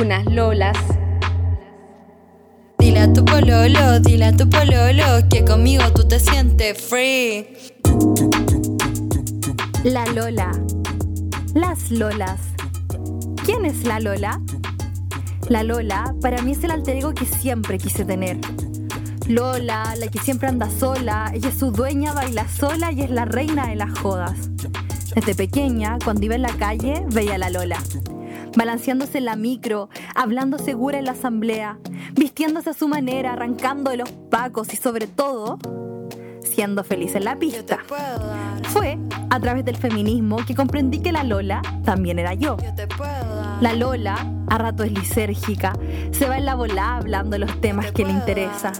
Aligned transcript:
unas 0.00 0.24
lolas. 0.26 0.76
Dile 2.78 3.00
a 3.00 3.12
tu 3.12 3.24
pololo, 3.24 4.00
dile 4.00 4.24
a 4.26 4.36
tu 4.36 4.48
pololo 4.48 5.28
que 5.30 5.44
conmigo 5.44 5.84
tú 5.94 6.06
te 6.06 6.18
sientes 6.18 6.80
free. 6.80 7.56
La 9.84 10.06
Lola. 10.06 10.50
Las 11.54 11.90
Lolas. 11.90 12.40
¿Quién 13.44 13.64
es 13.64 13.84
la 13.84 14.00
Lola? 14.00 14.40
La 15.48 15.62
Lola 15.62 16.14
para 16.20 16.42
mí 16.42 16.52
es 16.52 16.64
el 16.64 16.70
alter 16.70 16.96
ego 16.96 17.12
que 17.12 17.26
siempre 17.26 17.78
quise 17.78 18.04
tener. 18.04 18.38
Lola, 19.28 19.94
la 19.98 20.08
que 20.08 20.18
siempre 20.18 20.48
anda 20.48 20.68
sola, 20.70 21.30
ella 21.32 21.48
es 21.48 21.58
su 21.58 21.70
dueña, 21.70 22.12
baila 22.12 22.48
sola 22.48 22.92
y 22.92 23.02
es 23.02 23.10
la 23.10 23.24
reina 23.24 23.68
de 23.68 23.76
las 23.76 23.96
jodas. 23.98 24.50
Desde 25.14 25.34
pequeña, 25.34 25.98
cuando 26.02 26.24
iba 26.24 26.34
en 26.34 26.42
la 26.42 26.56
calle, 26.56 27.04
veía 27.08 27.34
a 27.34 27.38
la 27.38 27.50
Lola. 27.50 27.78
Balanceándose 28.56 29.18
en 29.18 29.24
la 29.24 29.36
micro, 29.36 29.88
hablando 30.14 30.58
segura 30.58 30.98
en 30.98 31.06
la 31.06 31.12
asamblea, 31.12 31.78
vistiéndose 32.14 32.70
a 32.70 32.74
su 32.74 32.88
manera, 32.88 33.32
arrancando 33.32 33.90
de 33.90 33.98
los 33.98 34.10
pacos 34.10 34.72
y 34.72 34.76
sobre 34.76 35.06
todo, 35.06 35.58
siendo 36.42 36.84
feliz 36.84 37.14
en 37.14 37.24
la 37.24 37.38
pista. 37.38 37.78
Fue 38.68 38.98
a 39.30 39.40
través 39.40 39.64
del 39.64 39.76
feminismo 39.76 40.36
que 40.46 40.54
comprendí 40.54 41.00
que 41.00 41.12
la 41.12 41.24
Lola 41.24 41.62
también 41.84 42.18
era 42.18 42.34
yo. 42.34 42.56
La 43.60 43.72
Lola, 43.72 44.26
a 44.48 44.58
rato 44.58 44.82
es 44.82 44.92
lisérgica, 44.92 45.72
se 46.10 46.28
va 46.28 46.36
en 46.36 46.44
la 46.44 46.54
bola 46.54 46.96
hablando 46.96 47.30
de 47.30 47.38
los 47.38 47.60
temas 47.60 47.92
que 47.92 48.04
le 48.04 48.10
interesan, 48.10 48.74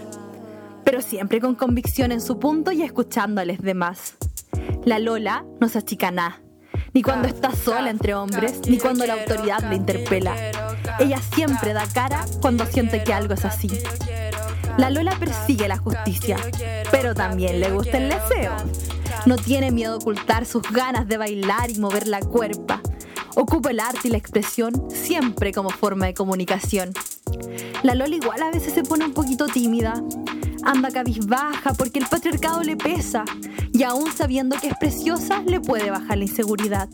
pero 0.83 1.01
siempre 1.01 1.39
con 1.39 1.55
convicción 1.55 2.11
en 2.11 2.21
su 2.21 2.37
punto 2.37 2.71
y 2.71 2.83
escuchando 2.83 3.41
a 3.41 3.45
los 3.45 3.57
demás. 3.59 4.15
La 4.85 4.99
Lola 4.99 5.45
no 5.59 5.69
se 5.69 5.79
achica 5.79 6.11
nada, 6.11 6.42
ni 6.93 7.01
cuando 7.01 7.27
está 7.27 7.55
sola 7.55 7.89
entre 7.89 8.13
hombres, 8.13 8.61
ni 8.67 8.77
cuando 8.77 9.05
la 9.05 9.13
autoridad 9.13 9.67
le 9.69 9.75
interpela. 9.75 10.35
Ella 10.99 11.19
siempre 11.33 11.73
da 11.73 11.87
cara 11.87 12.25
cuando 12.41 12.65
siente 12.65 13.03
que 13.03 13.13
algo 13.13 13.33
es 13.33 13.45
así. 13.45 13.69
La 14.77 14.89
Lola 14.89 15.17
persigue 15.19 15.67
la 15.67 15.77
justicia, 15.77 16.37
pero 16.91 17.15
también 17.15 17.59
le 17.59 17.71
gusta 17.71 17.97
el 17.97 18.09
deseo. 18.09 18.53
No 19.25 19.37
tiene 19.37 19.71
miedo 19.71 19.93
a 19.93 19.97
ocultar 19.97 20.45
sus 20.45 20.63
ganas 20.71 21.07
de 21.07 21.17
bailar 21.17 21.71
y 21.71 21.79
mover 21.79 22.07
la 22.07 22.19
cuerpa. 22.19 22.81
Ocupa 23.35 23.71
el 23.71 23.79
arte 23.79 24.07
y 24.07 24.11
la 24.11 24.17
expresión 24.17 24.89
siempre 24.89 25.51
como 25.51 25.69
forma 25.69 26.05
de 26.05 26.13
comunicación. 26.13 26.91
La 27.81 27.95
Lola 27.95 28.15
igual 28.15 28.41
a 28.43 28.51
veces 28.51 28.73
se 28.73 28.83
pone 28.83 29.05
un 29.05 29.13
poquito 29.13 29.47
tímida. 29.47 29.93
Anda 30.63 30.91
cabizbaja 30.91 31.73
porque 31.73 31.99
el 31.99 32.07
patriarcado 32.07 32.61
le 32.61 32.77
pesa 32.77 33.25
y 33.73 33.83
aún 33.83 34.11
sabiendo 34.11 34.55
que 34.57 34.67
es 34.67 34.77
preciosa 34.77 35.41
le 35.45 35.59
puede 35.59 35.89
bajar 35.89 36.19
la 36.19 36.25
inseguridad. 36.25 36.87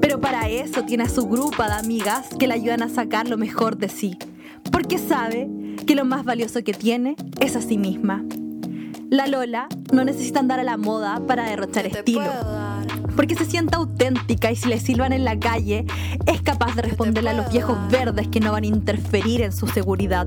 Pero 0.00 0.20
para 0.20 0.48
eso 0.48 0.84
tiene 0.84 1.04
a 1.04 1.08
su 1.08 1.26
grupo 1.26 1.62
de 1.62 1.72
amigas 1.72 2.26
que 2.38 2.46
le 2.46 2.54
ayudan 2.54 2.82
a 2.82 2.88
sacar 2.88 3.28
lo 3.28 3.36
mejor 3.36 3.76
de 3.76 3.88
sí, 3.88 4.16
porque 4.70 4.98
sabe 4.98 5.50
que 5.86 5.94
lo 5.94 6.04
más 6.04 6.24
valioso 6.24 6.62
que 6.62 6.72
tiene 6.72 7.16
es 7.40 7.56
a 7.56 7.60
sí 7.60 7.76
misma. 7.78 8.24
La 9.10 9.26
Lola 9.26 9.68
no 9.92 10.04
necesita 10.04 10.40
andar 10.40 10.60
a 10.60 10.64
la 10.64 10.76
moda 10.76 11.20
para 11.26 11.44
derrochar 11.44 11.86
estilo, 11.86 12.30
porque 13.16 13.34
se 13.34 13.44
siente 13.44 13.76
auténtica 13.76 14.50
y 14.50 14.56
si 14.56 14.68
le 14.68 14.80
silban 14.80 15.12
en 15.12 15.24
la 15.24 15.38
calle 15.38 15.84
es 16.26 16.42
capaz 16.42 16.74
de 16.74 16.82
responderle 16.82 17.30
a 17.30 17.34
los 17.34 17.50
viejos 17.50 17.76
verdes 17.90 18.28
que 18.28 18.40
no 18.40 18.52
van 18.52 18.64
a 18.64 18.68
interferir 18.68 19.42
en 19.42 19.52
su 19.52 19.66
seguridad. 19.66 20.26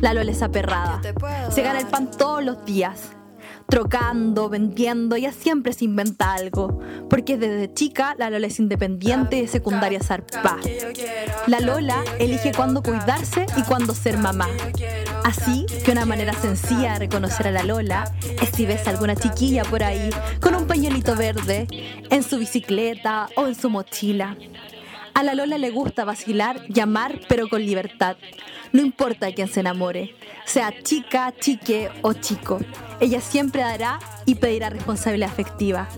La 0.00 0.14
Lola 0.14 0.30
es 0.30 0.42
aperrada, 0.42 1.00
se 1.50 1.62
gana 1.62 1.80
el 1.80 1.86
pan 1.86 2.10
todos 2.10 2.42
los 2.42 2.64
días, 2.64 3.10
trocando, 3.70 4.48
vendiendo, 4.48 5.16
ella 5.16 5.32
siempre 5.32 5.72
se 5.72 5.84
inventa 5.84 6.34
algo, 6.34 6.80
porque 7.08 7.38
desde 7.38 7.72
chica 7.72 8.14
la 8.18 8.28
Lola 8.28 8.48
es 8.48 8.58
independiente 8.58 9.36
y 9.36 9.42
de 9.42 9.48
secundaria 9.48 10.02
zarpa. 10.02 10.58
La 11.46 11.60
Lola 11.60 12.02
elige 12.18 12.52
cuándo 12.52 12.82
cuidarse 12.82 13.46
y 13.56 13.62
cuándo 13.62 13.94
ser 13.94 14.18
mamá. 14.18 14.48
Así 15.24 15.66
que 15.84 15.92
una 15.92 16.04
manera 16.04 16.32
sencilla 16.32 16.94
de 16.94 17.00
reconocer 17.00 17.46
a 17.46 17.52
la 17.52 17.62
Lola 17.62 18.12
es 18.42 18.50
si 18.50 18.66
ves 18.66 18.86
a 18.86 18.90
alguna 18.90 19.14
chiquilla 19.14 19.64
por 19.64 19.84
ahí 19.84 20.10
con 20.40 20.54
un 20.54 20.66
pañuelito 20.66 21.14
verde 21.14 21.66
en 22.10 22.22
su 22.22 22.38
bicicleta 22.38 23.28
o 23.36 23.46
en 23.46 23.54
su 23.54 23.70
mochila. 23.70 24.36
A 25.20 25.22
la 25.22 25.34
Lola 25.34 25.58
le 25.58 25.68
gusta 25.68 26.06
vacilar, 26.06 26.66
llamar, 26.68 27.20
pero 27.28 27.46
con 27.46 27.62
libertad. 27.62 28.16
No 28.72 28.80
importa 28.80 29.30
quién 29.34 29.48
se 29.48 29.60
enamore, 29.60 30.14
sea 30.46 30.72
chica, 30.82 31.34
chique 31.38 31.90
o 32.00 32.14
chico. 32.14 32.58
Ella 33.00 33.20
siempre 33.20 33.60
dará 33.60 33.98
y 34.24 34.36
pedirá 34.36 34.70
responsabilidad 34.70 35.28
afectiva. 35.28 35.90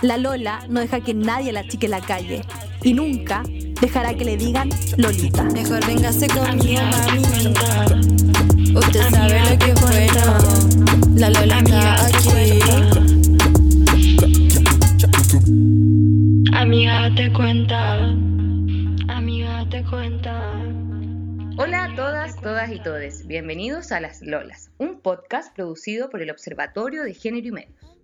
La 0.00 0.16
Lola 0.16 0.64
no 0.70 0.80
deja 0.80 1.00
que 1.00 1.12
nadie 1.12 1.52
la 1.52 1.68
chique 1.68 1.84
en 1.84 1.90
la 1.90 2.00
calle 2.00 2.40
y 2.82 2.94
nunca 2.94 3.42
dejará 3.82 4.14
que 4.14 4.24
le 4.24 4.38
digan 4.38 4.70
Lolita. 4.96 5.42
Mejor 5.42 5.86
véngase 5.86 6.26
conmigo, 6.28 6.80
mamita. 6.84 7.84
Usted 8.78 9.10
sabe 9.10 9.40
lo 9.40 9.58
que 9.58 9.70
es 9.72 9.80
bueno. 9.82 11.14
La 11.16 11.28
Lola 11.28 11.58
está 11.58 12.03
todas, 22.64 22.76
y 22.76 22.82
todes. 22.82 23.26
Bienvenidos 23.26 23.92
a 23.92 24.00
Las 24.00 24.22
Lolas, 24.22 24.70
un 24.78 25.00
podcast 25.00 25.54
producido 25.54 26.08
por 26.08 26.22
el 26.22 26.30
Observatorio 26.30 27.02
de 27.02 27.12
Género 27.12 27.48
y 27.48 27.52
Medios. 27.52 27.98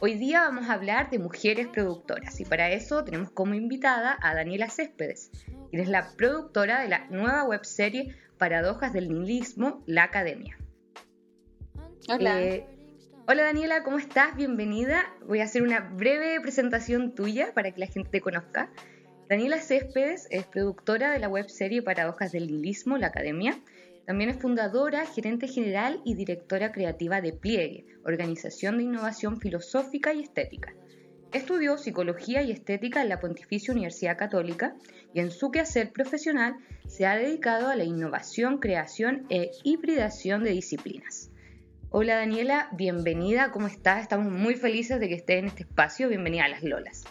Hoy 0.00 0.14
día 0.14 0.40
vamos 0.40 0.68
a 0.68 0.72
hablar 0.72 1.08
de 1.10 1.20
mujeres 1.20 1.68
productoras 1.68 2.40
y 2.40 2.44
para 2.44 2.72
eso 2.72 3.04
tenemos 3.04 3.30
como 3.30 3.54
invitada 3.54 4.18
a 4.20 4.34
Daniela 4.34 4.70
Céspedes, 4.70 5.30
quien 5.70 5.82
es 5.82 5.88
la 5.88 6.08
productora 6.16 6.82
de 6.82 6.88
la 6.88 7.06
nueva 7.10 7.44
webserie 7.44 8.16
Paradojas 8.38 8.92
del 8.92 9.08
Nihilismo, 9.08 9.84
La 9.86 10.02
Academia. 10.02 10.58
Hola. 12.08 12.42
Eh, 12.42 12.66
hola 13.28 13.44
Daniela, 13.44 13.84
¿cómo 13.84 13.98
estás? 13.98 14.34
Bienvenida. 14.34 15.04
Voy 15.28 15.40
a 15.40 15.44
hacer 15.44 15.62
una 15.62 15.78
breve 15.78 16.40
presentación 16.40 17.14
tuya 17.14 17.54
para 17.54 17.70
que 17.70 17.78
la 17.78 17.86
gente 17.86 18.10
te 18.10 18.20
conozca. 18.20 18.68
Daniela 19.28 19.60
Céspedes 19.60 20.26
es 20.30 20.44
productora 20.44 21.12
de 21.12 21.20
la 21.20 21.28
webserie 21.28 21.82
Paradojas 21.82 22.32
del 22.32 22.48
Nihilismo, 22.48 22.98
La 22.98 23.06
Academia. 23.06 23.60
También 24.06 24.30
es 24.30 24.36
fundadora, 24.36 25.06
gerente 25.06 25.46
general 25.46 26.00
y 26.04 26.14
directora 26.14 26.72
creativa 26.72 27.20
de 27.20 27.32
Pliegue, 27.32 27.86
Organización 28.04 28.78
de 28.78 28.84
Innovación 28.84 29.40
Filosófica 29.40 30.12
y 30.12 30.20
Estética. 30.22 30.74
Estudió 31.32 31.78
Psicología 31.78 32.42
y 32.42 32.50
Estética 32.50 33.00
en 33.00 33.08
la 33.08 33.20
Pontificia 33.20 33.72
Universidad 33.72 34.18
Católica 34.18 34.74
y 35.14 35.20
en 35.20 35.30
su 35.30 35.50
quehacer 35.50 35.92
profesional 35.92 36.56
se 36.86 37.06
ha 37.06 37.16
dedicado 37.16 37.68
a 37.68 37.76
la 37.76 37.84
innovación, 37.84 38.58
creación 38.58 39.24
e 39.30 39.52
hibridación 39.62 40.42
de 40.42 40.50
disciplinas. 40.50 41.30
Hola 41.90 42.16
Daniela, 42.16 42.68
bienvenida, 42.72 43.50
¿cómo 43.50 43.66
estás? 43.66 44.02
Estamos 44.02 44.32
muy 44.32 44.56
felices 44.56 44.98
de 44.98 45.08
que 45.08 45.14
estés 45.14 45.38
en 45.38 45.46
este 45.46 45.62
espacio. 45.62 46.08
Bienvenida 46.08 46.44
a 46.44 46.48
Las 46.48 46.62
Lolas. 46.62 47.04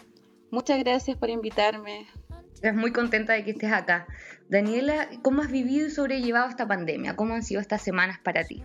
Muchas 0.50 0.78
gracias 0.80 1.16
por 1.16 1.30
invitarme. 1.30 2.06
Estoy 2.52 2.72
muy 2.72 2.92
contenta 2.92 3.32
de 3.32 3.44
que 3.44 3.52
estés 3.52 3.72
acá. 3.72 4.06
Daniela, 4.52 5.08
¿cómo 5.22 5.40
has 5.40 5.50
vivido 5.50 5.86
y 5.86 5.90
sobrellevado 5.90 6.50
esta 6.50 6.68
pandemia? 6.68 7.16
¿Cómo 7.16 7.32
han 7.32 7.42
sido 7.42 7.58
estas 7.62 7.80
semanas 7.80 8.18
para 8.22 8.44
ti? 8.44 8.62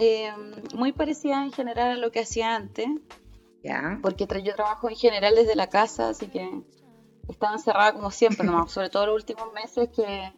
Eh, 0.00 0.32
muy 0.74 0.92
parecida 0.92 1.44
en 1.44 1.52
general 1.52 1.90
a 1.90 1.96
lo 1.96 2.10
que 2.10 2.20
hacía 2.20 2.56
antes, 2.56 2.86
¿Ya? 3.62 3.98
porque 4.00 4.26
tra- 4.26 4.42
yo 4.42 4.54
trabajo 4.54 4.88
en 4.88 4.96
general 4.96 5.34
desde 5.34 5.54
la 5.54 5.66
casa, 5.66 6.08
así 6.08 6.28
que 6.28 6.48
estaba 7.28 7.52
encerrada 7.52 7.92
como 7.92 8.10
siempre, 8.10 8.46
nomás, 8.46 8.72
sobre 8.72 8.88
todo 8.88 9.04
los 9.04 9.16
últimos 9.16 9.52
meses 9.52 9.90
que, 9.94 10.32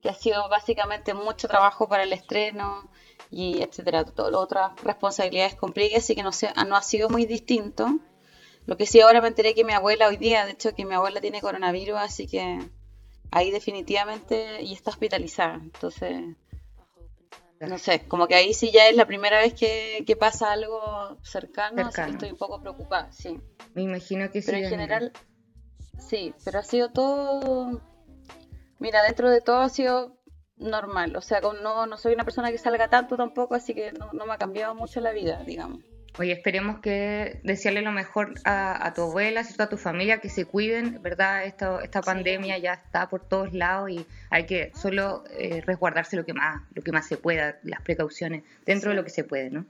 que 0.00 0.08
ha 0.08 0.14
sido 0.14 0.48
básicamente 0.48 1.12
mucho 1.12 1.46
trabajo 1.46 1.86
para 1.86 2.04
el 2.04 2.12
estreno 2.14 2.88
y 3.30 3.60
etcétera, 3.60 4.06
todas 4.06 4.32
las 4.32 4.40
otras 4.40 4.72
responsabilidades 4.82 5.54
complicadas, 5.54 6.02
así 6.04 6.14
que 6.14 6.22
no, 6.22 6.32
sé, 6.32 6.50
no 6.66 6.76
ha 6.76 6.82
sido 6.82 7.10
muy 7.10 7.26
distinto. 7.26 7.88
Lo 8.64 8.78
que 8.78 8.86
sí 8.86 9.02
ahora 9.02 9.20
me 9.20 9.28
enteré 9.28 9.54
que 9.54 9.64
mi 9.64 9.74
abuela 9.74 10.08
hoy 10.08 10.16
día, 10.16 10.46
de 10.46 10.52
hecho 10.52 10.74
que 10.74 10.86
mi 10.86 10.94
abuela 10.94 11.20
tiene 11.20 11.42
coronavirus, 11.42 11.98
así 11.98 12.26
que 12.26 12.58
ahí 13.34 13.50
definitivamente 13.50 14.62
y 14.62 14.72
está 14.72 14.90
hospitalizada. 14.90 15.54
Entonces, 15.54 16.36
no 17.60 17.78
sé, 17.78 18.06
como 18.06 18.28
que 18.28 18.36
ahí 18.36 18.54
sí 18.54 18.70
ya 18.72 18.88
es 18.88 18.96
la 18.96 19.06
primera 19.06 19.38
vez 19.38 19.54
que, 19.54 20.04
que 20.06 20.16
pasa 20.16 20.52
algo 20.52 21.18
cercano, 21.22 21.86
así 21.86 22.02
que 22.02 22.10
estoy 22.10 22.30
un 22.30 22.38
poco 22.38 22.60
preocupada, 22.60 23.12
sí. 23.12 23.38
Me 23.74 23.82
imagino 23.82 24.30
que 24.30 24.40
sí. 24.40 24.46
Pero 24.46 24.64
en 24.64 24.70
general, 24.70 25.12
sí, 25.98 26.32
pero 26.44 26.60
ha 26.60 26.62
sido 26.62 26.90
todo, 26.90 27.80
mira, 28.78 29.02
dentro 29.02 29.30
de 29.30 29.40
todo 29.40 29.58
ha 29.58 29.68
sido 29.68 30.16
normal. 30.56 31.16
O 31.16 31.20
sea, 31.20 31.40
no, 31.40 31.86
no 31.86 31.96
soy 31.96 32.14
una 32.14 32.24
persona 32.24 32.52
que 32.52 32.58
salga 32.58 32.88
tanto 32.88 33.16
tampoco, 33.16 33.56
así 33.56 33.74
que 33.74 33.92
no, 33.92 34.12
no 34.12 34.26
me 34.26 34.34
ha 34.34 34.38
cambiado 34.38 34.76
mucho 34.76 35.00
la 35.00 35.10
vida, 35.10 35.42
digamos. 35.44 35.82
Oye, 36.16 36.32
esperemos 36.32 36.78
que 36.78 37.40
desearle 37.42 37.82
lo 37.82 37.90
mejor 37.90 38.34
a, 38.44 38.92
tu 38.94 39.02
abuela, 39.02 39.42
a 39.58 39.68
tu 39.68 39.76
familia, 39.76 40.20
que 40.20 40.28
se 40.28 40.44
cuiden, 40.44 41.02
¿verdad? 41.02 41.44
Esta, 41.44 41.82
esta 41.82 42.02
pandemia 42.02 42.56
ya 42.58 42.74
está 42.74 43.08
por 43.08 43.26
todos 43.26 43.52
lados 43.52 43.90
y 43.90 44.06
hay 44.30 44.46
que 44.46 44.70
solo 44.76 45.24
eh, 45.30 45.60
resguardarse 45.66 46.16
lo 46.16 46.24
que 46.24 46.32
más 46.32 46.62
lo 46.72 46.82
que 46.82 46.92
más 46.92 47.08
se 47.08 47.16
pueda, 47.16 47.58
las 47.64 47.82
precauciones, 47.82 48.44
dentro 48.64 48.90
de 48.90 48.96
lo 48.96 49.02
que 49.02 49.10
se 49.10 49.24
puede, 49.24 49.50
¿no? 49.50 49.66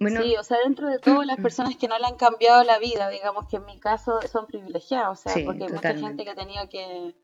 sí, 0.00 0.36
o 0.36 0.42
sea, 0.42 0.58
dentro 0.64 0.88
de 0.88 0.98
todo, 0.98 1.22
las 1.24 1.38
personas 1.38 1.76
que 1.76 1.88
no 1.88 1.98
le 1.98 2.06
han 2.06 2.16
cambiado 2.16 2.62
la 2.64 2.78
vida, 2.78 3.08
digamos 3.08 3.46
que 3.48 3.56
en 3.56 3.64
mi 3.64 3.78
caso 3.78 4.20
son 4.22 4.46
privilegiados, 4.46 5.20
o 5.20 5.30
sea, 5.30 5.44
porque 5.44 5.64
hay 5.64 5.72
mucha 5.72 5.94
gente 5.94 6.24
que 6.24 6.30
ha 6.30 6.34
tenido 6.34 6.68
que 6.68 7.14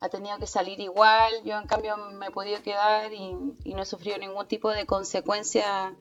ha 0.00 0.08
tenido 0.10 0.38
que 0.38 0.46
salir 0.46 0.80
igual, 0.80 1.32
yo 1.44 1.58
en 1.58 1.66
cambio 1.66 1.96
me 1.96 2.26
he 2.26 2.30
podido 2.30 2.62
quedar 2.62 3.12
y, 3.12 3.34
y 3.64 3.74
no 3.74 3.82
he 3.82 3.86
sufrido 3.86 4.18
ningún 4.18 4.46
tipo 4.46 4.70
de 4.70 4.84
consecuencia 4.84 5.94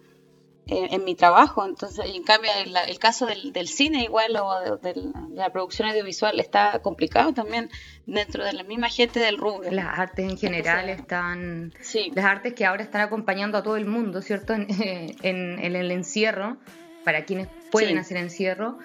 en, 0.67 1.03
mi 1.03 1.15
trabajo. 1.15 1.65
Entonces, 1.65 2.05
en 2.05 2.23
cambio, 2.23 2.51
el, 2.87 2.99
caso 2.99 3.25
del, 3.25 3.67
cine 3.67 4.03
igual 4.03 4.35
o 4.37 4.77
de, 4.77 5.11
la 5.33 5.51
producción 5.51 5.89
audiovisual 5.89 6.39
está 6.39 6.79
complicado 6.79 7.33
también 7.33 7.69
dentro 8.05 8.43
de 8.43 8.53
la 8.53 8.63
misma 8.63 8.89
gente 8.89 9.19
del 9.19 9.37
rubro. 9.37 9.69
Las 9.71 9.99
artes 9.99 10.29
en 10.29 10.37
general 10.37 10.89
están... 10.89 11.73
Sí. 11.81 12.11
Las 12.15 12.25
artes 12.25 12.53
que 12.53 12.65
ahora 12.65 12.83
están 12.83 13.01
acompañando 13.01 13.57
a 13.57 13.63
todo 13.63 13.77
el 13.77 13.85
mundo, 13.85 14.21
¿cierto? 14.21 14.53
En, 14.53 14.67
el 15.23 15.91
encierro, 15.91 16.57
para 17.03 17.25
quienes 17.25 17.47
pueden 17.71 17.97
hacer 17.97 18.17
encierro, 18.17 18.77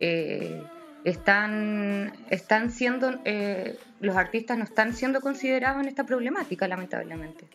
eh, 0.00 0.62
están, 1.04 2.12
están 2.30 2.70
siendo... 2.70 3.18
Eh, 3.24 3.78
los 4.00 4.16
artistas 4.16 4.58
no 4.58 4.64
están 4.64 4.94
siendo 4.94 5.20
considerados 5.20 5.82
en 5.82 5.88
esta 5.88 6.04
problemática, 6.04 6.68
lamentablemente. 6.68 7.46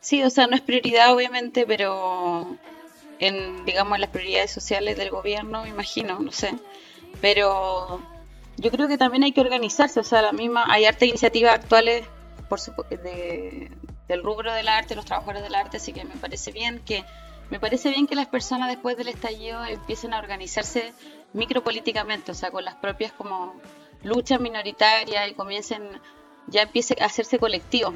Sí, 0.00 0.22
o 0.22 0.30
sea, 0.30 0.46
no 0.46 0.56
es 0.56 0.62
prioridad 0.62 1.14
obviamente, 1.14 1.64
pero 1.66 2.56
en, 3.20 3.64
digamos, 3.64 3.98
las 3.98 4.10
prioridades 4.10 4.50
sociales 4.50 4.96
del 4.96 5.10
gobierno, 5.10 5.62
me 5.62 5.68
imagino, 5.68 6.18
no 6.18 6.32
sé. 6.32 6.54
Pero 7.20 8.00
yo 8.56 8.70
creo 8.70 8.88
que 8.88 8.98
también 8.98 9.22
hay 9.22 9.32
que 9.32 9.40
organizarse, 9.40 10.00
o 10.00 10.04
sea, 10.04 10.22
la 10.22 10.32
misma, 10.32 10.64
hay 10.68 10.86
arte 10.86 11.06
iniciativas 11.06 11.54
actuales 11.54 12.04
por 12.48 12.60
de, 12.88 13.70
del 14.08 14.22
rubro 14.22 14.52
del 14.52 14.68
arte, 14.68 14.96
los 14.96 15.04
trabajadores 15.04 15.42
del 15.42 15.54
arte, 15.54 15.76
así 15.76 15.92
que 15.92 16.04
me 16.04 16.16
parece 16.16 16.50
bien 16.50 16.80
que 16.80 17.04
me 17.50 17.58
parece 17.58 17.90
bien 17.90 18.06
que 18.06 18.14
las 18.14 18.28
personas 18.28 18.68
después 18.68 18.96
del 18.96 19.08
estallido 19.08 19.64
empiecen 19.64 20.14
a 20.14 20.18
organizarse 20.18 20.92
micropolíticamente, 21.32 22.30
o 22.30 22.34
sea, 22.34 22.50
con 22.52 22.64
las 22.64 22.76
propias 22.76 23.12
como 23.12 23.54
luchas 24.04 24.40
minoritarias 24.40 25.28
y 25.28 25.34
comiencen 25.34 25.82
ya 26.46 26.62
empiece 26.62 26.96
a 27.00 27.06
hacerse 27.06 27.38
colectivo. 27.38 27.92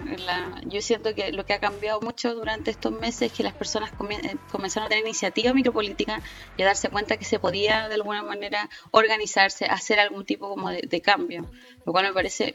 yo 0.67 0.81
siento 0.81 1.15
que 1.15 1.33
lo 1.33 1.45
que 1.45 1.55
ha 1.55 1.61
cambiado 1.61 2.01
mucho 2.01 2.35
durante 2.35 2.71
estos 2.71 2.93
meses 2.93 3.23
es 3.23 3.33
que 3.33 3.43
las 3.43 3.55
personas 3.55 3.91
eh, 3.93 4.37
comenzaron 4.51 4.87
a 4.87 4.89
tener 4.89 5.05
iniciativa 5.05 5.53
micropolítica 5.53 6.21
y 6.57 6.63
a 6.63 6.67
darse 6.67 6.89
cuenta 6.89 7.17
que 7.17 7.25
se 7.25 7.39
podía 7.39 7.89
de 7.89 7.95
alguna 7.95 8.23
manera 8.23 8.69
organizarse, 8.91 9.67
hacer 9.67 9.99
algún 9.99 10.25
tipo 10.25 10.49
como 10.49 10.71
de, 10.71 11.01
cambio, 11.01 11.51
lo 11.85 11.93
cual 11.93 12.07
me 12.07 12.13
parece 12.13 12.55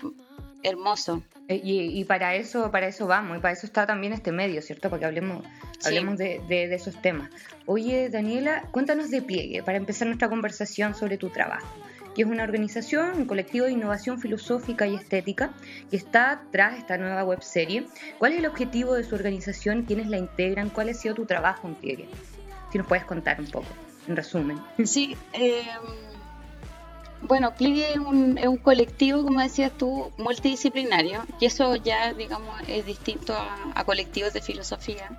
hermoso. 0.64 1.24
Eh, 1.48 1.62
y, 1.64 2.04
para 2.06 2.36
eso 2.36 2.70
para 2.72 2.88
eso 2.88 3.08
vamos, 3.08 3.38
y 3.38 3.42
para 3.42 3.54
eso 3.54 3.66
está 3.66 3.86
también 3.88 4.14
este 4.14 4.32
medio, 4.32 4.62
¿cierto? 4.62 4.90
Para 4.90 5.00
que 5.00 5.06
hablemos, 5.06 5.46
hablemos 5.84 6.18
de, 6.18 6.40
de 6.48 6.74
esos 6.74 7.02
temas. 7.02 7.30
Oye, 7.66 8.10
Daniela, 8.10 8.64
cuéntanos 8.72 9.10
de 9.10 9.22
Pliegue, 9.22 9.64
para 9.64 9.78
empezar 9.78 10.08
nuestra 10.08 10.30
conversación 10.30 10.96
sobre 10.96 11.18
tu 11.18 11.30
trabajo 11.30 11.68
que 12.16 12.24
es 12.24 12.28
una 12.28 12.44
organización, 12.44 13.18
un 13.18 13.26
colectivo 13.26 13.66
de 13.66 13.72
innovación 13.72 14.20
filosófica 14.20 14.88
y 14.88 14.96
estética 14.96 15.52
que 15.90 15.98
está 15.98 16.42
tras 16.52 16.78
esta 16.78 16.98
nueva 16.98 17.24
web 17.24 17.42
serie. 17.42 17.88
¿Cuál 18.18 18.34
es 18.34 18.40
el 18.40 18.46
objetivo 18.46 18.94
de 18.94 19.04
su 19.04 19.16
organización? 19.16 19.84
¿Quiénes 19.84 20.08
la 20.08 20.18
integran? 20.18 20.70
¿Cuál 20.70 20.90
ha 20.90 20.94
sido 20.94 21.16
tu 21.16 21.26
trabajo 21.26 21.68
en? 21.68 22.10
Si 22.72 22.78
nos 22.78 22.88
puedes 22.88 23.06
contar 23.06 23.40
un 23.40 23.48
poco, 23.48 23.68
en 24.08 24.16
resumen. 24.16 24.60
Sí, 24.84 25.18
eh, 25.34 25.64
bueno, 27.22 27.54
Pliegue 27.54 27.92
es 27.92 27.98
un, 27.98 28.58
colectivo, 28.58 29.24
como 29.24 29.42
decías 29.42 29.72
tú, 29.78 30.12
multidisciplinario, 30.18 31.24
y 31.40 31.46
eso 31.46 31.76
ya, 31.76 32.14
digamos, 32.14 32.62
es 32.68 32.86
distinto 32.86 33.36
a, 33.36 33.84
colectivos 33.84 34.34
de 34.34 34.42
filosofía 34.42 35.10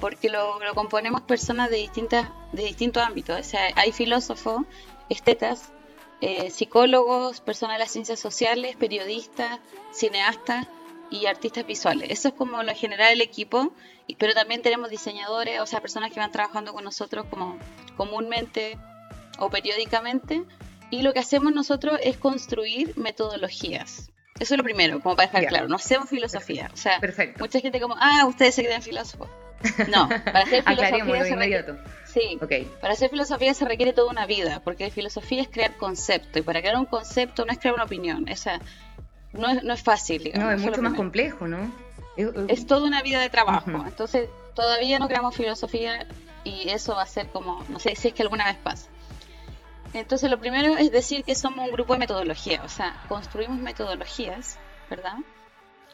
porque 0.00 0.28
lo, 0.28 0.58
lo, 0.58 0.74
componemos 0.74 1.22
personas 1.22 1.70
de 1.70 1.76
distintas 1.76 2.28
de 2.52 2.64
distintos 2.64 3.02
ámbitos. 3.02 3.38
O 3.38 3.42
sea, 3.44 3.60
hay 3.76 3.92
filósofos, 3.92 4.62
estetas, 5.08 5.72
eh, 6.20 6.50
psicólogos, 6.50 7.40
personas 7.40 7.76
de 7.76 7.80
las 7.80 7.90
ciencias 7.90 8.20
sociales, 8.20 8.76
periodistas, 8.76 9.60
cineastas 9.92 10.66
y 11.10 11.26
artistas 11.26 11.66
visuales. 11.66 12.10
Eso 12.10 12.28
es 12.28 12.34
como 12.34 12.62
lo 12.62 12.74
general 12.74 13.12
el 13.12 13.20
equipo, 13.20 13.72
pero 14.18 14.34
también 14.34 14.62
tenemos 14.62 14.90
diseñadores, 14.90 15.60
o 15.60 15.66
sea, 15.66 15.80
personas 15.80 16.12
que 16.12 16.20
van 16.20 16.32
trabajando 16.32 16.72
con 16.72 16.84
nosotros 16.84 17.26
como 17.30 17.58
comúnmente 17.96 18.78
o 19.38 19.50
periódicamente. 19.50 20.44
Y 20.90 21.02
lo 21.02 21.12
que 21.12 21.20
hacemos 21.20 21.52
nosotros 21.52 21.98
es 22.02 22.16
construir 22.16 22.96
metodologías. 22.96 24.10
Eso 24.38 24.54
es 24.54 24.58
lo 24.58 24.64
primero, 24.64 25.00
como 25.00 25.16
para 25.16 25.28
dejar 25.28 25.46
claro. 25.46 25.68
No 25.68 25.76
hacemos 25.76 26.08
filosofía. 26.08 26.70
O 26.72 26.76
sea, 26.76 27.00
mucha 27.38 27.60
gente 27.60 27.80
como, 27.80 27.96
ah, 27.98 28.26
ustedes 28.26 28.54
se 28.54 28.64
creen 28.64 28.82
filósofos. 28.82 29.28
No, 29.88 30.08
para 30.08 30.40
hacer 30.40 30.62
filosofía 30.66 31.24
se 31.24 31.36
requiere, 31.36 31.64
sí, 32.04 32.38
para 32.80 32.92
hacer 32.92 33.10
filosofía 33.10 33.54
se 33.54 33.64
requiere 33.64 33.92
toda 33.92 34.10
una 34.10 34.26
vida, 34.26 34.60
porque 34.62 34.90
filosofía 34.90 35.42
es 35.42 35.48
crear 35.48 35.76
concepto, 35.76 36.38
y 36.38 36.42
para 36.42 36.60
crear 36.60 36.76
un 36.76 36.86
concepto 36.86 37.44
no 37.44 37.52
es 37.52 37.58
crear 37.58 37.74
una 37.74 37.84
opinión, 37.84 38.28
esa 38.28 38.60
no 39.32 39.48
es, 39.48 39.62
no 39.62 39.74
es 39.74 39.82
fácil. 39.82 40.30
no, 40.34 40.50
es 40.50 40.60
mucho 40.60 40.82
más 40.82 40.94
complejo, 40.94 41.48
¿no? 41.48 41.72
Es 42.48 42.66
toda 42.66 42.86
una 42.86 43.02
vida 43.02 43.20
de 43.20 43.30
trabajo, 43.30 43.70
entonces 43.86 44.28
todavía 44.54 44.98
no 44.98 45.08
creamos 45.08 45.34
filosofía 45.34 46.06
y 46.44 46.68
eso 46.68 46.94
va 46.94 47.02
a 47.02 47.06
ser 47.06 47.28
como, 47.28 47.64
no 47.68 47.78
sé 47.78 47.96
si 47.96 48.08
es 48.08 48.14
que 48.14 48.22
alguna 48.22 48.44
vez 48.44 48.56
pasa. 48.56 48.88
Entonces 49.94 50.28
lo 50.30 50.38
primero 50.38 50.76
es 50.76 50.90
decir 50.90 51.24
que 51.24 51.34
somos 51.34 51.66
un 51.66 51.72
grupo 51.72 51.92
de 51.92 52.00
metodología, 52.00 52.62
o 52.64 52.68
sea, 52.68 53.00
construimos 53.08 53.58
metodologías, 53.58 54.58
¿verdad? 54.90 55.16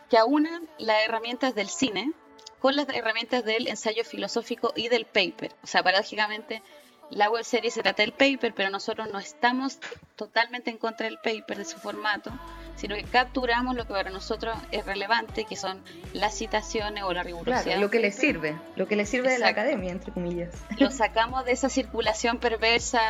Que 0.09 0.17
aunan 0.19 0.69
las 0.79 1.05
herramientas 1.05 1.55
del 1.55 1.69
cine, 1.69 2.13
con 2.61 2.77
las 2.77 2.89
herramientas 2.91 3.45
del 3.45 3.67
ensayo 3.67 4.05
filosófico 4.05 4.73
y 4.77 4.89
del 4.89 5.07
paper. 5.07 5.53
O 5.63 5.67
sea, 5.67 5.83
paradójicamente, 5.83 6.63
la 7.11 7.29
web 7.29 7.43
serie 7.43 7.71
se 7.71 7.83
trata 7.83 8.03
del 8.03 8.13
paper, 8.13 8.55
pero 8.55 8.71
nosotros 8.71 9.09
no 9.11 9.19
estamos 9.19 9.79
totalmente 10.15 10.71
en 10.71 10.79
contra 10.79 11.07
del 11.07 11.19
paper, 11.19 11.59
de 11.59 11.65
su 11.65 11.79
formato, 11.79 12.31
sino 12.77 12.95
que 12.95 13.03
capturamos 13.05 13.75
lo 13.75 13.87
que 13.87 13.93
para 13.93 14.11
nosotros 14.11 14.57
es 14.71 14.85
relevante, 14.87 15.45
que 15.45 15.57
son 15.57 15.83
las 16.13 16.37
citaciones 16.37 17.03
o 17.03 17.13
la 17.13 17.23
rigurosidad. 17.23 17.65
Claro, 17.65 17.81
lo 17.81 17.91
que 17.91 17.99
le 17.99 18.13
sirve, 18.13 18.57
lo 18.77 18.87
que 18.87 18.95
le 18.95 19.07
sirve 19.07 19.31
de 19.31 19.39
la 19.39 19.49
academia, 19.49 19.91
entre 19.91 20.13
comillas. 20.13 20.55
Lo 20.79 20.91
sacamos 20.91 21.45
de 21.45 21.53
esa 21.53 21.69
circulación 21.69 22.39
perversa, 22.39 23.01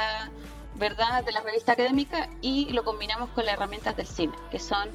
¿verdad?, 0.76 1.24
de 1.24 1.32
la 1.32 1.40
revista 1.40 1.72
académica 1.72 2.30
y 2.40 2.72
lo 2.72 2.84
combinamos 2.84 3.30
con 3.30 3.44
las 3.44 3.54
herramientas 3.54 3.96
del 3.96 4.06
cine, 4.06 4.32
que 4.50 4.58
son 4.58 4.88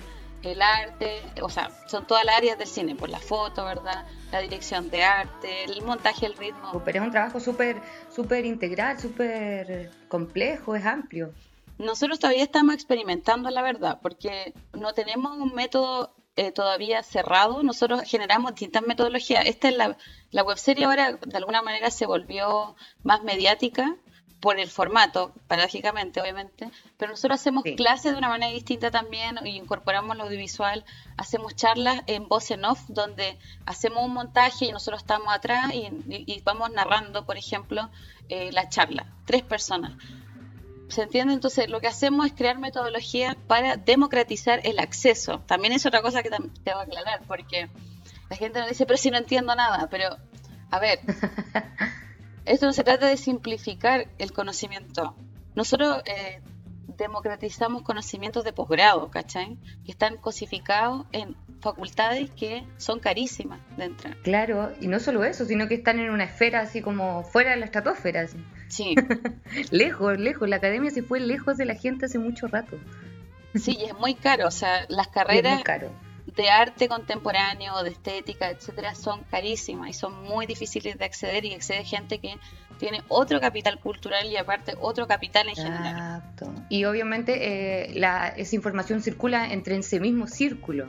el 0.45 0.61
arte, 0.61 1.21
o 1.41 1.49
sea, 1.49 1.69
son 1.87 2.05
todas 2.05 2.23
las 2.25 2.37
áreas 2.37 2.57
del 2.57 2.67
cine, 2.67 2.95
por 2.95 3.09
la 3.09 3.19
foto, 3.19 3.65
¿verdad? 3.65 4.05
La 4.31 4.39
dirección 4.39 4.89
de 4.89 5.03
arte, 5.03 5.63
el 5.65 5.81
montaje, 5.81 6.25
el 6.25 6.35
ritmo. 6.35 6.81
Pero 6.83 6.99
es 6.99 7.05
un 7.05 7.11
trabajo 7.11 7.39
súper 7.39 7.81
súper 8.09 8.45
integral, 8.45 8.99
súper 8.99 9.91
complejo, 10.07 10.75
es 10.75 10.85
amplio. 10.85 11.33
Nosotros 11.77 12.19
todavía 12.19 12.43
estamos 12.43 12.73
experimentando, 12.75 13.49
la 13.49 13.61
verdad, 13.61 13.99
porque 14.01 14.53
no 14.73 14.93
tenemos 14.93 15.37
un 15.37 15.53
método 15.53 16.15
eh, 16.37 16.51
todavía 16.51 17.03
cerrado. 17.03 17.63
Nosotros 17.63 18.03
generamos 18.05 18.51
distintas 18.51 18.83
metodologías. 18.83 19.45
Esta 19.45 19.69
es 19.69 19.75
la, 19.75 19.97
la 20.31 20.43
webserie 20.43 20.85
ahora, 20.85 21.13
de 21.13 21.37
alguna 21.37 21.61
manera, 21.61 21.91
se 21.91 22.05
volvió 22.05 22.75
más 23.03 23.23
mediática 23.23 23.95
por 24.45 24.59
el 24.59 24.69
formato, 24.69 25.33
paradójicamente, 25.47 26.21
obviamente, 26.21 26.69
pero 26.97 27.13
nosotros 27.13 27.41
hacemos 27.41 27.63
clases 27.75 28.11
de 28.11 28.19
una 28.19 28.29
manera 28.29 28.51
distinta 28.51 28.91
también 28.91 29.39
y 29.43 29.57
incorporamos 29.57 30.15
lo 30.15 30.25
audiovisual, 30.25 30.85
hacemos 31.17 31.55
charlas 31.55 32.03
en 32.05 32.27
voz 32.27 32.51
en 32.51 32.63
off, 32.63 32.79
donde 32.87 33.39
hacemos 33.65 34.05
un 34.05 34.13
montaje 34.13 34.65
y 34.65 34.71
nosotros 34.71 35.01
estamos 35.01 35.33
atrás 35.33 35.73
y, 35.73 36.43
vamos 36.43 36.69
narrando, 36.69 37.25
por 37.25 37.39
ejemplo, 37.39 37.89
eh, 38.29 38.51
la 38.51 38.69
charla, 38.69 39.07
tres 39.25 39.41
personas. 39.41 39.93
¿Se 40.89 41.01
entiende? 41.01 41.33
Entonces, 41.33 41.67
lo 41.67 41.81
que 41.81 41.87
hacemos 41.87 42.27
es 42.27 42.33
crear 42.33 42.59
metodologías 42.59 43.35
para 43.47 43.77
democratizar 43.77 44.59
el 44.63 44.77
acceso. 44.77 45.39
También 45.47 45.73
es 45.73 45.87
otra 45.87 46.03
cosa 46.03 46.21
que 46.21 46.29
te 46.29 46.37
voy 46.71 46.81
a 46.81 46.81
aclarar, 46.81 47.21
porque 47.27 47.67
la 48.29 48.35
gente 48.35 48.59
nos 48.59 48.69
dice, 48.69 48.85
pero 48.85 48.97
si 48.97 49.09
no 49.09 49.17
entiendo 49.17 49.55
nada, 49.55 49.87
pero, 49.89 50.17
a 50.69 50.77
ver, 50.77 50.99
Esto 52.45 52.65
no 52.67 52.73
se 52.73 52.83
trata 52.83 53.07
de 53.07 53.17
simplificar 53.17 54.07
el 54.17 54.31
conocimiento. 54.31 55.15
Nosotros 55.55 56.01
eh, 56.05 56.41
democratizamos 56.97 57.81
conocimientos 57.81 58.43
de 58.43 58.53
posgrado, 58.53 59.09
¿cachai? 59.09 59.57
Que 59.83 59.91
están 59.91 60.17
cosificados 60.17 61.05
en 61.11 61.35
facultades 61.61 62.29
que 62.31 62.63
son 62.77 62.99
carísimas 62.99 63.59
de 63.77 63.85
entrar. 63.85 64.17
Claro, 64.17 64.71
y 64.79 64.87
no 64.87 64.99
solo 64.99 65.23
eso, 65.23 65.45
sino 65.45 65.67
que 65.67 65.75
están 65.75 65.99
en 65.99 66.11
una 66.11 66.25
esfera 66.25 66.61
así 66.61 66.81
como 66.81 67.23
fuera 67.23 67.51
de 67.51 67.57
la 67.57 67.65
estratosfera. 67.65 68.27
Sí. 68.67 68.95
lejos, 69.71 70.19
lejos. 70.19 70.47
La 70.47 70.57
academia 70.57 70.91
se 70.91 71.01
fue 71.01 71.19
lejos 71.19 71.57
de 71.57 71.65
la 71.65 71.75
gente 71.75 72.05
hace 72.05 72.19
mucho 72.19 72.47
rato. 72.47 72.77
sí, 73.55 73.77
y 73.79 73.85
es 73.85 73.97
muy 73.97 74.15
caro. 74.15 74.47
O 74.47 74.51
sea, 74.51 74.85
las 74.89 75.07
carreras 75.07 75.63
de 76.35 76.49
arte 76.49 76.87
contemporáneo, 76.87 77.81
de 77.83 77.91
estética, 77.91 78.49
etcétera, 78.49 78.95
son 78.95 79.23
carísimas 79.23 79.89
y 79.89 79.93
son 79.93 80.23
muy 80.23 80.45
difíciles 80.45 80.97
de 80.97 81.05
acceder 81.05 81.45
y 81.45 81.53
accede 81.53 81.83
gente 81.85 82.19
que 82.19 82.37
tiene 82.77 83.03
otro 83.07 83.39
capital 83.39 83.79
cultural 83.79 84.25
y 84.27 84.35
aparte 84.35 84.73
otro 84.79 85.07
capital 85.07 85.47
en 85.47 85.55
general. 85.55 86.17
Exacto. 86.17 86.53
Y 86.69 86.83
obviamente 86.85 87.87
eh, 87.87 87.93
la, 87.95 88.27
esa 88.27 88.55
información 88.55 89.01
circula 89.01 89.51
entre 89.53 89.77
ese 89.77 89.99
mismo 89.99 90.27
círculo. 90.27 90.87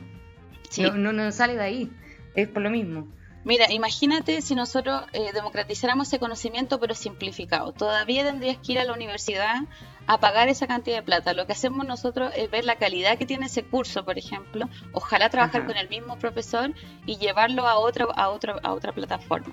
Sí. 0.69 0.83
No, 0.83 0.95
no, 0.95 1.13
no 1.13 1.31
sale 1.31 1.55
de 1.55 1.63
ahí. 1.63 1.91
Es 2.35 2.49
por 2.49 2.63
lo 2.63 2.71
mismo. 2.71 3.07
Mira, 3.45 3.71
imagínate 3.71 4.43
si 4.43 4.57
nosotros 4.57 5.05
eh, 5.13 5.31
democratizáramos 5.33 6.09
ese 6.09 6.19
conocimiento 6.19 6.81
pero 6.81 6.97
simplificado. 6.97 7.73
Todavía 7.73 8.25
tendrías 8.25 8.59
que 8.59 8.73
ir 8.73 8.81
a 8.81 8.85
la 8.85 8.93
universidad 8.93 9.61
a 10.07 10.19
pagar 10.21 10.49
esa 10.49 10.67
cantidad 10.67 10.97
de 10.97 11.03
plata. 11.03 11.33
Lo 11.35 11.47
que 11.47 11.53
hacemos 11.53 11.87
nosotros 11.87 12.33
es 12.37 12.51
ver 12.51 12.65
la 12.65 12.77
calidad 12.77 13.19
que 13.19 13.27
tiene 13.27 13.47
ese 13.47 13.65
curso, 13.65 14.05
por 14.05 14.19
ejemplo. 14.19 14.69
Ojalá 14.93 15.29
trabajar 15.31 15.63
Ajá. 15.63 15.67
con 15.67 15.77
el 15.77 15.89
mismo 15.89 16.17
profesor 16.19 16.73
y 17.07 17.17
llevarlo 17.17 17.67
a 17.67 17.79
otra, 17.79 18.07
a 18.15 18.29
otra, 18.29 18.57
a 18.63 18.73
otra 18.73 18.93
plataforma. 18.93 19.53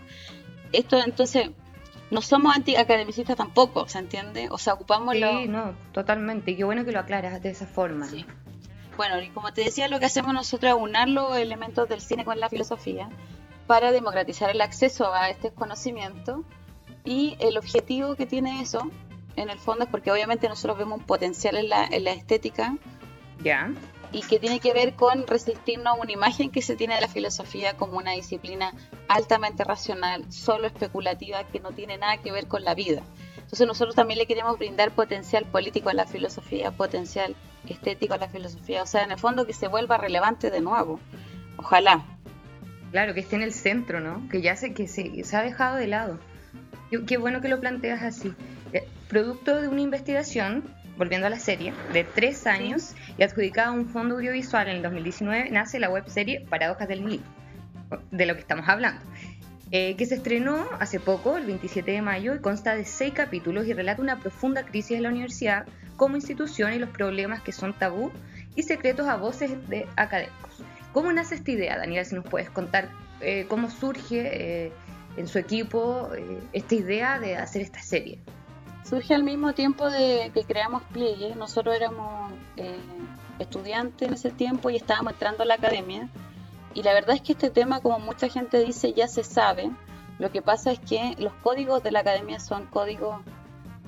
Esto 0.72 1.01
entonces, 1.03 1.50
no 2.12 2.22
somos 2.22 2.55
antiacademicistas 2.55 3.36
tampoco, 3.38 3.88
¿se 3.88 3.98
entiende? 4.00 4.48
O 4.51 4.57
sea, 4.57 4.74
ocupamos 4.74 5.13
Sí, 5.15 5.19
lo- 5.22 5.45
no, 5.48 5.75
totalmente. 5.91 6.51
Y 6.51 6.55
qué 6.57 6.63
bueno 6.63 6.86
que 6.86 6.91
lo 6.91 7.00
aclaras 7.00 7.41
de 7.41 7.50
esa 7.50 7.65
forma. 7.65 8.05
Sí. 8.07 8.25
Bueno, 8.98 9.19
y 9.22 9.29
como 9.29 9.51
te 9.53 9.63
decía, 9.63 9.88
lo 9.88 10.00
que 10.00 10.05
hacemos 10.05 10.33
nosotros 10.36 10.72
es 10.75 10.79
unar 10.79 11.10
los 11.10 11.36
elementos 11.38 11.89
del 11.89 12.00
cine 12.01 12.24
con 12.25 12.39
la 12.39 12.50
filosofía 12.50 13.10
para 13.65 13.91
democratizar 13.91 14.51
el 14.51 14.62
acceso 14.62 15.12
a 15.12 15.29
este 15.31 15.51
conocimiento 15.51 16.43
y 17.03 17.36
el 17.39 17.57
objetivo 17.57 18.15
que 18.15 18.27
tiene 18.27 18.62
eso, 18.62 18.91
en 19.36 19.50
el 19.50 19.60
fondo, 19.60 19.86
es 19.86 19.90
porque 19.90 20.12
obviamente 20.12 20.48
nosotros 20.50 20.78
vemos 20.78 21.00
un 21.00 21.06
potencial 21.06 21.56
en 21.56 21.70
la, 21.70 21.86
en 21.86 22.04
la 22.04 22.12
estética 22.12 22.75
Ya. 23.44 23.72
y 24.12 24.22
que 24.22 24.40
tiene 24.40 24.60
que 24.60 24.74
ver 24.74 24.94
con 24.94 25.25
resistirnos 25.28 25.88
a 25.88 25.94
una 25.94 26.12
imagen 26.12 26.52
que 26.52 26.62
se 26.62 26.75
tiene 26.75 26.96
de 26.96 27.02
la 27.02 27.08
filosofía 27.08 27.75
como 27.75 27.98
una 27.98 28.12
disciplina 28.12 28.74
altamente 29.08 29.63
racional, 29.63 30.32
solo 30.32 30.68
especulativa, 30.68 31.44
que 31.46 31.60
no 31.60 31.72
tiene 31.72 31.98
nada 31.98 32.18
que 32.18 32.32
ver 32.32 32.48
con 32.48 32.63
la 32.63 32.75
vida. 32.75 33.02
Entonces 33.38 33.68
nosotros 33.68 33.96
también 33.96 34.18
le 34.20 34.25
queremos 34.25 34.58
brindar 34.58 34.92
potencial 34.92 35.46
político 35.46 35.90
a 35.90 35.94
la 35.94 36.06
filosofía, 36.06 36.72
potencial 36.72 37.36
estético 37.68 38.13
a 38.13 38.18
la 38.18 38.28
filosofía, 38.28 38.82
o 38.84 38.86
sea, 38.86 39.04
en 39.04 39.12
el 39.12 39.20
fondo 39.20 39.46
que 39.46 39.54
se 39.54 39.68
vuelva 39.68 39.98
relevante 39.98 40.50
de 40.50 40.62
nuevo. 40.62 41.00
Ojalá. 41.58 42.04
Claro, 42.92 43.13
que 43.13 43.20
esté 43.22 43.36
en 43.36 43.42
el 43.44 43.54
centro, 43.54 44.00
¿no? 44.00 44.28
Que 44.30 44.42
ya 44.42 44.56
se, 44.56 44.74
que 44.74 44.88
se, 44.88 45.24
se 45.24 45.36
ha 45.36 45.42
dejado 45.42 45.78
de 45.78 45.88
lado. 45.88 46.20
Qué, 46.90 47.04
qué 47.06 47.18
bueno 47.18 47.42
que 47.42 47.48
lo 47.48 47.60
planteas 47.60 48.02
así. 48.04 48.34
Producto 49.08 49.62
de 49.62 49.68
una 49.68 49.82
investigación, 49.82 50.63
volviendo 50.98 51.27
a 51.27 51.30
la 51.30 51.39
serie, 51.39 51.74
de 51.92 52.03
tres 52.03 52.48
años 52.48 52.96
y 53.18 53.24
adjudicada 53.24 53.70
a 53.70 53.72
un 53.72 53.88
fondo 53.88 54.15
audiovisual 54.15 54.68
en 54.68 54.77
el 54.77 54.82
2019, 54.82 55.50
nace 55.51 55.80
la 55.80 55.89
webserie 55.89 56.46
Paradojas 56.50 56.88
del 56.88 57.06
Nihilismo, 57.06 57.32
de 58.12 58.25
lo 58.25 58.34
que 58.34 58.42
estamos 58.42 58.68
hablando. 58.68 59.01
eh, 59.72 59.96
que 59.96 60.06
se 60.06 60.15
estrenó 60.15 60.68
hace 60.80 61.00
poco, 61.00 61.36
el 61.36 61.48
27 61.48 61.92
de 61.92 62.01
mayo, 62.03 62.36
y 62.36 62.39
consta 62.39 62.75
de 62.75 62.86
seis 62.86 63.12
capítulos 63.12 63.65
y 63.65 63.74
relata 63.74 64.03
una 64.03 64.20
profunda 64.20 64.63
crisis 64.63 64.98
de 64.98 65.01
la 65.01 65.10
universidad 65.10 65.65
como 65.98 66.15
institución 66.15 66.74
y 66.74 66.80
los 66.80 66.89
problemas 66.89 67.42
que 67.42 67.51
son 67.51 67.74
tabú 67.74 68.12
y 68.56 68.63
secretos 68.63 69.08
a 69.08 69.15
voces 69.15 69.68
de 69.70 69.88
académicos. 69.96 70.63
¿Cómo 70.92 71.12
nace 71.12 71.36
esta 71.36 71.51
idea, 71.51 71.77
Daniela? 71.77 72.06
Si 72.06 72.13
nos 72.13 72.25
puedes 72.25 72.50
contar 72.50 72.89
eh, 73.20 73.46
cómo 73.48 73.70
surge 73.70 74.65
eh, 74.65 74.72
en 75.18 75.27
su 75.27 75.39
equipo 75.39 76.12
eh, 76.15 76.39
esta 76.53 76.75
idea 76.75 77.20
de 77.20 77.36
hacer 77.36 77.62
esta 77.62 77.82
serie. 77.82 78.20
Surge 78.84 79.13
al 79.16 79.24
mismo 79.24 79.54
tiempo 79.54 79.90
de 79.90 80.32
que 80.34 80.44
creamos 80.44 80.84
Pliegue, 80.92 81.36
nosotros 81.36 81.75
éramos 81.75 82.32
eh, 82.58 82.78
estudiantes 83.40 84.08
en 84.08 84.13
ese 84.13 84.32
tiempo 84.32 84.70
y 84.70 84.75
estábamos 84.75 85.13
entrando 85.13 85.44
a 85.44 85.46
la 85.46 85.56
academia. 85.56 86.10
Y 86.74 86.84
la 86.84 86.94
verdad 86.94 87.16
es 87.16 87.22
que 87.22 87.34
este 87.34 87.50
tema, 87.50 87.80
como 87.82 88.00
mucha 88.00 88.28
gente 88.30 88.60
dice, 88.63 88.94
ya 88.94 89.08
se 89.08 89.24
sabe. 89.24 89.72
Lo 90.20 90.32
que 90.32 90.42
pasa 90.42 90.72
es 90.72 90.80
que 90.80 91.16
los 91.20 91.34
códigos 91.36 91.82
de 91.84 91.92
la 91.92 92.00
academia 92.00 92.40
son 92.40 92.66
códigos 92.68 93.22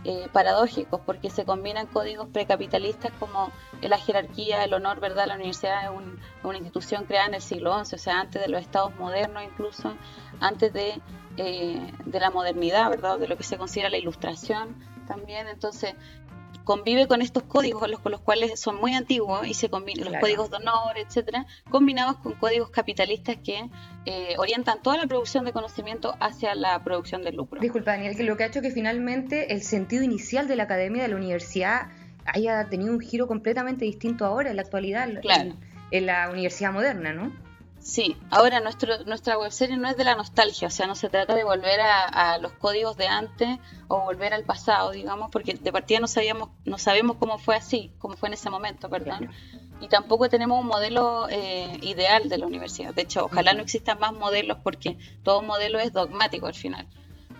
eh, 0.07 0.27
paradójicos, 0.31 1.01
porque 1.03 1.31
se 1.31 1.45
combinan 1.45 1.87
códigos 1.87 2.27
precapitalistas 2.27 3.11
como 3.19 3.49
la 3.81 3.97
jerarquía, 3.97 4.63
el 4.63 4.73
honor, 4.75 4.99
¿verdad? 4.99 5.25
La 5.27 5.33
universidad 5.35 5.83
es 5.85 5.89
un- 5.89 6.19
una 6.43 6.57
institución 6.59 7.05
creada 7.05 7.25
en 7.27 7.33
el 7.33 7.41
siglo 7.41 7.73
XI, 7.83 7.95
o 7.95 7.97
sea, 7.97 8.19
antes 8.21 8.39
de 8.39 8.47
los 8.47 8.61
estados 8.61 8.95
modernos 8.97 9.41
incluso, 9.43 9.95
antes 10.39 10.71
de, 10.73 11.01
eh, 11.37 11.79
de 12.05 12.19
la 12.19 12.31
modernidad, 12.31 12.89
¿verdad? 12.89 13.19
De 13.19 13.27
lo 13.27 13.37
que 13.37 13.43
se 13.43 13.57
considera 13.57 13.89
la 13.89 13.97
ilustración 13.97 14.75
también. 15.07 15.47
Entonces, 15.47 15.95
convive 16.65 17.07
con 17.07 17.21
estos 17.21 17.43
códigos 17.43 17.79
con 17.79 17.91
los, 17.91 17.99
con 18.01 18.11
los 18.11 18.21
cuales 18.21 18.59
son 18.59 18.75
muy 18.75 18.93
antiguos 18.93 19.47
y 19.47 19.53
se 19.53 19.69
combinan 19.69 20.11
los 20.11 20.19
códigos 20.19 20.49
de 20.49 20.57
honor, 20.57 20.97
etcétera, 20.97 21.45
combinados 21.69 22.17
con 22.17 22.33
códigos 22.33 22.69
capitalistas 22.71 23.37
que 23.37 23.69
eh, 24.05 24.35
orientan 24.37 24.81
toda 24.81 24.97
la 24.97 25.07
producción 25.07 25.45
de 25.45 25.53
conocimiento 25.53 26.15
hacia 26.19 26.55
la 26.55 26.83
producción 26.83 27.23
de 27.23 27.31
lucro. 27.31 27.61
Disculpa, 27.61 27.91
Daniel, 27.91 28.17
que 28.17 28.23
lo 28.23 28.35
que 28.35 28.43
ha 28.43 28.47
hecho 28.47 28.61
que 28.61 28.71
finalmente 28.71 29.53
el 29.53 29.61
sentido 29.61 30.03
inicial 30.03 30.47
de 30.47 30.55
la 30.55 30.63
academia 30.63 31.03
de 31.03 31.09
la 31.09 31.15
universidad 31.15 31.89
haya 32.25 32.67
tenido 32.69 32.91
un 32.91 32.99
giro 32.99 33.27
completamente 33.27 33.85
distinto 33.85 34.25
ahora, 34.25 34.49
en 34.49 34.55
la 34.55 34.63
actualidad, 34.63 35.07
en 35.91 36.05
la 36.05 36.29
universidad 36.31 36.73
moderna, 36.73 37.13
¿no? 37.13 37.31
Sí, 37.85 38.17
ahora 38.31 38.61
nuestro, 38.61 39.03
nuestra 39.05 39.37
webserie 39.37 39.77
no 39.77 39.87
es 39.87 39.95
de 39.95 40.03
la 40.03 40.15
nostalgia, 40.15 40.69
o 40.69 40.71
sea, 40.71 40.87
no 40.87 40.95
se 40.95 41.07
trata 41.07 41.35
de 41.35 41.43
volver 41.43 41.79
a, 41.81 42.33
a 42.33 42.39
los 42.39 42.51
códigos 42.53 42.97
de 42.97 43.05
antes 43.05 43.59
o 43.87 44.01
volver 44.01 44.33
al 44.33 44.43
pasado, 44.43 44.89
digamos, 44.89 45.29
porque 45.31 45.53
de 45.53 45.71
partida 45.71 45.99
no 45.99 46.07
sabíamos, 46.07 46.49
no 46.65 46.79
sabemos 46.79 47.17
cómo 47.19 47.37
fue 47.37 47.55
así, 47.55 47.91
cómo 47.99 48.17
fue 48.17 48.29
en 48.29 48.33
ese 48.33 48.49
momento, 48.49 48.89
perdón. 48.89 49.29
Y 49.81 49.87
tampoco 49.87 50.29
tenemos 50.29 50.59
un 50.59 50.65
modelo 50.65 51.27
eh, 51.29 51.77
ideal 51.83 52.27
de 52.27 52.39
la 52.39 52.47
universidad. 52.47 52.91
De 52.91 53.03
hecho, 53.03 53.25
ojalá 53.25 53.53
no 53.53 53.61
existan 53.61 53.99
más 53.99 54.13
modelos 54.13 54.57
porque 54.63 54.97
todo 55.21 55.43
modelo 55.43 55.77
es 55.77 55.93
dogmático 55.93 56.47
al 56.47 56.55
final. 56.55 56.87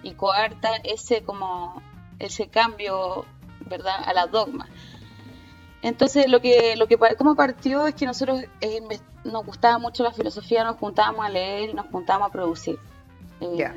Y 0.04 0.14
coarta 0.14 0.75
ese 0.84 1.24
como 1.24 1.82
ese 2.20 2.50
cambio, 2.50 3.25
¿verdad? 3.62 3.96
a 4.06 4.14
la 4.14 4.28
dogma. 4.28 4.70
Entonces, 5.86 6.27
lo 6.27 6.42
que, 6.42 6.75
lo 6.77 6.88
que, 6.88 6.98
cómo 7.15 7.36
partió 7.36 7.86
es 7.86 7.94
que 7.94 8.08
nosotros 8.08 8.42
eh, 8.60 8.82
nos 9.24 9.46
gustaba 9.46 9.77
mucho 9.77 10.01
la 10.01 10.12
filosofía, 10.12 10.63
nos 10.63 10.77
juntábamos 10.77 11.24
a 11.24 11.30
leer 11.30 11.70
y 11.70 11.74
nos 11.75 11.86
juntábamos 11.92 12.30
a 12.30 12.32
producir. 12.32 12.80
Eh. 13.39 13.72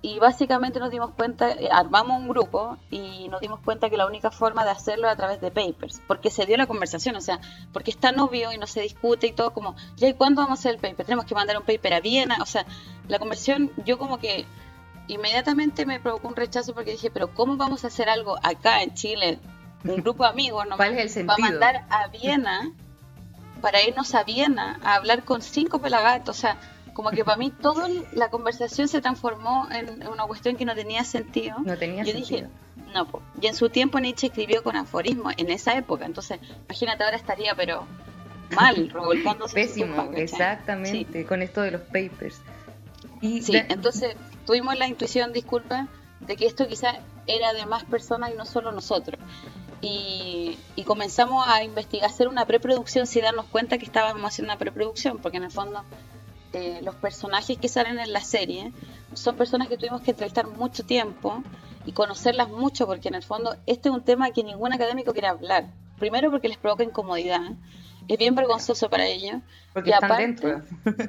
Y 0.00 0.18
básicamente 0.18 0.80
nos 0.80 0.90
dimos 0.90 1.10
cuenta, 1.10 1.50
eh, 1.50 1.68
armamos 1.70 2.22
un 2.22 2.28
grupo 2.28 2.78
y 2.90 3.28
nos 3.28 3.42
dimos 3.42 3.60
cuenta 3.60 3.90
que 3.90 3.98
la 3.98 4.06
única 4.06 4.30
forma 4.30 4.64
de 4.64 4.70
hacerlo 4.70 5.04
era 5.04 5.12
a 5.12 5.16
través 5.16 5.42
de 5.42 5.50
papers, 5.50 6.00
porque 6.06 6.30
se 6.30 6.46
dio 6.46 6.56
la 6.56 6.66
conversación, 6.66 7.16
o 7.16 7.20
sea, 7.20 7.38
porque 7.74 7.90
está 7.90 8.10
novio 8.10 8.50
y 8.50 8.56
no 8.56 8.66
se 8.66 8.80
discute 8.80 9.26
y 9.26 9.32
todo 9.32 9.52
como, 9.52 9.76
ya, 9.96 10.08
¿y 10.08 10.14
cuándo 10.14 10.40
vamos 10.40 10.58
a 10.58 10.60
hacer 10.60 10.76
el 10.76 10.80
paper? 10.80 11.04
Tenemos 11.04 11.26
que 11.26 11.34
mandar 11.34 11.58
un 11.58 11.64
paper 11.64 11.92
a 11.92 12.00
Viena, 12.00 12.38
o 12.40 12.46
sea, 12.46 12.64
la 13.08 13.18
conversión, 13.18 13.70
yo 13.84 13.98
como 13.98 14.16
que 14.16 14.46
inmediatamente 15.08 15.84
me 15.84 16.00
provocó 16.00 16.28
un 16.28 16.36
rechazo 16.36 16.72
porque 16.72 16.92
dije, 16.92 17.10
pero 17.10 17.34
¿cómo 17.34 17.58
vamos 17.58 17.84
a 17.84 17.88
hacer 17.88 18.08
algo 18.08 18.38
acá 18.42 18.82
en 18.82 18.94
Chile? 18.94 19.38
Un 19.84 19.96
grupo 20.02 20.24
de 20.24 20.30
amigos, 20.30 20.66
¿no? 20.68 20.76
¿Cuál 20.76 20.98
es 20.98 21.16
el 21.16 21.26
Para 21.26 21.36
sentido? 21.36 21.60
mandar 21.60 21.84
a 21.90 22.08
Viena, 22.08 22.72
para 23.60 23.82
irnos 23.82 24.14
a 24.14 24.24
Viena 24.24 24.78
a 24.82 24.94
hablar 24.96 25.24
con 25.24 25.42
cinco 25.42 25.78
pelagatos, 25.80 26.38
o 26.38 26.40
sea, 26.40 26.56
como 26.94 27.10
que 27.10 27.24
para 27.24 27.36
mí 27.36 27.50
toda 27.50 27.88
la 28.12 28.30
conversación 28.30 28.88
se 28.88 29.00
transformó 29.00 29.66
en 29.70 30.06
una 30.08 30.24
cuestión 30.24 30.56
que 30.56 30.64
no 30.64 30.74
tenía 30.74 31.04
sentido. 31.04 31.58
No 31.64 31.76
tenía 31.76 32.04
Yo 32.04 32.12
sentido. 32.12 32.48
dije, 32.48 32.92
no, 32.94 33.06
po. 33.08 33.20
y 33.40 33.46
en 33.46 33.54
su 33.54 33.68
tiempo 33.70 33.98
Nietzsche 33.98 34.28
escribió 34.28 34.62
con 34.62 34.76
aforismo 34.76 35.30
en 35.36 35.50
esa 35.50 35.76
época, 35.76 36.06
entonces 36.06 36.38
imagínate 36.66 37.02
ahora 37.04 37.16
estaría 37.16 37.54
pero 37.56 37.86
mal, 38.54 38.88
revolcándose 38.92 39.54
Pésimo, 39.54 40.10
exactamente, 40.14 41.26
con 41.26 41.42
esto 41.42 41.60
de 41.62 41.72
los 41.72 41.80
papers. 41.82 42.40
Y 43.20 43.42
Sí, 43.42 43.56
entonces 43.68 44.16
tuvimos 44.46 44.76
la 44.78 44.86
intuición, 44.86 45.32
disculpa, 45.32 45.88
de 46.20 46.36
que 46.36 46.46
esto 46.46 46.66
quizás 46.68 46.96
era 47.26 47.52
de 47.54 47.66
más 47.66 47.84
personas 47.84 48.30
y 48.32 48.36
no 48.36 48.44
solo 48.44 48.70
nosotros. 48.70 49.18
Y, 49.86 50.58
y 50.76 50.84
comenzamos 50.84 51.46
a 51.46 51.62
investigar, 51.62 52.08
hacer 52.08 52.28
una 52.28 52.46
preproducción 52.46 53.06
sin 53.06 53.22
darnos 53.22 53.44
cuenta 53.46 53.76
que 53.76 53.84
estábamos 53.84 54.24
haciendo 54.24 54.52
una 54.52 54.58
preproducción, 54.58 55.18
porque 55.18 55.36
en 55.36 55.44
el 55.44 55.50
fondo 55.50 55.82
eh, 56.54 56.80
los 56.82 56.94
personajes 56.94 57.58
que 57.58 57.68
salen 57.68 57.98
en 57.98 58.12
la 58.12 58.20
serie 58.20 58.72
son 59.12 59.36
personas 59.36 59.68
que 59.68 59.76
tuvimos 59.76 60.02
que 60.02 60.12
entrevistar 60.12 60.46
mucho 60.46 60.84
tiempo 60.84 61.42
y 61.84 61.92
conocerlas 61.92 62.48
mucho, 62.48 62.86
porque 62.86 63.08
en 63.08 63.16
el 63.16 63.22
fondo 63.22 63.56
este 63.66 63.88
es 63.88 63.94
un 63.94 64.02
tema 64.02 64.30
que 64.30 64.42
ningún 64.42 64.72
académico 64.72 65.12
quiere 65.12 65.28
hablar. 65.28 65.66
Primero 65.98 66.30
porque 66.30 66.48
les 66.48 66.56
provoca 66.56 66.84
incomodidad, 66.84 67.42
es 68.08 68.18
bien 68.18 68.34
vergonzoso 68.34 68.88
para 68.90 69.06
ellos. 69.06 69.36
porque 69.72 69.90
y 69.90 69.92
están 69.92 70.10
aparte- 70.12 70.22
dentro, 70.22 70.62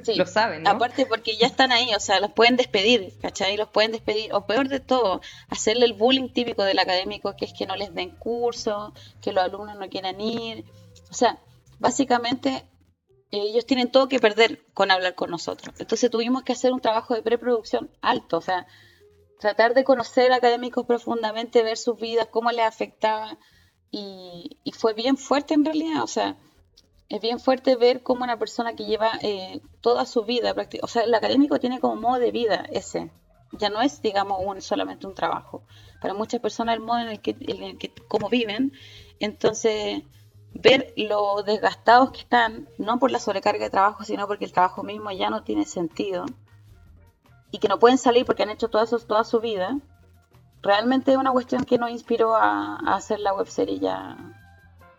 Sí, 0.04 0.14
lo 0.16 0.26
saben, 0.26 0.62
¿no? 0.64 0.70
Aparte 0.70 1.06
porque 1.06 1.36
ya 1.36 1.46
están 1.46 1.70
ahí, 1.72 1.94
o 1.94 2.00
sea, 2.00 2.20
los 2.20 2.32
pueden 2.32 2.56
despedir, 2.56 3.12
¿cachai? 3.22 3.56
Los 3.56 3.68
pueden 3.68 3.92
despedir, 3.92 4.32
o 4.32 4.46
peor 4.46 4.68
de 4.68 4.80
todo, 4.80 5.20
hacerle 5.48 5.86
el 5.86 5.92
bullying 5.92 6.30
típico 6.30 6.64
del 6.64 6.78
académico, 6.78 7.36
que 7.36 7.44
es 7.44 7.52
que 7.52 7.66
no 7.66 7.76
les 7.76 7.94
den 7.94 8.10
curso, 8.10 8.92
que 9.22 9.32
los 9.32 9.44
alumnos 9.44 9.76
no 9.76 9.88
quieran 9.88 10.20
ir. 10.20 10.64
O 11.10 11.14
sea, 11.14 11.38
básicamente 11.78 12.64
ellos 13.30 13.66
tienen 13.66 13.90
todo 13.90 14.08
que 14.08 14.18
perder 14.20 14.64
con 14.72 14.90
hablar 14.90 15.14
con 15.14 15.30
nosotros. 15.30 15.74
Entonces 15.78 16.10
tuvimos 16.10 16.42
que 16.42 16.52
hacer 16.52 16.72
un 16.72 16.80
trabajo 16.80 17.14
de 17.14 17.22
preproducción 17.22 17.90
alto, 18.00 18.38
o 18.38 18.40
sea, 18.40 18.66
tratar 19.38 19.74
de 19.74 19.84
conocer 19.84 20.32
académicos 20.32 20.86
profundamente, 20.86 21.62
ver 21.62 21.76
sus 21.76 21.98
vidas, 22.00 22.28
cómo 22.30 22.50
les 22.50 22.64
afectaba, 22.64 23.36
y, 23.90 24.58
y 24.64 24.72
fue 24.72 24.94
bien 24.94 25.16
fuerte 25.16 25.54
en 25.54 25.64
realidad, 25.64 26.02
o 26.02 26.06
sea, 26.06 26.36
es 27.08 27.20
bien 27.20 27.38
fuerte 27.38 27.76
ver 27.76 28.02
cómo 28.02 28.24
una 28.24 28.38
persona 28.38 28.74
que 28.74 28.84
lleva 28.84 29.10
eh, 29.22 29.60
toda 29.80 30.06
su 30.06 30.24
vida, 30.24 30.54
o 30.82 30.86
sea, 30.86 31.02
el 31.02 31.14
académico 31.14 31.58
tiene 31.60 31.80
como 31.80 31.96
modo 31.96 32.18
de 32.18 32.30
vida 32.30 32.66
ese, 32.70 33.10
ya 33.52 33.70
no 33.70 33.80
es, 33.80 34.02
digamos, 34.02 34.38
un, 34.44 34.60
solamente 34.60 35.06
un 35.06 35.14
trabajo. 35.14 35.62
Para 36.00 36.14
muchas 36.14 36.40
personas 36.40 36.76
el 36.76 36.82
modo 36.82 36.98
en 37.00 37.08
el 37.08 37.20
que, 37.20 37.36
en 37.40 37.62
el 37.62 37.78
que 37.78 37.92
cómo 38.08 38.28
viven, 38.28 38.72
entonces 39.20 40.02
ver 40.52 40.92
lo 40.96 41.42
desgastados 41.42 42.10
que 42.10 42.20
están, 42.20 42.68
no 42.78 42.98
por 42.98 43.10
la 43.10 43.18
sobrecarga 43.18 43.64
de 43.64 43.70
trabajo, 43.70 44.04
sino 44.04 44.26
porque 44.26 44.44
el 44.44 44.52
trabajo 44.52 44.82
mismo 44.82 45.10
ya 45.12 45.30
no 45.30 45.42
tiene 45.42 45.64
sentido 45.64 46.26
y 47.50 47.58
que 47.58 47.68
no 47.68 47.78
pueden 47.78 47.98
salir 47.98 48.24
porque 48.24 48.42
han 48.42 48.50
hecho 48.50 48.68
toda 48.68 48.86
su, 48.86 48.98
toda 49.00 49.24
su 49.24 49.40
vida, 49.40 49.78
realmente 50.62 51.12
es 51.12 51.16
una 51.16 51.32
cuestión 51.32 51.64
que 51.64 51.78
nos 51.78 51.90
inspiró 51.90 52.34
a, 52.34 52.76
hacer 52.94 53.20
la 53.20 53.34
webserie 53.34 53.78
ya 53.78 54.35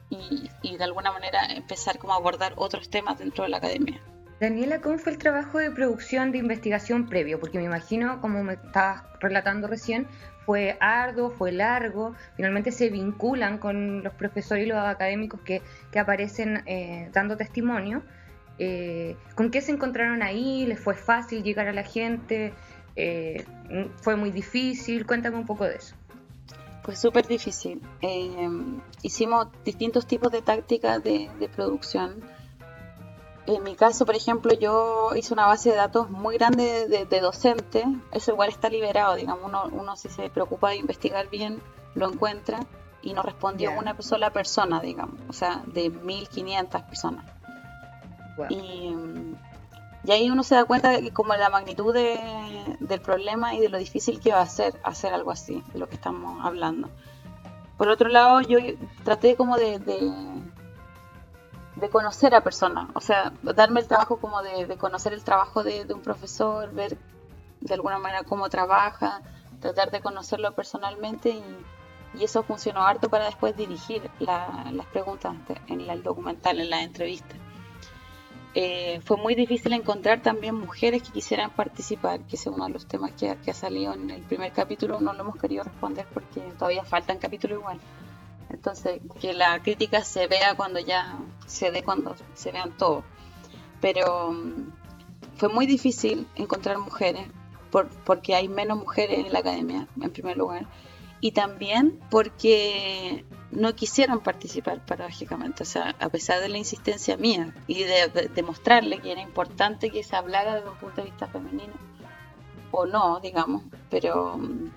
y, 0.10 0.50
y, 0.62 0.78
de 0.78 0.84
alguna 0.84 1.12
manera 1.12 1.46
empezar 1.48 1.98
como 1.98 2.14
a 2.14 2.18
abordar 2.18 2.54
otros 2.56 2.90
temas 2.90 3.20
dentro 3.20 3.44
de 3.44 3.50
la 3.50 3.58
academia. 3.58 4.02
Daniela, 4.40 4.82
¿cómo 4.82 5.00
fue 5.00 5.14
el 5.14 5.18
trabajo 5.18 5.58
de 5.58 5.72
producción 5.72 6.32
de 6.32 6.38
investigación 6.38 7.08
previo? 7.08 7.40
Porque 7.40 7.58
me 7.58 7.64
imagino, 7.64 8.22
como 8.22 8.44
me 8.44 8.54
estabas 8.54 9.04
relatando 9.20 9.68
recién, 9.68 10.08
fue 10.46 10.78
arduo, 10.80 11.32
fue 11.32 11.52
largo, 11.52 12.16
finalmente 12.36 12.72
se 12.72 12.90
vinculan 12.90 13.58
con 13.58 14.04
los 14.04 14.14
profesores 14.14 14.66
y 14.66 14.70
los 14.70 14.78
académicos 14.78 15.42
que, 15.42 15.62
que 15.92 16.00
aparecen 16.00 16.64
eh, 16.68 17.10
dando 17.12 17.36
testimonio. 17.36 18.04
Eh, 18.60 19.18
¿Con 19.36 19.52
qué 19.52 19.60
se 19.62 19.72
encontraron 19.72 20.22
ahí? 20.22 20.66
¿Les 20.66 20.80
fue 20.80 20.94
fácil 20.94 21.44
llegar 21.44 21.68
a 21.68 21.74
la 21.74 21.84
gente? 21.84 22.54
Eh, 22.96 23.44
¿Fue 24.02 24.16
muy 24.16 24.32
difícil? 24.32 25.06
Cuéntame 25.06 25.36
un 25.36 25.46
poco 25.46 25.66
de 25.66 25.76
eso. 25.76 25.96
Fue 26.88 26.96
súper 26.96 27.28
difícil. 27.28 27.82
hicimos 29.04 29.50
distintos 29.66 30.08
tipos 30.08 30.32
de 30.32 30.42
tácticas 30.42 31.04
de, 31.04 31.30
de 31.38 31.50
producción 31.50 32.24
en 33.46 33.62
mi 33.64 33.76
caso, 33.76 34.06
por 34.06 34.16
ejemplo, 34.16 34.54
yo 34.54 35.12
hice 35.16 35.34
una 35.34 35.46
base 35.46 35.70
de 35.72 35.76
datos 35.76 36.10
muy 36.10 36.38
grande 36.38 36.88
de, 36.88 37.06
de 37.06 37.20
docentes. 37.20 37.86
Eso 38.14 38.32
igual 38.32 38.48
está 38.50 38.70
liberado, 38.70 39.16
digamos. 39.16 39.46
Uno, 39.46 39.70
uno 39.72 39.98
si 39.98 40.08
se 40.10 40.30
preocupa 40.30 40.70
de 40.70 40.78
investigar 40.78 41.30
bien, 41.30 41.62
lo 41.96 42.10
encuentra. 42.10 42.60
Y 43.02 43.14
nos 43.14 43.26
respondió 43.26 43.72
una 43.78 44.02
sola 44.02 44.32
persona, 44.32 44.82
digamos. 44.82 45.20
O 45.30 45.34
sea, 45.34 45.64
de 45.66 45.90
1500 45.90 46.82
personas. 46.84 47.26
Y, 48.50 48.94
y, 50.04 50.12
ahí 50.12 50.30
uno 50.30 50.44
se 50.44 50.56
da 50.56 50.66
cuenta 50.66 50.90
de 50.90 51.02
que 51.02 51.12
como 51.12 51.34
la 51.36 51.50
magnitud 51.50 51.94
de, 51.94 52.20
del 52.80 53.02
problema 53.02 53.54
y 53.56 53.60
de 53.60 53.70
lo 53.70 53.78
difícil 53.78 54.20
que 54.20 54.32
va 54.32 54.42
a 54.42 54.48
ser 54.48 54.80
hacer 54.84 55.14
algo 55.14 55.32
así, 55.32 55.64
de 55.74 55.80
lo 55.80 55.88
que 55.88 55.96
estamos 55.96 56.44
hablando. 56.46 56.90
Por 57.78 57.90
otro 57.90 58.10
lado, 58.10 58.42
yo 58.42 58.58
traté 59.04 59.36
como 59.36 59.58
de 59.58 59.80
de 61.80 61.90
conocer 61.90 62.34
a 62.34 62.42
personas, 62.42 62.90
o 62.96 63.02
sea, 63.02 63.32
darme 63.44 63.82
el 63.82 63.88
trabajo 63.88 64.18
como 64.18 64.42
de, 64.42 64.78
conocer 64.78 65.14
el 65.14 65.24
trabajo 65.24 65.64
de, 65.64 65.86
un 65.94 66.02
profesor, 66.02 66.72
ver 66.74 66.98
de 67.62 67.74
alguna 67.74 68.00
manera 68.00 68.24
cómo 68.24 68.50
trabaja, 68.50 69.22
tratar 69.60 69.92
de 69.92 70.02
conocerlo 70.02 70.54
personalmente 70.54 71.30
y, 71.30 71.44
eso 72.20 72.42
funcionó 72.42 72.82
harto 72.82 73.10
para 73.10 73.26
después 73.26 73.56
dirigir 73.56 74.10
las 74.18 74.86
preguntas 74.92 75.36
en 75.68 75.82
el 75.82 76.02
documental, 76.02 76.60
en 76.60 76.72
la 76.72 76.82
entrevista. 76.82 77.36
Eh, 78.60 79.02
fue 79.06 79.18
muy 79.18 79.36
difícil 79.36 79.72
encontrar 79.74 80.24
también 80.24 80.56
mujeres 80.56 81.04
que 81.04 81.12
quisieran 81.12 81.52
participar, 81.52 82.22
que 82.22 82.38
es 82.38 82.48
uno 82.48 82.66
de 82.66 82.72
los 82.72 82.88
temas 82.88 83.12
que, 83.12 83.38
que 83.46 83.52
ha 83.52 83.54
salido 83.54 83.94
en 83.94 84.10
el 84.10 84.24
primer 84.24 84.52
capítulo, 84.52 85.00
no 85.00 85.14
lo 85.14 85.22
hemos 85.22 85.36
querido 85.36 85.64
responder 85.64 86.08
porque 86.12 86.42
todavía 86.58 86.84
faltan 86.84 87.20
capítulos 87.20 87.60
igual. 87.60 87.80
Entonces, 88.50 89.00
que 89.22 89.34
la 89.34 89.62
crítica 89.62 90.04
se 90.04 90.26
vea 90.26 90.56
cuando 90.56 90.80
ya 90.80 91.20
se 91.46 91.70
dé, 91.70 91.84
cuando 91.84 92.16
se 92.34 92.52
vean 92.52 92.76
todos. 92.76 93.04
Pero 93.80 94.32
mm, 94.32 94.72
fue 95.36 95.50
muy 95.50 95.68
difícil 95.68 96.28
encontrar 96.34 96.80
mujeres, 96.80 97.28
porque 98.06 98.34
hay 98.34 98.48
menos 98.48 98.80
mujeres 98.80 99.20
en 99.20 99.34
la 99.34 99.38
academia, 99.38 99.88
en 100.02 100.10
primer 100.10 100.36
lugar. 100.36 100.66
Y 101.22 101.34
también 101.34 102.00
porque 102.10 103.24
no 103.52 103.76
quisieron 103.76 104.20
participar 104.20 104.86
paradójicamente. 104.86 105.64
O 105.64 105.66
sea, 105.66 105.96
a 106.00 106.10
pesar 106.10 106.42
de 106.42 106.50
la 106.50 106.58
insistencia 106.58 107.18
mía 107.18 107.54
y 107.68 107.84
de 107.84 108.30
demostrarle 108.34 109.00
que 109.00 109.12
era 109.12 109.22
importante 109.22 109.90
que 109.90 110.04
se 110.04 110.16
hablara 110.16 110.56
desde 110.56 110.70
un 110.70 110.78
punto 110.78 111.02
de 111.02 111.10
vista 111.10 111.28
femenino, 111.28 111.74
o 112.72 112.86
no, 112.86 113.20
digamos, 113.20 113.64
pero 113.90 114.38
mm, 114.38 114.72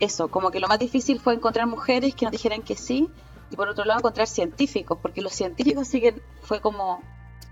eso, 0.00 0.28
como 0.28 0.50
que 0.50 0.60
lo 0.60 0.68
más 0.68 0.78
difícil 0.78 1.20
fue 1.20 1.34
encontrar 1.34 1.66
mujeres 1.66 2.14
que 2.14 2.24
nos 2.24 2.32
dijeran 2.32 2.62
que 2.62 2.76
sí, 2.76 3.08
y 3.50 3.56
por 3.56 3.68
otro 3.68 3.84
lado 3.84 4.00
encontrar 4.00 4.26
científicos, 4.26 4.98
porque 5.00 5.22
los 5.22 5.32
científicos 5.32 5.88
sí 5.88 6.00
que 6.00 6.20
fue 6.42 6.60
como 6.60 7.00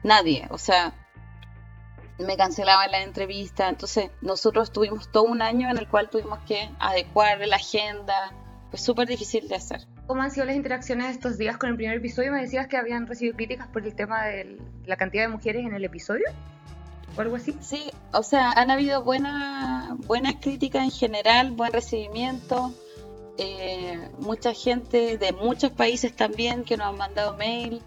nadie, 0.03 0.47
o 0.51 0.59
sea, 0.59 0.95
me 2.19 2.37
cancelaban 2.37 2.91
la 2.91 3.03
entrevista, 3.03 3.69
entonces 3.69 4.11
nosotros 4.21 4.73
tuvimos 4.73 5.11
todo 5.11 5.25
un 5.25 5.43
año 5.43 5.71
en 5.71 5.79
el 5.79 5.89
cual 5.89 6.11
tuvimos 6.11 6.39
que 6.41 6.71
adecuar 6.79 7.47
la 7.47 7.57
agenda, 7.57 8.33
fue 8.71 8.79
súper 8.79 9.09
difícil 9.09 9.49
de 9.49 9.57
hacer. 9.57 9.87
¿Cómo 10.11 10.23
han 10.23 10.33
sido 10.33 10.45
las 10.45 10.57
interacciones 10.57 11.09
estos 11.13 11.39
días 11.39 11.57
con 11.57 11.71
el 11.71 11.77
primer 11.77 11.99
episodio? 11.99 12.33
Me 12.33 12.41
decías 12.41 12.67
que 12.67 12.77
habían 12.77 13.07
recibido 13.07 13.37
críticas 13.37 13.69
por 13.69 13.87
el 13.87 13.95
tema 13.95 14.25
de 14.25 14.59
la 14.85 14.97
cantidad 14.97 15.23
de 15.23 15.29
mujeres 15.29 15.65
en 15.65 15.73
el 15.73 15.85
episodio 15.85 16.25
o 17.17 17.21
algo 17.21 17.37
así. 17.37 17.57
Sí, 17.61 17.93
o 18.13 18.25
sea, 18.25 18.51
han 18.51 18.73
habido 18.73 19.05
buenas 19.05 19.97
buenas 20.09 20.35
críticas 20.41 20.83
en 20.83 20.91
general, 20.91 21.53
buen 21.53 21.73
recibimiento. 21.73 22.75
Eh, 23.39 24.01
mucha 24.19 24.53
gente 24.53 25.17
de 25.17 25.33
muchos 25.33 25.71
países 25.71 26.17
también 26.17 26.65
que 26.65 26.77
nos 26.77 26.89
han 26.89 26.97
mandado 26.97 27.37
mail 27.37 27.81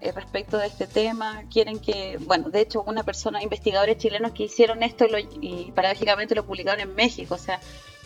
eh, 0.00 0.12
respecto 0.12 0.58
de 0.58 0.68
este 0.68 0.86
tema. 0.86 1.42
Quieren 1.52 1.80
que, 1.80 2.18
bueno, 2.20 2.50
de 2.50 2.60
hecho, 2.60 2.84
una 2.86 3.02
persona, 3.02 3.42
investigadores 3.42 3.98
chilenos 3.98 4.30
que 4.30 4.44
hicieron 4.44 4.84
esto 4.84 5.06
y 5.40 5.72
paradójicamente 5.72 6.36
lo 6.36 6.46
publicaron 6.46 6.78
en 6.78 6.94
México. 6.94 7.34
O 7.34 7.38
sea, 7.38 7.58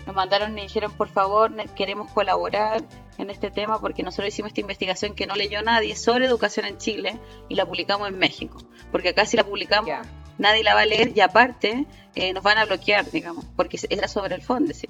nos 0.09 0.17
mandaron 0.17 0.59
y 0.59 0.63
dijeron, 0.63 0.91
por 0.91 1.11
favor, 1.11 1.53
queremos 1.75 2.11
colaborar 2.13 2.83
en 3.19 3.29
este 3.29 3.51
tema 3.51 3.79
porque 3.79 4.03
nosotros 4.03 4.29
hicimos 4.29 4.49
esta 4.49 4.63
investigación 4.63 5.15
que 5.15 5.27
no 5.27 5.35
leyó 5.35 5.61
nadie 5.61 5.95
sobre 5.97 6.25
educación 6.25 6.65
en 6.65 6.79
Chile 6.79 7.21
y 7.51 7.57
la 7.57 7.67
publicamos 7.67 8.09
en 8.09 8.19
México. 8.19 8.57
Porque 8.91 9.11
acá 9.11 9.27
si 9.27 9.37
la 9.37 9.45
publicamos 9.45 9.91
nadie 10.39 10.65
la 10.65 10.75
va 10.75 10.81
a 10.81 10.87
leer 10.87 11.13
y 11.15 11.21
aparte 11.21 11.85
eh, 12.15 12.33
nos 12.33 12.43
van 12.43 12.57
a 12.57 12.65
bloquear, 12.65 13.11
digamos, 13.11 13.45
porque 13.55 13.79
era 13.91 14.09
sobre 14.09 14.35
el 14.35 14.41
fondo. 14.41 14.73
¿sí? 14.73 14.89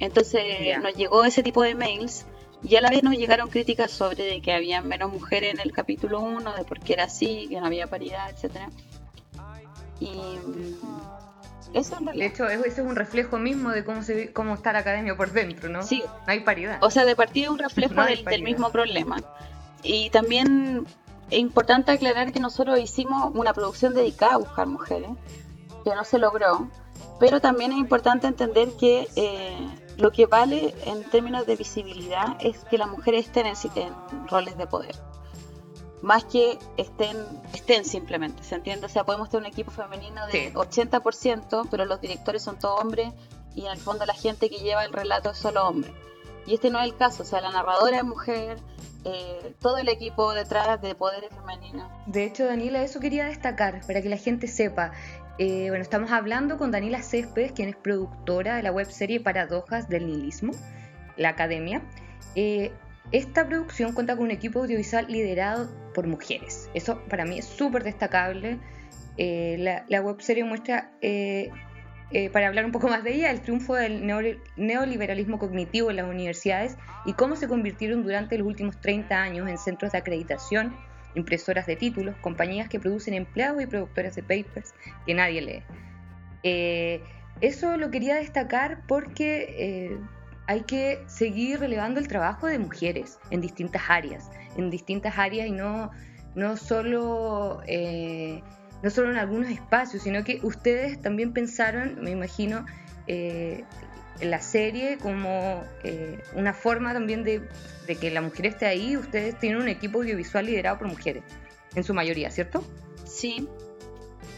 Entonces 0.00 0.76
nos 0.82 0.96
llegó 0.96 1.22
ese 1.24 1.44
tipo 1.44 1.62
de 1.62 1.76
mails 1.76 2.26
y 2.64 2.74
a 2.74 2.80
la 2.80 2.90
vez 2.90 3.04
nos 3.04 3.16
llegaron 3.16 3.48
críticas 3.48 3.92
sobre 3.92 4.24
de 4.24 4.42
que 4.42 4.52
había 4.52 4.82
menos 4.82 5.12
mujeres 5.12 5.54
en 5.54 5.60
el 5.60 5.70
capítulo 5.70 6.18
1, 6.18 6.52
de 6.52 6.64
por 6.64 6.80
qué 6.80 6.94
era 6.94 7.04
así, 7.04 7.46
que 7.48 7.60
no 7.60 7.66
había 7.66 7.86
paridad, 7.86 8.28
etcétera. 8.28 8.70
Y 10.00 10.18
eso 11.74 11.96
De 12.00 12.26
hecho, 12.26 12.46
eso 12.48 12.64
es 12.64 12.78
un 12.78 12.96
reflejo 12.96 13.38
mismo 13.38 13.70
de 13.70 13.84
cómo 13.84 14.02
se 14.02 14.32
cómo 14.32 14.54
está 14.54 14.72
la 14.72 14.80
academia 14.80 15.16
por 15.16 15.32
dentro, 15.32 15.68
¿no? 15.68 15.82
Sí. 15.82 16.02
No 16.06 16.32
hay 16.32 16.40
paridad. 16.40 16.78
O 16.82 16.90
sea, 16.90 17.04
de 17.04 17.16
partida 17.16 17.46
es 17.46 17.50
un 17.50 17.58
reflejo 17.58 17.94
del 18.04 18.42
mismo 18.42 18.70
problema. 18.70 19.16
Y 19.82 20.10
también 20.10 20.86
es 21.30 21.38
importante 21.38 21.92
aclarar 21.92 22.32
que 22.32 22.40
nosotros 22.40 22.78
hicimos 22.78 23.32
una 23.34 23.52
producción 23.52 23.94
dedicada 23.94 24.34
a 24.34 24.38
buscar 24.38 24.66
mujeres, 24.66 25.10
que 25.84 25.94
no 25.94 26.04
se 26.04 26.18
logró, 26.18 26.68
pero 27.18 27.40
también 27.40 27.72
es 27.72 27.78
importante 27.78 28.26
entender 28.26 28.68
que 28.78 29.08
eh, 29.16 29.56
lo 29.96 30.12
que 30.12 30.26
vale 30.26 30.74
en 30.84 31.02
términos 31.04 31.46
de 31.46 31.56
visibilidad 31.56 32.36
es 32.40 32.58
que 32.64 32.78
las 32.78 32.88
mujeres 32.88 33.26
estén 33.26 33.46
en, 33.46 33.56
roles 34.28 34.56
de 34.56 34.66
poder, 34.66 34.94
más 36.02 36.24
que 36.24 36.58
estén, 36.76 37.16
estén 37.52 37.84
simplemente, 37.84 38.42
¿se 38.42 38.54
entiende? 38.54 38.86
O 38.86 38.88
sea, 38.88 39.04
podemos 39.04 39.30
tener 39.30 39.46
un 39.46 39.52
equipo 39.52 39.70
femenino 39.70 40.26
de 40.26 40.52
80%, 40.52 41.68
pero 41.70 41.84
los 41.84 42.00
directores 42.00 42.42
son 42.42 42.58
todos 42.58 42.80
hombres 42.80 43.12
y 43.54 43.64
en 43.64 43.72
el 43.72 43.78
fondo 43.78 44.04
la 44.04 44.14
gente 44.14 44.50
que 44.50 44.58
lleva 44.58 44.84
el 44.84 44.92
relato 44.92 45.30
es 45.30 45.38
solo 45.38 45.66
hombre. 45.66 45.92
Y 46.46 46.54
este 46.54 46.70
no 46.70 46.78
es 46.78 46.84
el 46.84 46.96
caso, 46.96 47.22
o 47.22 47.26
sea, 47.26 47.40
la 47.40 47.50
narradora 47.50 47.96
es 47.98 48.04
mujer, 48.04 48.58
eh, 49.04 49.54
todo 49.60 49.78
el 49.78 49.88
equipo 49.88 50.32
detrás 50.32 50.80
de 50.80 50.94
Poderes 50.94 51.30
Femeninos. 51.30 51.90
De 52.06 52.24
hecho, 52.24 52.44
Daniela, 52.44 52.82
eso 52.82 53.00
quería 53.00 53.26
destacar 53.26 53.80
para 53.86 54.02
que 54.02 54.08
la 54.08 54.16
gente 54.16 54.46
sepa. 54.48 54.92
Eh, 55.38 55.66
bueno, 55.68 55.82
estamos 55.82 56.10
hablando 56.12 56.56
con 56.56 56.70
Daniela 56.70 57.02
Céspedes, 57.02 57.52
quien 57.52 57.68
es 57.68 57.76
productora 57.76 58.56
de 58.56 58.62
la 58.62 58.72
webserie 58.72 59.20
Paradojas 59.20 59.88
del 59.88 60.06
Nihilismo, 60.06 60.52
la 61.16 61.30
Academia. 61.30 61.82
Eh, 62.34 62.72
esta 63.12 63.46
producción 63.46 63.92
cuenta 63.92 64.16
con 64.16 64.26
un 64.26 64.30
equipo 64.30 64.60
audiovisual 64.60 65.06
liderado 65.08 65.68
por 65.94 66.06
mujeres. 66.06 66.70
Eso 66.74 67.02
para 67.08 67.24
mí 67.24 67.38
es 67.38 67.44
súper 67.44 67.84
destacable. 67.84 68.58
la, 69.16 69.84
la 69.88 70.02
webserie 70.02 70.44
muestra 70.44 70.90
eh, 72.12 72.30
para 72.30 72.46
hablar 72.46 72.64
un 72.64 72.70
poco 72.70 72.86
más 72.88 73.02
de 73.02 73.14
ella, 73.14 73.32
el 73.32 73.40
triunfo 73.40 73.74
del 73.74 74.06
neoliberalismo 74.56 75.38
cognitivo 75.38 75.90
en 75.90 75.96
las 75.96 76.06
universidades 76.06 76.76
y 77.04 77.14
cómo 77.14 77.34
se 77.34 77.48
convirtieron 77.48 78.04
durante 78.04 78.38
los 78.38 78.46
últimos 78.46 78.80
30 78.80 79.20
años 79.20 79.48
en 79.48 79.58
centros 79.58 79.90
de 79.90 79.98
acreditación, 79.98 80.76
impresoras 81.16 81.66
de 81.66 81.74
títulos, 81.74 82.14
compañías 82.18 82.68
que 82.68 82.78
producen 82.78 83.14
empleados 83.14 83.60
y 83.60 83.66
productoras 83.66 84.14
de 84.14 84.22
papers 84.22 84.72
que 85.04 85.14
nadie 85.14 85.42
lee. 85.42 85.62
Eh, 86.44 87.02
eso 87.40 87.76
lo 87.76 87.90
quería 87.90 88.14
destacar 88.14 88.82
porque 88.86 89.56
eh, 89.58 89.98
hay 90.46 90.62
que 90.62 91.02
seguir 91.06 91.60
relevando 91.60 92.00
el 92.00 92.08
trabajo 92.08 92.46
de 92.46 92.58
mujeres 92.58 93.18
en 93.30 93.40
distintas 93.40 93.82
áreas, 93.88 94.30
en 94.56 94.70
distintas 94.70 95.18
áreas 95.18 95.46
y 95.48 95.52
no 95.52 95.90
no 96.36 96.56
solo, 96.58 97.62
eh, 97.66 98.42
no 98.82 98.90
solo 98.90 99.10
en 99.10 99.16
algunos 99.16 99.48
espacios, 99.48 100.02
sino 100.02 100.22
que 100.22 100.38
ustedes 100.42 101.00
también 101.00 101.32
pensaron, 101.32 101.96
me 102.02 102.10
imagino, 102.10 102.66
eh, 103.08 103.64
la 104.20 104.40
serie 104.40 104.98
como 104.98 105.64
eh, 105.82 106.22
una 106.34 106.52
forma 106.52 106.92
también 106.92 107.24
de, 107.24 107.42
de 107.86 107.96
que 107.96 108.10
la 108.10 108.20
mujer 108.20 108.46
esté 108.46 108.66
ahí. 108.66 108.96
Ustedes 108.96 109.38
tienen 109.38 109.60
un 109.60 109.68
equipo 109.68 109.98
audiovisual 109.98 110.46
liderado 110.46 110.78
por 110.78 110.88
mujeres, 110.88 111.24
en 111.74 111.84
su 111.84 111.94
mayoría, 111.94 112.30
¿cierto? 112.30 112.62
Sí, 113.04 113.48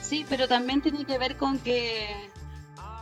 sí, 0.01 0.25
pero 0.29 0.47
también 0.47 0.81
tiene 0.81 1.05
que 1.05 1.19
ver 1.19 1.37
con 1.37 1.59
que 1.59 2.07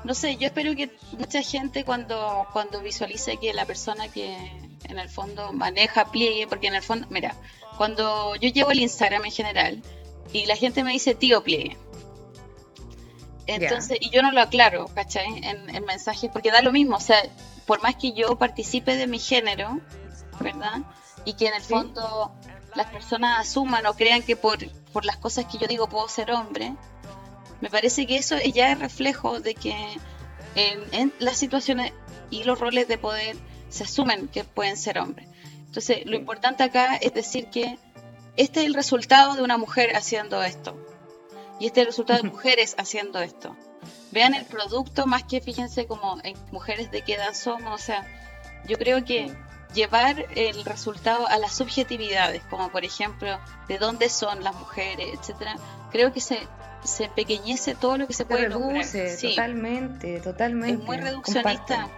no 0.07 0.15
sé, 0.15 0.37
yo 0.37 0.47
espero 0.47 0.77
que 0.77 0.97
mucha 1.19 1.43
gente 1.43 1.85
cuando, 1.85 2.47
cuando 2.53 2.81
visualice 2.81 3.39
que 3.39 3.53
la 3.53 3.67
persona 3.67 4.07
que 4.09 4.37
en 4.85 4.99
el 4.99 5.09
fondo 5.09 5.53
maneja 5.53 6.13
pliegue, 6.13 6.47
porque 6.47 6.69
en 6.69 6.77
el 6.77 6.83
fondo, 6.83 7.09
mira, 7.11 7.35
cuando 7.77 8.37
yo 8.37 8.49
llevo 8.49 8.71
el 8.71 8.79
Instagram 8.79 9.25
en 9.25 9.33
general 9.33 9.83
y 10.33 10.47
la 10.47 10.55
gente 10.55 10.85
me 10.85 10.93
dice 10.93 11.17
tío 11.17 11.43
pliegue. 11.43 11.77
Entonces, 13.49 13.99
y 14.01 14.11
yo 14.11 14.23
no 14.23 14.31
lo 14.31 14.41
aclaro, 14.41 14.87
¿cachai? 14.95 15.27
En, 15.43 15.75
en 15.75 15.85
mensajes, 15.85 16.31
porque 16.33 16.53
da 16.53 16.63
lo 16.63 16.71
mismo, 16.71 16.97
o 16.97 17.01
sea, 17.01 17.21
por 17.67 17.83
más 17.83 17.97
que 17.97 18.13
yo 18.13 18.39
participe 18.39 18.97
de 18.97 19.09
mi 19.09 19.19
género, 19.19 19.81
¿verdad? 20.41 20.83
Y 21.25 21.35
que 21.35 21.49
en 21.49 21.55
el 21.55 21.63
fondo 21.63 22.33
las 22.77 22.87
personas 22.91 23.41
asuman 23.41 23.87
o 23.87 23.95
crean 23.95 24.23
que 24.23 24.37
por, 24.37 24.59
por 24.93 25.05
las 25.05 25.17
cosas 25.17 25.47
que 25.47 25.59
yo 25.59 25.67
digo 25.67 25.89
puedo 25.89 26.09
ser 26.09 26.31
hombre, 26.31 26.75
me 27.61 27.71
parece 27.71 28.07
que 28.07 28.17
eso 28.17 28.37
ya 28.55 28.73
es 28.73 28.79
reflejo 28.79 29.41
de 29.41 29.55
que 29.55 29.75
en, 30.55 31.13
las 31.19 31.37
situaciones 31.37 31.93
y 32.31 32.45
los 32.45 32.59
roles 32.59 32.89
de 32.89 32.99
poder 32.99 33.37
se 33.69 33.85
asumen 33.85 34.29
que 34.29 34.45
pueden 34.45 34.77
ser 34.77 34.99
hombres. 34.99 35.29
Entonces, 35.67 36.07
lo 36.07 36.17
importante 36.17 36.63
acá 36.63 36.97
es 36.97 37.13
decir 37.13 37.49
que 37.51 37.79
este 38.37 38.61
es 38.61 38.67
el 38.67 38.75
resultado 38.75 39.35
de 39.35 39.43
una 39.43 39.59
mujer 39.59 39.95
haciendo 39.97 40.43
esto. 40.43 40.77
Y 41.59 41.67
este 41.67 41.81
es 41.81 41.87
el 41.87 41.93
resultado 41.93 42.23
de 42.23 42.29
mujeres 42.31 42.75
haciendo 42.79 43.21
esto. 43.21 43.57
Vean 44.13 44.35
el 44.35 44.45
producto 44.45 45.07
más 45.07 45.25
que 45.25 45.41
fíjense 45.41 45.87
como 45.87 46.19
en 46.25 46.37
mujeres 46.53 46.91
de 46.91 47.03
qué 47.03 47.15
edad 47.15 47.35
somos. 47.35 47.75
O 47.75 47.85
sea, 47.85 48.07
yo 48.67 48.77
creo 48.79 49.05
que 49.05 49.35
llevar 49.75 50.27
el 50.35 50.65
resultado 50.65 51.27
a 51.29 51.39
las 51.39 51.55
subjetividades, 51.55 52.43
como 52.45 52.71
por 52.71 52.85
ejemplo 52.85 53.39
de 53.69 53.79
dónde 53.79 54.09
son 54.09 54.43
las 54.43 54.55
mujeres, 54.55 55.09
etcétera, 55.13 55.57
creo 55.91 56.13
que 56.13 56.21
se 56.21 56.39
se 56.87 57.05
empequeñece 57.05 57.75
todo 57.75 57.99
lo 57.99 58.07
que 58.07 58.13
se, 58.13 58.25
puede 58.25 58.49
reduce, 58.49 59.17
totalmente, 59.21 60.21
totalmente. 60.21 60.81
Es 60.81 60.87
muy 60.87 60.97
reduccionista. 60.97 61.89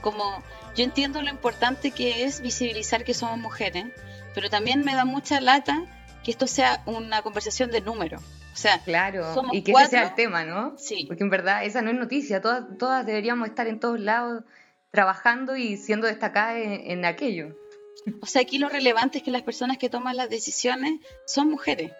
Como 0.00 0.42
yo 0.74 0.84
entiendo 0.84 1.22
lo 1.22 1.30
importante 1.30 1.90
que 1.90 2.24
es 2.24 2.40
visibilizar 2.40 3.04
que 3.04 3.14
somos 3.14 3.38
mujeres, 3.38 3.86
pero 4.34 4.50
también 4.50 4.84
me 4.84 4.94
da 4.94 5.04
mucha 5.04 5.40
lata 5.40 5.84
que 6.22 6.30
esto 6.30 6.46
sea 6.46 6.82
una 6.86 7.22
conversación 7.22 7.70
de 7.70 7.80
número. 7.80 8.18
O 8.18 8.58
sea, 8.58 8.78
claro, 8.78 9.34
y 9.52 9.62
que 9.62 9.72
ese 9.72 9.88
sea 9.88 10.02
el 10.04 10.14
tema, 10.14 10.44
¿no? 10.44 10.78
Sí. 10.78 11.04
Porque 11.06 11.24
en 11.24 11.30
verdad 11.30 11.64
esa 11.64 11.82
no 11.82 11.90
es 11.90 11.96
noticia, 11.96 12.40
todas, 12.40 12.64
todas 12.78 13.04
deberíamos 13.04 13.48
estar 13.48 13.66
en 13.66 13.80
todos 13.80 14.00
lados 14.00 14.44
trabajando 14.90 15.56
y 15.56 15.76
siendo 15.76 16.06
destacadas 16.06 16.56
en, 16.56 16.90
en 16.90 17.04
aquello. 17.04 17.54
O 18.22 18.26
sea, 18.26 18.42
aquí 18.42 18.58
lo 18.58 18.68
relevante 18.68 19.18
es 19.18 19.24
que 19.24 19.30
las 19.30 19.42
personas 19.42 19.78
que 19.78 19.90
toman 19.90 20.16
las 20.16 20.30
decisiones 20.30 21.00
son 21.26 21.50
mujeres 21.50 21.92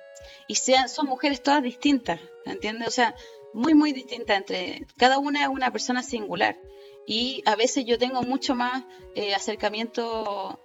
y 0.46 0.57
sean, 0.57 0.88
son 0.88 1.07
mujeres 1.07 1.42
todas 1.42 1.62
distintas, 1.62 2.20
¿entiendes? 2.44 2.88
O 2.88 2.90
sea, 2.90 3.14
muy, 3.52 3.74
muy 3.74 3.92
distintas 3.92 4.37
entre, 4.37 4.87
cada 4.96 5.18
una 5.18 5.42
es 5.42 5.48
una 5.48 5.70
persona 5.70 6.02
singular 6.02 6.59
y 7.07 7.42
a 7.46 7.57
veces 7.57 7.85
yo 7.87 7.98
tengo 7.98 8.22
mucho 8.22 8.55
más 8.55 8.85
eh, 9.14 9.35
acercamiento 9.35 10.61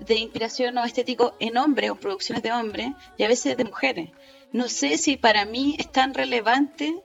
de 0.00 0.16
inspiración 0.16 0.76
o 0.78 0.84
estético 0.84 1.34
en 1.40 1.56
hombres 1.56 1.90
o 1.90 1.96
producciones 1.96 2.42
de 2.42 2.52
hombres 2.52 2.88
y 3.16 3.22
a 3.24 3.28
veces 3.28 3.56
de 3.56 3.64
mujeres. 3.64 4.10
No 4.52 4.68
sé 4.68 4.98
si 4.98 5.16
para 5.16 5.44
mí 5.44 5.76
es 5.78 5.90
tan 5.90 6.14
relevante 6.14 7.02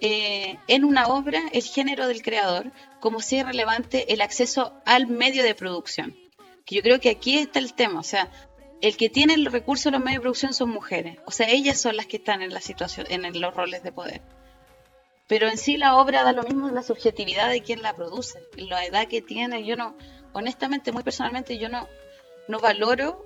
eh, 0.00 0.58
en 0.68 0.84
una 0.84 1.08
obra 1.08 1.42
el 1.52 1.62
género 1.62 2.06
del 2.06 2.22
creador 2.22 2.70
como 3.00 3.20
si 3.20 3.38
es 3.38 3.46
relevante 3.46 4.12
el 4.12 4.20
acceso 4.20 4.74
al 4.84 5.06
medio 5.06 5.42
de 5.42 5.54
producción. 5.54 6.16
Que 6.64 6.76
yo 6.76 6.82
creo 6.82 7.00
que 7.00 7.10
aquí 7.10 7.38
está 7.38 7.58
el 7.58 7.72
tema, 7.72 8.00
o 8.00 8.04
sea, 8.04 8.30
el 8.80 8.96
que 8.96 9.08
tiene 9.08 9.36
los 9.36 9.52
recursos 9.52 9.92
los 9.92 10.00
medios 10.00 10.20
de 10.20 10.22
producción 10.22 10.54
son 10.54 10.70
mujeres. 10.70 11.18
O 11.26 11.30
sea, 11.30 11.48
ellas 11.48 11.80
son 11.80 11.96
las 11.96 12.06
que 12.06 12.18
están 12.18 12.42
en 12.42 12.52
la 12.52 12.60
situación, 12.60 13.06
en 13.10 13.40
los 13.40 13.54
roles 13.54 13.82
de 13.82 13.92
poder. 13.92 14.22
Pero 15.26 15.48
en 15.48 15.58
sí 15.58 15.76
la 15.76 15.96
obra 15.96 16.22
da 16.22 16.32
lo 16.32 16.42
mismo 16.42 16.70
la 16.70 16.82
subjetividad 16.82 17.50
de 17.50 17.62
quien 17.62 17.82
la 17.82 17.94
produce, 17.94 18.40
la 18.56 18.84
edad 18.86 19.08
que 19.08 19.20
tiene. 19.20 19.64
Yo 19.64 19.76
no, 19.76 19.96
honestamente, 20.32 20.90
muy 20.90 21.02
personalmente, 21.02 21.58
yo 21.58 21.68
no, 21.68 21.86
no 22.48 22.60
valoro 22.60 23.24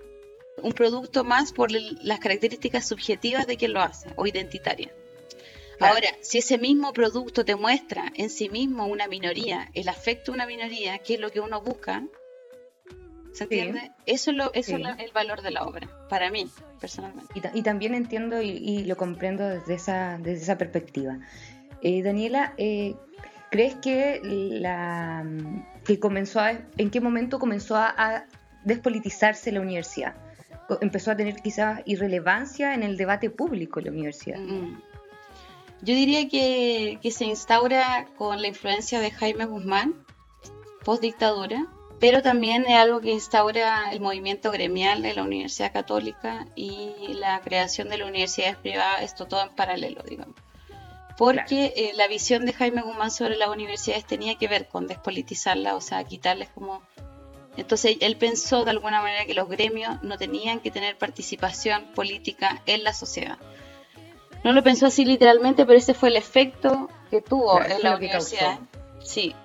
un 0.63 0.73
producto 0.73 1.25
más 1.25 1.53
por 1.53 1.71
las 1.71 2.19
características 2.19 2.87
subjetivas 2.89 3.47
de 3.47 3.57
quien 3.57 3.73
lo 3.73 3.81
hace 3.81 4.11
o 4.17 4.27
identitaria. 4.27 4.93
Ahora, 5.81 6.09
si 6.21 6.39
ese 6.39 6.59
mismo 6.59 6.93
producto 6.93 7.45
te 7.45 7.57
muestra 7.57 8.13
en 8.15 8.31
sí 8.31 8.49
mismo 8.49 8.87
una 8.87 9.09
minoría, 9.09 9.71
el 9.75 9.89
afecto 9.89 10.31
de 10.31 10.37
una 10.37 10.47
minoría, 10.47 10.99
que 10.99 11.15
es 11.15 11.21
lo 11.21 11.31
que 11.31 11.41
uno 11.41 11.61
busca, 11.61 12.05
¿Se 13.33 13.45
entiende? 13.45 13.93
Eso 14.05 14.31
es, 14.31 14.37
lo, 14.37 14.53
eso 14.53 14.77
es 14.77 14.99
el 14.99 15.13
valor 15.13 15.41
de 15.43 15.51
la 15.51 15.65
obra, 15.65 15.89
para 16.09 16.31
mí, 16.31 16.49
personalmente. 16.81 17.51
Y, 17.55 17.63
también 17.63 17.95
entiendo 17.95 18.43
y, 18.43 18.85
lo 18.85 18.97
comprendo 18.97 19.49
desde 19.49 19.75
esa, 19.75 20.19
desde 20.19 20.43
esa 20.43 20.59
perspectiva. 20.59 21.19
Eh, 21.81 22.03
Daniela, 22.03 22.55
eh, 22.59 22.95
¿crees 23.51 23.75
que 23.77 24.21
la 24.23 25.25
que 25.85 25.99
comenzó 25.99 26.41
a, 26.41 26.53
en 26.77 26.91
qué 26.91 27.01
momento 27.01 27.39
comenzó 27.39 27.77
a, 27.77 28.27
despolitizarse 28.65 29.51
la 29.51 29.61
universidad? 29.61 30.15
¿Empezó 30.81 31.11
a 31.11 31.17
tener 31.17 31.37
quizás 31.37 31.81
irrelevancia 31.85 32.75
en 32.75 32.83
el 32.83 32.97
debate 32.97 33.31
público 33.31 33.81
la 33.81 33.91
universidad? 33.91 34.39
Mm. 34.39 34.81
Yo 35.81 35.95
diría 35.95 36.29
que, 36.29 36.99
que 37.03 37.11
se 37.11 37.25
instaura 37.25 38.07
con 38.17 38.41
la 38.41 38.47
influencia 38.47 39.01
de 39.01 39.11
Jaime 39.11 39.47
Guzmán, 39.47 39.95
post 40.85 41.03
dictadura, 41.03 41.67
pero 42.03 42.21
también 42.21 42.65
es 42.67 42.75
algo 42.75 43.01
que 43.01 43.13
instaura 43.13 43.93
el 43.93 44.01
movimiento 44.01 44.51
gremial 44.51 45.03
de 45.03 45.15
la 45.15 45.23
Universidad 45.23 45.73
Católica 45.73 46.49
y 46.57 47.15
la 47.15 47.41
creación 47.43 47.89
de 47.89 47.97
las 47.97 48.09
universidades 48.09 48.57
privadas, 48.57 49.03
esto 49.03 49.27
todo 49.29 49.41
en 49.45 49.51
paralelo, 49.51 50.03
digamos. 50.03 50.35
Porque 51.17 51.73
eh, 51.77 51.93
la 51.95 52.09
visión 52.09 52.45
de 52.45 52.55
Jaime 52.55 52.83
Guzmán 52.83 53.13
sobre 53.13 53.37
las 53.37 53.51
universidades 53.51 54.05
tenía 54.05 54.35
que 54.35 54.49
ver 54.49 54.67
con 54.67 54.89
despolitizarlas, 54.89 55.75
o 55.75 55.81
sea, 55.81 56.03
quitarles 56.03 56.49
como... 56.49 56.83
Entonces 57.57 57.99
él 58.01 58.17
pensó 58.17 58.65
de 58.65 58.73
alguna 58.73 59.01
manera 59.01 59.25
que 59.25 59.35
los 59.35 59.49
gremios 59.49 60.03
no 60.03 60.19
tenían 60.19 60.59
que 60.59 60.73
tener 60.73 60.99
participación 60.99 61.85
política 61.95 62.63
en 62.67 62.83
la 62.83 62.95
sociedad. 62.95 63.39
No 64.43 64.53
lo 64.53 64.65
pensó 64.65 64.87
así 64.87 65.05
literalmente, 65.05 65.65
pero 65.65 65.79
ese 65.79 65.95
fue 65.95 66.09
el 66.09 66.17
efecto 66.17 66.89
que 67.13 67.21
tuvo 67.21 67.63
en 67.63 67.81
la 67.81 67.95
universidad. 67.95 68.59
Sí, 69.05 69.37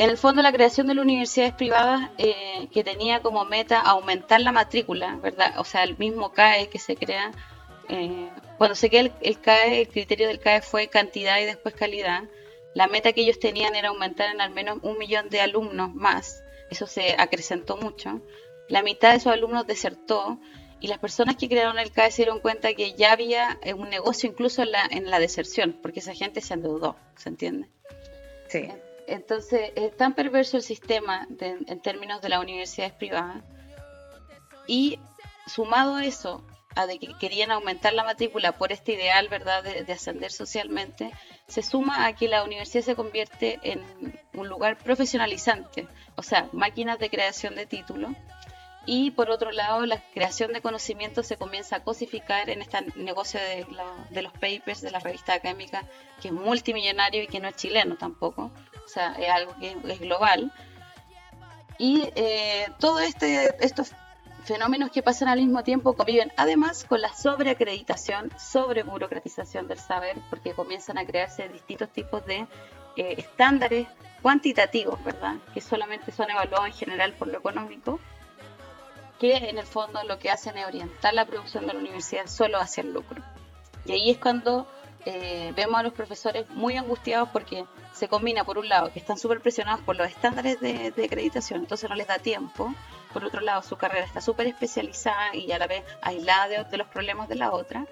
en 0.00 0.08
el 0.08 0.16
fondo, 0.16 0.40
la 0.40 0.50
creación 0.50 0.86
de 0.86 0.94
las 0.94 1.04
universidades 1.04 1.52
privadas 1.52 2.08
eh, 2.16 2.68
que 2.72 2.82
tenía 2.82 3.20
como 3.20 3.44
meta 3.44 3.78
aumentar 3.78 4.40
la 4.40 4.50
matrícula, 4.50 5.16
¿verdad? 5.16 5.52
O 5.58 5.64
sea, 5.64 5.84
el 5.84 5.98
mismo 5.98 6.32
CAE 6.32 6.70
que 6.70 6.78
se 6.78 6.96
crea. 6.96 7.32
Eh, 7.90 8.30
cuando 8.56 8.74
se 8.74 8.88
crea 8.88 9.10
el, 9.20 9.40
CAE, 9.40 9.82
el 9.82 9.88
criterio 9.88 10.28
del 10.28 10.40
CAE 10.40 10.62
fue 10.62 10.88
cantidad 10.88 11.38
y 11.38 11.44
después 11.44 11.74
calidad. 11.74 12.22
La 12.72 12.86
meta 12.86 13.12
que 13.12 13.20
ellos 13.20 13.38
tenían 13.40 13.74
era 13.74 13.90
aumentar 13.90 14.34
en 14.34 14.40
al 14.40 14.52
menos 14.52 14.78
un 14.80 14.96
millón 14.96 15.28
de 15.28 15.42
alumnos 15.42 15.94
más. 15.94 16.42
Eso 16.70 16.86
se 16.86 17.14
acrecentó 17.18 17.76
mucho. 17.76 18.22
La 18.70 18.82
mitad 18.82 19.10
de 19.10 19.18
esos 19.18 19.34
alumnos 19.34 19.66
desertó 19.66 20.40
y 20.80 20.88
las 20.88 20.98
personas 20.98 21.36
que 21.36 21.46
crearon 21.46 21.78
el 21.78 21.92
CAE 21.92 22.10
se 22.10 22.22
dieron 22.22 22.40
cuenta 22.40 22.72
que 22.72 22.94
ya 22.94 23.12
había 23.12 23.58
eh, 23.62 23.74
un 23.74 23.90
negocio 23.90 24.30
incluso 24.30 24.62
en 24.62 24.72
la, 24.72 24.82
en 24.90 25.10
la 25.10 25.18
deserción, 25.18 25.78
porque 25.82 26.00
esa 26.00 26.14
gente 26.14 26.40
se 26.40 26.54
endeudó, 26.54 26.96
¿se 27.16 27.28
entiende? 27.28 27.68
Sí. 28.48 28.66
Entonces, 29.10 29.72
es 29.74 29.96
tan 29.96 30.14
perverso 30.14 30.56
el 30.56 30.62
sistema 30.62 31.26
en 31.40 31.82
términos 31.82 32.22
de 32.22 32.28
las 32.28 32.40
universidades 32.40 32.92
privadas. 32.92 33.42
Y 34.68 35.00
sumado 35.48 35.96
a 35.96 36.04
eso, 36.04 36.44
a 36.76 36.86
de 36.86 37.00
que 37.00 37.08
querían 37.18 37.50
aumentar 37.50 37.92
la 37.92 38.04
matrícula 38.04 38.52
por 38.52 38.70
este 38.70 38.92
ideal, 38.92 39.26
¿verdad?, 39.28 39.64
de, 39.64 39.92
ascender 39.92 40.30
socialmente, 40.30 41.10
se 41.48 41.64
suma 41.64 42.06
a 42.06 42.14
que 42.14 42.28
la 42.28 42.44
universidad 42.44 42.84
se 42.84 42.94
convierte 42.94 43.58
en 43.64 43.82
un 44.32 44.48
lugar 44.48 44.78
profesionalizante, 44.78 45.88
o 46.14 46.22
sea, 46.22 46.48
máquinas 46.52 47.00
de 47.00 47.10
creación 47.10 47.56
de 47.56 47.66
títulos. 47.66 48.12
Y 48.86 49.10
por 49.10 49.28
otro 49.28 49.50
lado, 49.50 49.86
la 49.86 50.00
creación 50.14 50.52
de 50.52 50.62
conocimiento 50.62 51.24
se 51.24 51.36
comienza 51.36 51.76
a 51.76 51.82
cosificar 51.82 52.48
en 52.48 52.62
este 52.62 52.78
negocio 52.94 53.40
de, 53.40 53.66
de 54.10 54.22
los 54.22 54.32
papers, 54.34 54.80
de 54.80 54.92
la 54.92 55.00
revista 55.00 55.34
académica, 55.34 55.84
que 56.22 56.28
es 56.28 56.34
multimillonario 56.34 57.24
y 57.24 57.26
que 57.26 57.40
no 57.40 57.48
es 57.48 57.56
chileno 57.56 57.96
tampoco 57.96 58.52
sea, 58.92 59.14
es 59.18 59.28
algo 59.30 59.54
que 59.58 59.76
es 59.84 60.00
global. 60.00 60.52
Y 61.78 62.10
eh, 62.14 62.66
todos 62.78 63.02
este, 63.02 63.56
estos 63.64 63.92
fenómenos 64.44 64.90
que 64.90 65.02
pasan 65.02 65.28
al 65.28 65.38
mismo 65.38 65.62
tiempo 65.62 65.94
conviven 65.94 66.32
además 66.36 66.84
con 66.84 67.00
la 67.00 67.12
sobreacreditación, 67.14 68.30
sobreburocratización 68.38 69.68
del 69.68 69.78
saber, 69.78 70.16
porque 70.28 70.52
comienzan 70.52 70.98
a 70.98 71.06
crearse 71.06 71.48
distintos 71.48 71.88
tipos 71.90 72.24
de 72.26 72.46
eh, 72.96 73.14
estándares 73.18 73.86
cuantitativos, 74.22 75.02
¿verdad? 75.04 75.36
Que 75.54 75.60
solamente 75.60 76.12
son 76.12 76.30
evaluados 76.30 76.66
en 76.66 76.72
general 76.74 77.14
por 77.14 77.28
lo 77.28 77.38
económico. 77.38 78.00
que 79.18 79.36
en 79.36 79.58
el 79.58 79.66
fondo 79.66 80.02
lo 80.04 80.18
que 80.18 80.30
hacen 80.30 80.56
es 80.56 80.66
orientar 80.66 81.12
la 81.12 81.26
producción 81.26 81.66
de 81.66 81.74
la 81.74 81.78
universidad 81.78 82.26
solo 82.26 82.58
hacia 82.58 82.82
el 82.82 82.92
lucro. 82.92 83.22
Y 83.84 83.92
ahí 83.92 84.10
es 84.10 84.18
cuando 84.18 84.66
eh, 85.06 85.52
vemos 85.56 85.80
a 85.80 85.82
los 85.82 85.92
profesores 85.92 86.48
muy 86.50 86.76
angustiados 86.76 87.28
porque 87.30 87.64
se 87.92 88.08
combina, 88.08 88.44
por 88.44 88.58
un 88.58 88.68
lado, 88.68 88.92
que 88.92 88.98
están 88.98 89.18
súper 89.18 89.40
presionados 89.40 89.80
por 89.82 89.96
los 89.96 90.08
estándares 90.08 90.60
de, 90.60 90.92
acreditación, 91.04 91.60
entonces 91.60 91.88
no 91.88 91.96
les 91.96 92.06
da 92.06 92.18
tiempo. 92.18 92.74
Por 93.12 93.24
otro 93.24 93.40
lado, 93.40 93.62
su 93.62 93.76
carrera 93.76 94.04
está 94.04 94.20
súper 94.20 94.46
especializada 94.46 95.34
y 95.34 95.50
a 95.52 95.58
la 95.58 95.66
vez 95.66 95.84
aislada 96.02 96.64
de, 96.64 96.76
los 96.76 96.86
problemas 96.88 97.28
de 97.28 97.34
la 97.34 97.52
otra. 97.52 97.86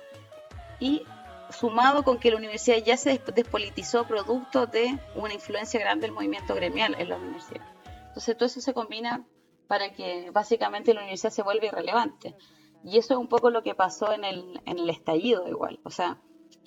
Y 0.81 1.03
sumado 1.51 2.05
con 2.05 2.19
que 2.19 2.31
la 2.31 2.37
universidad 2.37 2.77
ya 2.79 2.97
se 2.97 3.21
despolitizó 3.35 4.07
producto 4.07 4.67
de 4.67 4.99
una 5.15 5.35
influencia 5.35 5.81
grande 5.81 6.07
del 6.07 6.15
movimiento 6.15 6.55
gremial 6.55 6.95
en 6.99 7.09
la 7.09 7.17
universidad. 7.17 7.67
Entonces 8.09 8.37
todo 8.37 8.47
eso 8.47 8.61
se 8.61 8.75
combina 8.75 9.25
para 9.67 9.93
que 9.93 10.31
básicamente 10.31 10.95
la 10.95 11.01
universidad 11.01 11.33
se 11.33 11.43
vuelva 11.43 11.67
irrelevante. 11.67 12.37
Y 12.85 12.99
eso 12.99 13.15
es 13.15 13.19
un 13.19 13.29
poco 13.29 13.51
lo 13.51 13.63
que 13.63 13.75
pasó 13.75 14.13
en 14.13 14.25
el, 14.25 14.61
en 14.67 14.79
el 14.79 14.89
estallido 14.91 15.49
igual. 15.49 15.81
O 15.83 15.91
sea, 15.91 16.19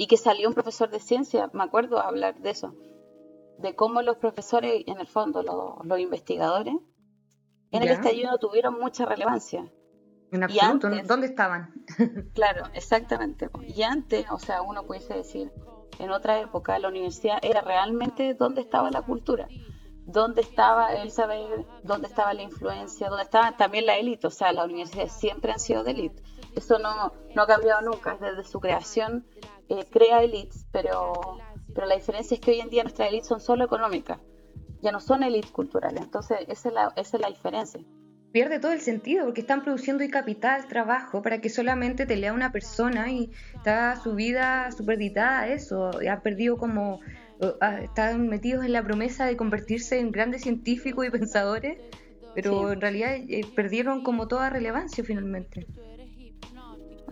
y 0.02 0.08
que 0.08 0.18
salió 0.18 0.48
un 0.48 0.56
profesor 0.56 0.90
de 0.90 1.00
ciencia, 1.00 1.52
me 1.54 1.64
acuerdo 1.64 2.00
hablar 2.00 2.40
de 2.40 2.50
eso, 2.50 2.74
de 3.60 3.76
cómo 3.76 4.02
los 4.02 4.18
profesores, 4.18 4.84
en 4.88 5.00
el 5.00 5.06
fondo, 5.06 5.44
los, 5.44 6.00
investigadores, 6.00 6.74
en 7.70 7.84
el 7.84 7.90
estallido 7.90 8.36
tuvieron 8.40 8.80
mucha 8.80 9.06
relevancia. 9.06 9.72
En 10.32 10.44
absoluto, 10.44 10.90
¿dónde 11.06 11.28
estaban? 11.28 11.86
claro, 12.34 12.64
exactamente. 12.74 13.52
Y 13.68 13.84
antes, 13.84 14.26
o 14.32 14.40
sea, 14.40 14.64
uno 14.64 14.88
pudiese 14.88 15.14
decir, 15.14 15.52
en 16.00 16.10
otra 16.10 16.40
época 16.40 16.80
la 16.80 16.88
universidad 16.88 17.38
era 17.44 17.62
realmente 17.62 18.34
donde 18.34 18.62
estaba 18.62 18.90
la 18.90 19.04
cultura, 19.04 19.50
dónde 20.08 20.42
estaba 20.42 20.96
el 20.96 21.12
saber, 21.12 21.68
dónde 21.84 22.08
estaba 22.08 22.34
la 22.34 22.42
influencia, 22.42 23.08
dónde 23.08 23.26
estaba 23.26 23.56
también 23.56 23.86
la 23.86 23.98
élite, 23.98 24.26
o 24.26 24.32
sea, 24.32 24.52
las 24.52 24.66
universidades 24.66 25.12
siempre 25.12 25.52
han 25.52 25.60
sido 25.60 25.84
de 25.84 25.92
élite. 25.92 26.24
Eso 26.56 26.80
no, 26.80 27.14
no 27.36 27.42
ha 27.44 27.48
cambiado 27.48 27.82
nunca, 27.82 28.18
desde 28.20 28.44
su 28.44 28.60
creación 28.60 29.28
eh, 29.71 29.86
crea 29.89 30.21
élites, 30.23 30.65
pero 30.71 31.13
pero 31.73 31.88
la 31.88 31.95
diferencia 31.95 32.36
es 32.36 32.41
que 32.41 32.51
hoy 32.51 32.60
en 32.60 32.69
día 32.69 32.84
nuestras 32.84 33.10
élites 33.10 33.27
son 33.27 33.39
solo 33.39 33.65
económicas, 33.65 34.19
ya 34.81 34.91
no 34.91 34.99
son 34.99 35.23
élites 35.23 35.51
culturales. 35.51 36.01
Entonces, 36.01 36.39
esa 36.47 36.69
es, 36.69 36.73
la, 36.75 36.93
esa 36.95 37.17
es 37.17 37.21
la 37.21 37.29
diferencia. 37.29 37.81
Pierde 38.31 38.60
todo 38.60 38.71
el 38.71 38.79
sentido 38.79 39.25
porque 39.25 39.41
están 39.41 39.62
produciendo 39.62 40.03
y 40.03 40.10
capital, 40.10 40.67
trabajo, 40.67 41.21
para 41.21 41.41
que 41.41 41.49
solamente 41.49 42.05
te 42.05 42.15
lea 42.15 42.31
una 42.31 42.51
persona 42.51 43.12
y 43.12 43.31
está 43.53 43.97
su 44.01 44.15
vida 44.15 44.71
supeditada 44.71 45.41
a 45.41 45.47
eso. 45.49 45.91
Ha 46.10 46.21
perdido 46.21 46.57
como. 46.57 46.99
Están 47.81 48.27
metidos 48.27 48.63
en 48.63 48.71
la 48.71 48.84
promesa 48.84 49.25
de 49.25 49.36
convertirse 49.36 49.99
en 49.99 50.12
grandes 50.12 50.43
científicos 50.43 51.07
y 51.07 51.10
pensadores, 51.10 51.79
pero 52.36 52.71
en 52.71 52.79
realidad 52.79 53.15
eh, 53.15 53.41
perdieron 53.55 54.03
como 54.03 54.27
toda 54.27 54.51
relevancia 54.51 55.03
finalmente. 55.03 55.65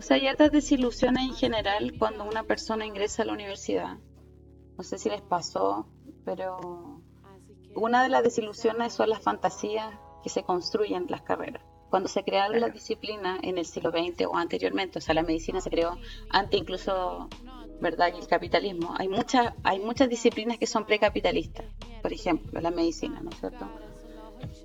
O 0.00 0.02
sea, 0.02 0.16
hay 0.16 0.26
hartas 0.26 0.50
desilusiones 0.50 1.22
en 1.22 1.34
general 1.34 1.92
cuando 1.96 2.24
una 2.24 2.42
persona 2.42 2.84
ingresa 2.84 3.22
a 3.22 3.26
la 3.26 3.34
universidad 3.34 3.98
no 4.80 4.84
sé 4.84 4.96
si 4.96 5.10
les 5.10 5.20
pasó, 5.20 5.86
pero 6.24 7.02
una 7.74 8.02
de 8.02 8.08
las 8.08 8.22
desilusiones 8.22 8.94
son 8.94 9.10
las 9.10 9.20
fantasías 9.20 9.92
que 10.22 10.30
se 10.30 10.42
construyen 10.42 11.02
en 11.02 11.10
las 11.10 11.20
carreras. 11.20 11.62
Cuando 11.90 12.08
se 12.08 12.24
crearon 12.24 12.58
las 12.62 12.72
disciplinas 12.72 13.40
en 13.42 13.58
el 13.58 13.66
siglo 13.66 13.90
XX 13.90 14.24
o 14.26 14.36
anteriormente, 14.38 14.96
o 14.96 15.02
sea, 15.02 15.14
la 15.14 15.22
medicina 15.22 15.60
se 15.60 15.68
creó 15.68 15.98
antes 16.30 16.58
incluso, 16.58 17.28
¿verdad? 17.82 18.10
Y 18.14 18.20
el 18.20 18.26
capitalismo. 18.26 18.94
Hay 18.96 19.08
muchas, 19.08 19.52
hay 19.64 19.80
muchas 19.80 20.08
disciplinas 20.08 20.56
que 20.56 20.66
son 20.66 20.86
precapitalistas, 20.86 21.66
por 22.00 22.14
ejemplo, 22.14 22.58
la 22.58 22.70
medicina, 22.70 23.20
¿no 23.20 23.28
es 23.28 23.38
cierto? 23.38 23.68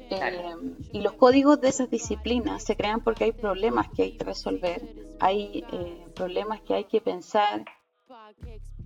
Eh, 0.09 0.55
y 0.91 1.01
los 1.01 1.13
códigos 1.13 1.59
de 1.61 1.69
esas 1.69 1.89
disciplinas 1.89 2.63
se 2.63 2.75
crean 2.75 3.01
porque 3.01 3.25
hay 3.25 3.31
problemas 3.31 3.87
que 3.95 4.03
hay 4.03 4.17
que 4.17 4.23
resolver, 4.23 4.81
hay 5.19 5.63
eh, 5.71 6.05
problemas 6.13 6.61
que 6.61 6.75
hay 6.75 6.83
que 6.85 7.01
pensar 7.01 7.65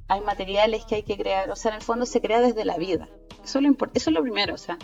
hay 0.09 0.21
materiales 0.21 0.85
que 0.85 0.95
hay 0.95 1.03
que 1.03 1.17
crear, 1.17 1.49
o 1.51 1.55
sea, 1.55 1.71
en 1.71 1.77
el 1.77 1.83
fondo 1.83 2.05
se 2.05 2.19
crea 2.19 2.41
desde 2.41 2.65
la 2.65 2.77
vida. 2.77 3.07
Eso 3.43 3.59
es 3.59 3.65
lo, 3.65 3.71
eso 3.93 4.09
es 4.09 4.13
lo 4.13 4.21
primero, 4.21 4.55
o 4.55 4.57
sea, 4.57 4.77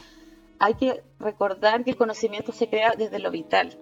hay 0.59 0.75
que 0.75 1.03
recordar 1.19 1.83
que 1.83 1.91
el 1.91 1.97
conocimiento 1.97 2.51
se 2.51 2.69
crea 2.69 2.93
desde 2.95 3.19
lo 3.19 3.31
vital. 3.31 3.77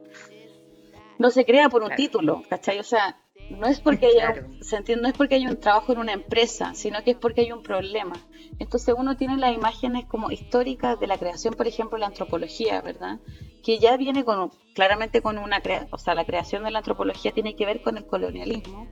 No 1.20 1.30
se 1.30 1.46
crea 1.46 1.70
por 1.70 1.84
un 1.84 1.94
título, 1.96 2.44
¿cachai? 2.50 2.80
O 2.80 2.84
sea, 2.84 3.20
no 3.58 3.68
es 3.68 3.80
porque 3.80 4.08
haya, 4.08 4.48
se 4.62 4.96
no 4.96 5.08
es 5.08 5.13
porque 5.13 5.36
hay 5.36 5.48
un 5.48 5.60
trabajo 5.60 5.94
en 5.94 6.00
una 6.00 6.13
empresa, 6.13 6.74
sino 6.74 7.04
que 7.04 7.12
es 7.12 7.18
porque 7.18 7.42
hay 7.42 7.52
un 7.52 7.63
problema. 7.63 8.16
Entonces 8.60 8.94
uno 8.98 9.18
tiene 9.18 9.38
las 9.38 9.54
imágenes 9.54 10.06
como 10.06 10.32
históricas 10.32 11.00
de 11.00 11.08
la 11.08 11.18
creación, 11.18 11.54
por 11.54 11.68
ejemplo, 11.68 11.98
la 11.98 12.08
antropología, 12.08 12.82
¿verdad? 12.82 13.20
Que 13.63 13.80
ya 13.80 13.98
viene 13.98 14.24
con 14.24 14.52
claramente 14.74 15.22
con 15.22 15.38
una, 15.38 15.62
o 15.92 15.98
sea, 15.98 16.16
la 16.16 16.26
creación 16.26 16.63
de 16.63 16.72
la 16.72 16.80
antropología 16.80 17.32
tiene 17.32 17.56
que 17.56 17.66
ver 17.66 17.82
con 17.82 17.98
el 17.98 18.06
colonialismo, 18.06 18.88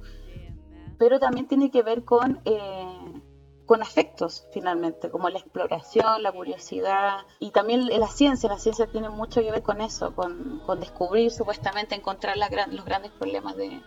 pero 0.98 1.20
también 1.20 1.48
tiene 1.48 1.72
que 1.72 1.82
ver 1.82 2.04
con, 2.04 2.42
eh, 2.46 3.22
con 3.66 3.82
afectos, 3.82 4.48
finalmente, 4.54 5.10
como 5.10 5.30
la 5.30 5.40
exploración, 5.40 6.24
la 6.24 6.32
curiosidad 6.32 7.20
y 7.40 7.52
también 7.52 7.88
la 7.88 8.08
ciencia. 8.08 8.50
La 8.50 8.60
ciencia 8.60 8.88
tiene 8.88 9.10
mucho 9.10 9.42
que 9.42 9.52
ver 9.52 9.64
con 9.64 9.82
eso, 9.82 10.14
con, 10.14 10.62
descubrir, 10.80 11.32
supuestamente, 11.32 11.96
encontrar 11.96 12.38
los 12.38 12.86
grandes 12.86 13.12
problemas 13.12 13.56
de, 13.56 13.82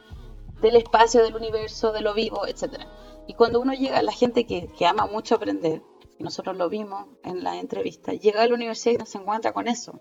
del 0.60 0.76
espacio, 0.76 1.22
del 1.22 1.36
universo, 1.36 1.92
de 1.92 2.00
lo 2.00 2.14
vivo, 2.14 2.46
etc. 2.46 2.82
Y 3.26 3.34
cuando 3.34 3.60
uno 3.60 3.72
llega, 3.72 4.02
la 4.02 4.12
gente 4.12 4.46
que, 4.46 4.68
que 4.68 4.86
ama 4.86 5.06
mucho 5.06 5.34
aprender, 5.34 5.82
y 6.18 6.22
nosotros 6.22 6.56
lo 6.56 6.68
vimos 6.68 7.06
en 7.22 7.42
la 7.42 7.58
entrevista, 7.58 8.12
llega 8.12 8.42
a 8.42 8.46
la 8.46 8.54
universidad 8.54 8.94
y 8.94 8.98
no 8.98 9.06
se 9.06 9.18
encuentra 9.18 9.52
con 9.52 9.68
eso. 9.68 10.00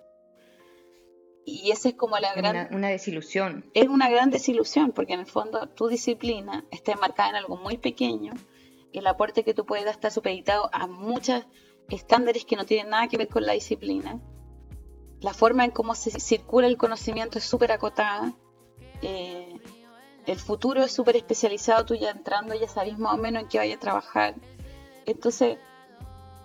Y 1.46 1.72
esa 1.72 1.90
es 1.90 1.96
como 1.96 2.18
la 2.20 2.34
gran... 2.34 2.74
Una, 2.74 2.88
desilusión. 2.88 3.70
Es 3.74 3.88
una 3.88 4.10
gran 4.10 4.30
desilusión, 4.30 4.92
porque 4.92 5.14
en 5.14 5.22
el 5.22 5.26
fondo 5.26 5.68
tu 5.68 5.88
disciplina 5.88 6.66
está 6.72 6.94
enmarcada 6.94 7.30
en 7.32 7.36
algo 7.36 7.58
muy 7.58 7.78
pequeño, 7.78 8.34
y 8.92 9.00
el 9.00 9.08
aporte 9.08 9.44
que 9.44 9.54
tú 9.54 9.66
puedes 9.66 9.86
dar 9.86 9.96
está 9.96 10.10
supeditado 10.10 10.70
a 10.72 10.88
muchos 10.88 11.46
estándares 11.90 12.46
que 12.46 12.56
no 12.56 12.66
tienen 12.66 12.92
nada 12.92 13.08
que 13.08 13.18
ver 13.18 13.28
con 13.28 13.46
la 13.46 13.54
disciplina. 13.54 14.22
La 15.20 15.34
forma 15.34 15.66
en 15.66 15.72
cómo 15.72 15.96
se 15.96 16.12
circula 16.20 16.68
el 16.68 16.78
conocimiento 16.78 17.40
es 17.40 17.44
súper 17.44 17.72
acotada. 17.72 18.34
Eh, 19.02 19.60
el 20.26 20.40
futuro 20.40 20.84
es 20.84 20.92
súper 20.92 21.16
especializado, 21.16 21.86
tú 21.86 21.96
ya 21.96 22.12
entrando 22.12 22.54
ya 22.56 22.68
sabes 22.68 22.98
más 22.98 23.14
o 23.14 23.18
menos 23.18 23.44
en 23.44 23.50
qué 23.50 23.58
vaya 23.58 23.76
a 23.76 23.80
trabajar. 23.80 24.36
Entonces, 25.06 25.58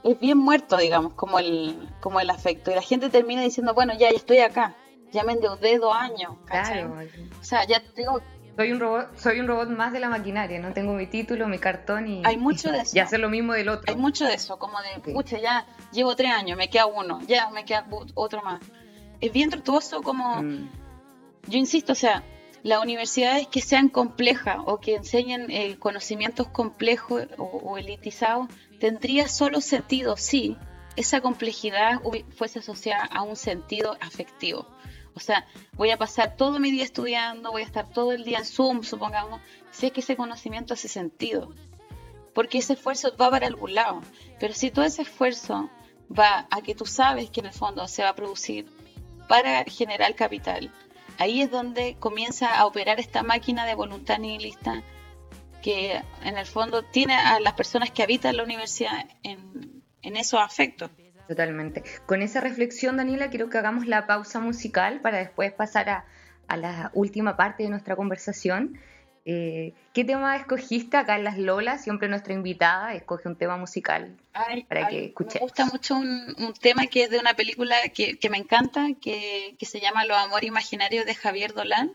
es 0.05 0.19
bien 0.19 0.39
muerto, 0.39 0.77
digamos, 0.77 1.15
como 1.15 1.39
el, 1.39 1.89
como 2.01 2.21
el 2.21 2.31
afecto. 2.31 2.71
Y 2.71 2.75
la 2.75 2.83
gente 2.83 3.09
termina 3.09 3.43
diciendo, 3.43 3.75
bueno, 3.75 3.93
ya, 3.95 4.11
ya 4.11 4.17
estoy 4.17 4.39
acá 4.39 4.75
ya 5.13 5.25
me 5.25 5.33
endeudé 5.33 5.79
dos 5.79 5.95
años. 5.95 6.35
Claro. 6.47 6.97
O 7.41 7.45
sea, 7.45 7.67
ya 7.67 7.83
tengo... 7.95 8.21
Soy 8.57 8.73
un 8.73 8.81
robot, 8.81 9.17
soy 9.17 9.39
un 9.39 9.47
robot 9.47 9.69
más 9.69 9.93
de 9.93 10.01
la 10.01 10.09
maquinaria, 10.09 10.59
no 10.59 10.73
tengo 10.73 10.93
mi 10.93 11.07
título, 11.07 11.47
mi 11.47 11.59
cartón 11.59 12.09
y, 12.09 12.23
hay 12.25 12.37
mucho 12.37 12.73
de 12.73 12.81
eso. 12.81 12.97
y 12.97 12.99
hacer 12.99 13.21
lo 13.21 13.31
mismo 13.31 13.53
del 13.53 13.69
otro. 13.69 13.85
Hay 13.87 13.95
mucho 13.95 14.25
de 14.25 14.35
eso, 14.35 14.59
como 14.59 14.79
de, 14.83 15.13
pucha, 15.13 15.39
ya 15.39 15.65
llevo 15.93 16.17
tres 16.17 16.33
años, 16.33 16.59
me 16.59 16.69
queda 16.69 16.87
uno, 16.87 17.21
ya 17.29 17.51
me 17.51 17.65
queda 17.65 17.87
otro 18.15 18.43
más. 18.43 18.61
Es 19.21 19.33
bien 19.33 19.49
tortuoso 19.51 20.03
como, 20.03 20.43
mm. 20.43 20.69
yo 21.47 21.59
insisto, 21.59 21.93
o 21.93 21.95
sea, 21.95 22.25
las 22.63 22.83
universidades 22.83 23.47
que 23.47 23.61
sean 23.61 23.89
complejas 23.89 24.59
o 24.67 24.81
que 24.81 24.97
enseñen 24.97 25.51
eh, 25.51 25.77
conocimientos 25.79 26.49
complejos 26.49 27.27
o, 27.39 27.45
o 27.45 27.79
elitizados, 27.79 28.49
tendría 28.79 29.29
solo 29.29 29.61
sentido 29.61 30.17
si 30.17 30.57
esa 30.97 31.21
complejidad 31.21 32.01
fuese 32.37 32.59
asociada 32.59 33.05
a 33.05 33.23
un 33.23 33.37
sentido 33.37 33.97
afectivo. 34.01 34.67
O 35.15 35.21
sea, 35.21 35.47
voy 35.73 35.91
a 35.91 35.97
pasar 35.97 36.37
todo 36.37 36.59
mi 36.59 36.71
día 36.71 36.85
estudiando, 36.85 37.51
voy 37.51 37.63
a 37.63 37.65
estar 37.65 37.89
todo 37.89 38.13
el 38.13 38.25
día 38.25 38.39
en 38.39 38.45
Zoom, 38.45 38.83
supongamos, 38.83 39.41
si 39.71 39.87
es 39.87 39.93
que 39.93 40.01
ese 40.01 40.17
conocimiento 40.17 40.75
hace 40.75 40.89
sentido. 40.89 41.55
Porque 42.35 42.59
ese 42.59 42.75
esfuerzo 42.75 43.17
va 43.17 43.31
para 43.31 43.47
algún 43.47 43.75
lado. 43.75 44.01
Pero 44.39 44.55
si 44.55 44.71
todo 44.71 44.85
ese 44.85 45.03
esfuerzo 45.03 45.71
va 46.09 46.47
a 46.51 46.63
que 46.63 46.75
tú 46.75 46.87
sabes 46.87 47.31
que 47.31 47.41
en 47.41 47.47
el 47.47 47.53
fondo 47.53 47.87
se 47.89 48.03
va 48.03 48.11
a 48.11 48.17
producir 48.17 48.67
para 49.29 49.65
generar 49.65 50.15
capital, 50.15 50.73
ahí 51.19 51.43
es 51.43 51.51
donde 51.51 51.97
comienza 51.99 52.59
a 52.59 52.67
operar 52.67 53.01
esta 53.01 53.23
máquina 53.23 53.67
de 53.67 53.75
voluntad 53.75 54.19
nihilista 54.19 54.83
que 55.63 56.01
en 56.23 56.39
el 56.39 56.47
fondo 56.47 56.83
tiene 56.83 57.15
a 57.15 57.41
las 57.41 57.55
personas 57.55 57.91
que 57.91 58.03
habitan 58.03 58.37
la 58.37 58.45
universidad 58.45 59.07
en, 59.23 59.83
en 60.03 60.17
esos 60.17 60.41
afectos. 60.41 60.91
Totalmente. 61.29 61.83
Con 62.07 62.23
esa 62.23 62.41
reflexión, 62.41 62.97
Daniela, 62.97 63.29
quiero 63.29 63.51
que 63.51 63.59
hagamos 63.59 63.87
la 63.87 64.07
pausa 64.07 64.41
musical 64.41 65.01
para 65.03 65.19
después 65.19 65.53
pasar 65.53 65.91
a, 65.91 66.07
la 66.57 66.91
última 66.95 67.37
parte 67.37 67.65
de 67.65 67.69
nuestra 67.69 67.95
conversación. 67.95 68.81
Eh, 69.31 69.75
¿Qué 69.93 70.05
tema 70.05 70.35
escogiste 70.37 70.97
acá 70.97 71.17
en 71.17 71.25
Las 71.25 71.37
Lolas? 71.37 71.85
Siempre 71.85 72.09
nuestra 72.09 72.33
invitada 72.33 72.95
escoge 72.95 73.29
un 73.29 73.37
tema 73.37 73.59
musical 73.59 74.17
para 74.33 74.89
que 74.89 75.05
escuches. 75.05 75.35
Me 75.35 75.41
gusta 75.41 75.67
mucho 75.67 75.97
un, 75.97 76.55
tema 76.59 76.87
que 76.87 77.03
es 77.03 77.11
de 77.11 77.19
una 77.19 77.35
película 77.35 77.77
que, 77.93 78.17
me 78.31 78.39
encanta, 78.39 78.87
que, 78.99 79.55
se 79.61 79.81
llama 79.81 80.07
Los 80.07 80.17
Amores 80.17 80.49
Imaginarios 80.49 81.05
de 81.05 81.15
Javier 81.15 81.53
Dolan. 81.53 81.93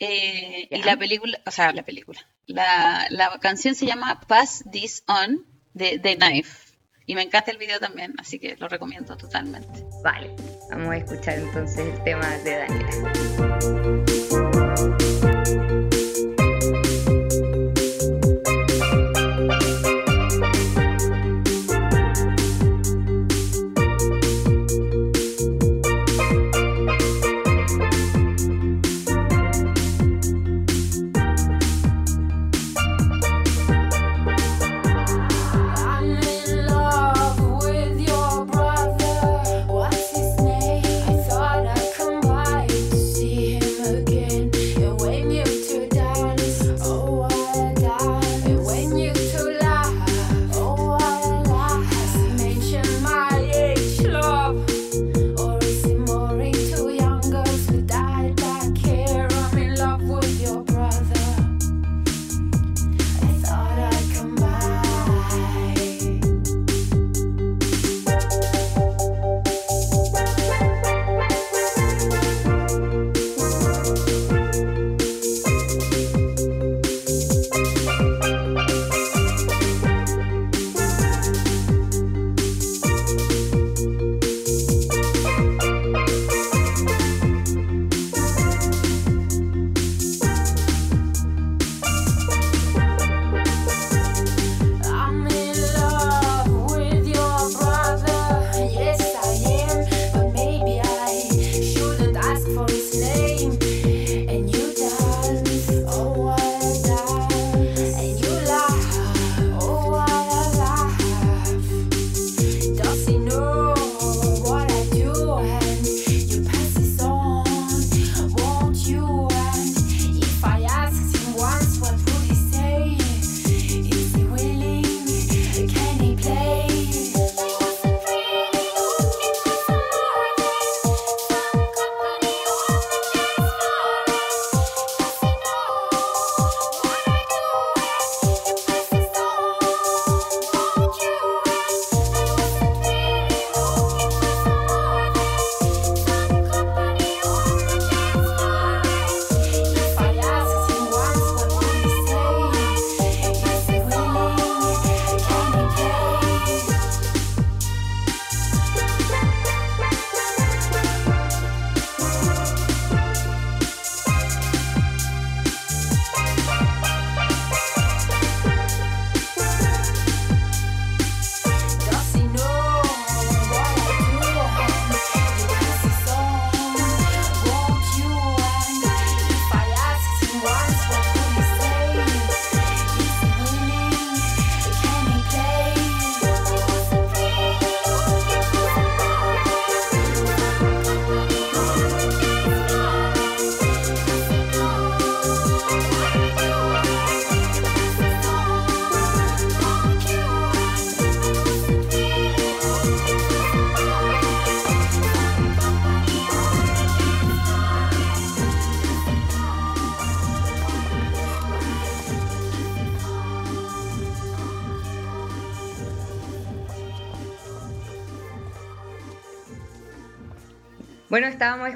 Eh, 0.00 0.66
y 0.72 0.82
la 0.82 0.96
película, 0.96 1.38
o 1.46 1.52
sea, 1.52 1.72
la 1.72 1.84
película, 1.84 2.26
la, 2.46 3.06
la 3.10 3.38
canción 3.38 3.76
se 3.76 3.86
llama 3.86 4.20
Pass 4.26 4.64
This 4.72 5.04
On 5.06 5.46
de 5.72 6.00
The 6.00 6.16
Knife. 6.16 6.74
Y 7.06 7.14
me 7.14 7.22
encanta 7.22 7.52
el 7.52 7.58
video 7.58 7.78
también, 7.78 8.12
así 8.18 8.40
que 8.40 8.56
lo 8.56 8.66
recomiendo 8.66 9.16
totalmente. 9.16 9.86
Vale. 10.02 10.34
Vamos 10.68 10.88
a 10.88 10.96
escuchar 10.96 11.38
entonces 11.38 11.94
el 11.94 12.02
tema 12.02 12.28
de 12.38 12.56
Daniela. 12.56 14.04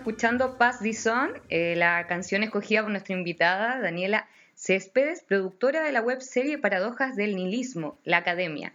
Escuchando 0.09 0.57
the 0.83 0.95
Sun, 0.95 1.33
eh, 1.51 1.75
la 1.77 2.07
canción 2.07 2.43
escogida 2.43 2.81
por 2.81 2.91
nuestra 2.91 3.15
invitada 3.15 3.79
Daniela 3.79 4.27
Céspedes, 4.55 5.23
productora 5.23 5.83
de 5.83 5.93
la 5.93 6.01
web 6.01 6.23
serie 6.23 6.57
Paradojas 6.57 7.15
del 7.15 7.37
Nihilismo, 7.37 7.99
la 8.05 8.17
Academia. 8.17 8.73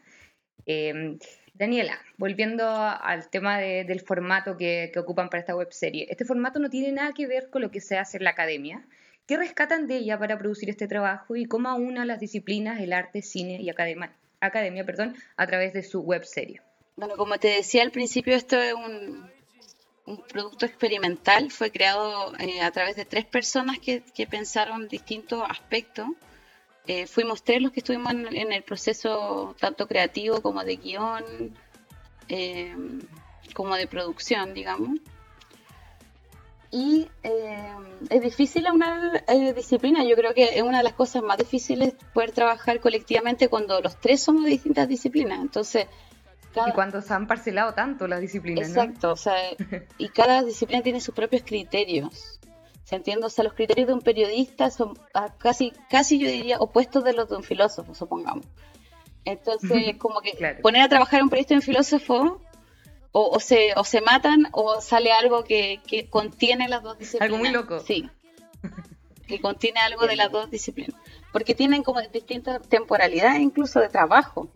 Eh, 0.68 1.18
Daniela, 1.56 1.98
volviendo 2.18 2.70
al 2.70 3.30
tema 3.32 3.58
de- 3.58 3.84
del 3.84 4.02
formato 4.02 4.58
que, 4.58 4.92
que 4.94 5.00
ocupan 5.00 5.30
para 5.30 5.42
esta 5.42 5.56
web 5.56 5.72
serie, 5.72 6.06
este 6.10 6.24
formato 6.24 6.60
no 6.60 6.70
tiene 6.70 6.92
nada 6.92 7.14
que 7.14 7.26
ver 7.26 7.50
con 7.50 7.64
lo 7.64 7.72
que 7.72 7.82
se 7.82 7.98
hace 7.98 8.18
en 8.18 8.26
la 8.26 8.30
Academia. 8.30 8.86
¿Qué 9.26 9.36
rescatan 9.36 9.88
de 9.88 9.98
ella 9.98 10.20
para 10.20 10.38
producir 10.38 10.70
este 10.70 10.88
trabajo 10.88 11.36
y 11.36 11.46
cómo 11.46 11.70
aúna 11.70 12.06
las 12.06 12.20
disciplinas, 12.20 12.80
el 12.80 12.94
arte, 12.94 13.24
cine 13.24 13.60
y 13.60 13.72
academia, 13.72 14.14
academia 14.40 14.86
perdón, 14.86 15.16
a 15.36 15.48
través 15.48 15.74
de 15.74 15.82
su 15.82 16.02
web 16.02 16.26
serie? 16.26 16.62
Bueno, 16.96 17.18
como 17.18 17.40
te 17.40 17.48
decía 17.48 17.82
al 17.82 17.92
principio, 17.92 18.36
esto 18.36 18.62
es 18.62 18.74
un, 18.74 19.33
un 20.06 20.18
producto 20.18 20.66
experimental. 20.66 21.52
Fue 21.52 21.72
creado 21.72 22.34
eh, 22.40 22.62
a 22.62 22.72
través 22.72 22.96
de 22.96 23.06
tres 23.06 23.26
personas 23.26 23.80
que, 23.80 24.04
que 24.14 24.28
pensaron 24.28 24.88
distintos 24.88 25.44
aspectos. 25.48 26.08
Eh, 26.86 27.08
fuimos 27.08 27.44
tres 27.44 27.62
los 27.62 27.72
que 27.72 27.80
estuvimos 27.80 28.12
en, 28.12 28.52
el 28.52 28.64
proceso 28.64 29.56
tanto 29.60 29.88
creativo 29.88 30.42
como 30.42 30.64
de 30.66 30.76
guion, 30.76 31.24
eh, 32.28 32.76
como 33.54 33.76
de 33.76 33.88
producción, 33.88 34.54
digamos. 34.54 35.00
Y 36.72 37.08
es 38.10 38.22
difícil 38.22 38.66
una 38.74 39.24
disciplina. 39.56 40.04
Yo 40.04 40.16
creo 40.16 40.34
que 40.34 40.58
es 40.58 40.64
una 40.64 40.80
de 40.80 40.84
las 40.84 40.94
cosas 40.94 41.22
más 41.22 41.38
difíciles 41.38 41.94
poder 42.16 42.32
trabajar 42.32 42.80
colectivamente 42.80 43.48
cuando 43.48 43.80
los 43.80 44.02
tres 44.02 44.24
somos 44.24 44.44
de 44.44 44.50
distintas 44.50 44.90
disciplinas. 44.90 45.40
Entonces, 45.40 45.86
cada- 46.54 46.70
Y 46.70 46.72
cuando 46.74 47.02
se 47.02 47.14
han 47.14 47.28
parcelado 47.28 47.74
tanto 47.74 48.08
las 48.08 48.22
disciplinas, 48.22 48.70
¿no? 48.70 48.82
Exacto, 48.82 49.12
o 49.12 49.16
sea, 49.16 49.36
y 49.98 50.10
cada 50.10 50.44
disciplina 50.44 50.82
tiene 50.84 51.02
sus 51.02 51.14
propios 51.16 51.44
criterios. 51.44 52.40
¿Se 52.84 52.96
entiende? 52.98 53.26
O 53.26 53.30
sea, 53.30 53.44
los 53.46 53.54
criterios 53.54 53.88
de 53.88 53.94
un 53.94 54.02
periodista 54.02 54.70
son 54.70 54.94
ah, 55.14 55.34
casi, 55.38 55.72
casi 55.90 56.20
yo 56.20 56.28
diría 56.28 56.58
opuestos 56.60 57.04
de 57.04 57.14
los 57.14 57.30
de 57.30 57.38
un 57.38 57.44
filósofo, 57.44 57.96
supongamos. 57.96 58.46
Entonces, 59.26 59.96
como 59.98 60.20
que 60.22 60.32
Claro. 60.34 60.62
poner 60.62 60.82
a 60.82 60.90
trabajar 60.90 61.22
a 61.22 61.24
un 61.24 61.30
periodista 61.30 61.54
y 61.54 61.58
un 61.58 61.64
filósofo, 61.64 62.42
o, 63.12 63.30
o 63.30 63.40
se, 63.40 63.74
o 63.78 63.84
se 63.84 64.02
matan, 64.02 64.48
o 64.52 64.82
sale 64.82 65.12
algo 65.12 65.44
que, 65.44 65.80
que 65.88 66.10
contiene 66.10 66.68
las 66.68 66.84
dos 66.84 66.98
disciplinas. 66.98 67.26
Algo 67.26 67.38
muy 67.38 67.52
loco. 67.52 67.80
Sí. 67.80 68.10
Que 69.26 69.40
contiene 69.40 69.80
algo 69.80 70.06
de 70.06 70.18
las 70.18 70.30
dos 70.32 70.52
disciplinas. 70.52 70.94
Porque 71.32 71.56
tienen 71.56 71.82
como 71.82 72.02
distintas 72.02 72.62
temporalidades 72.68 73.40
incluso 73.42 73.80
de 73.80 73.88
trabajo. 73.88 74.50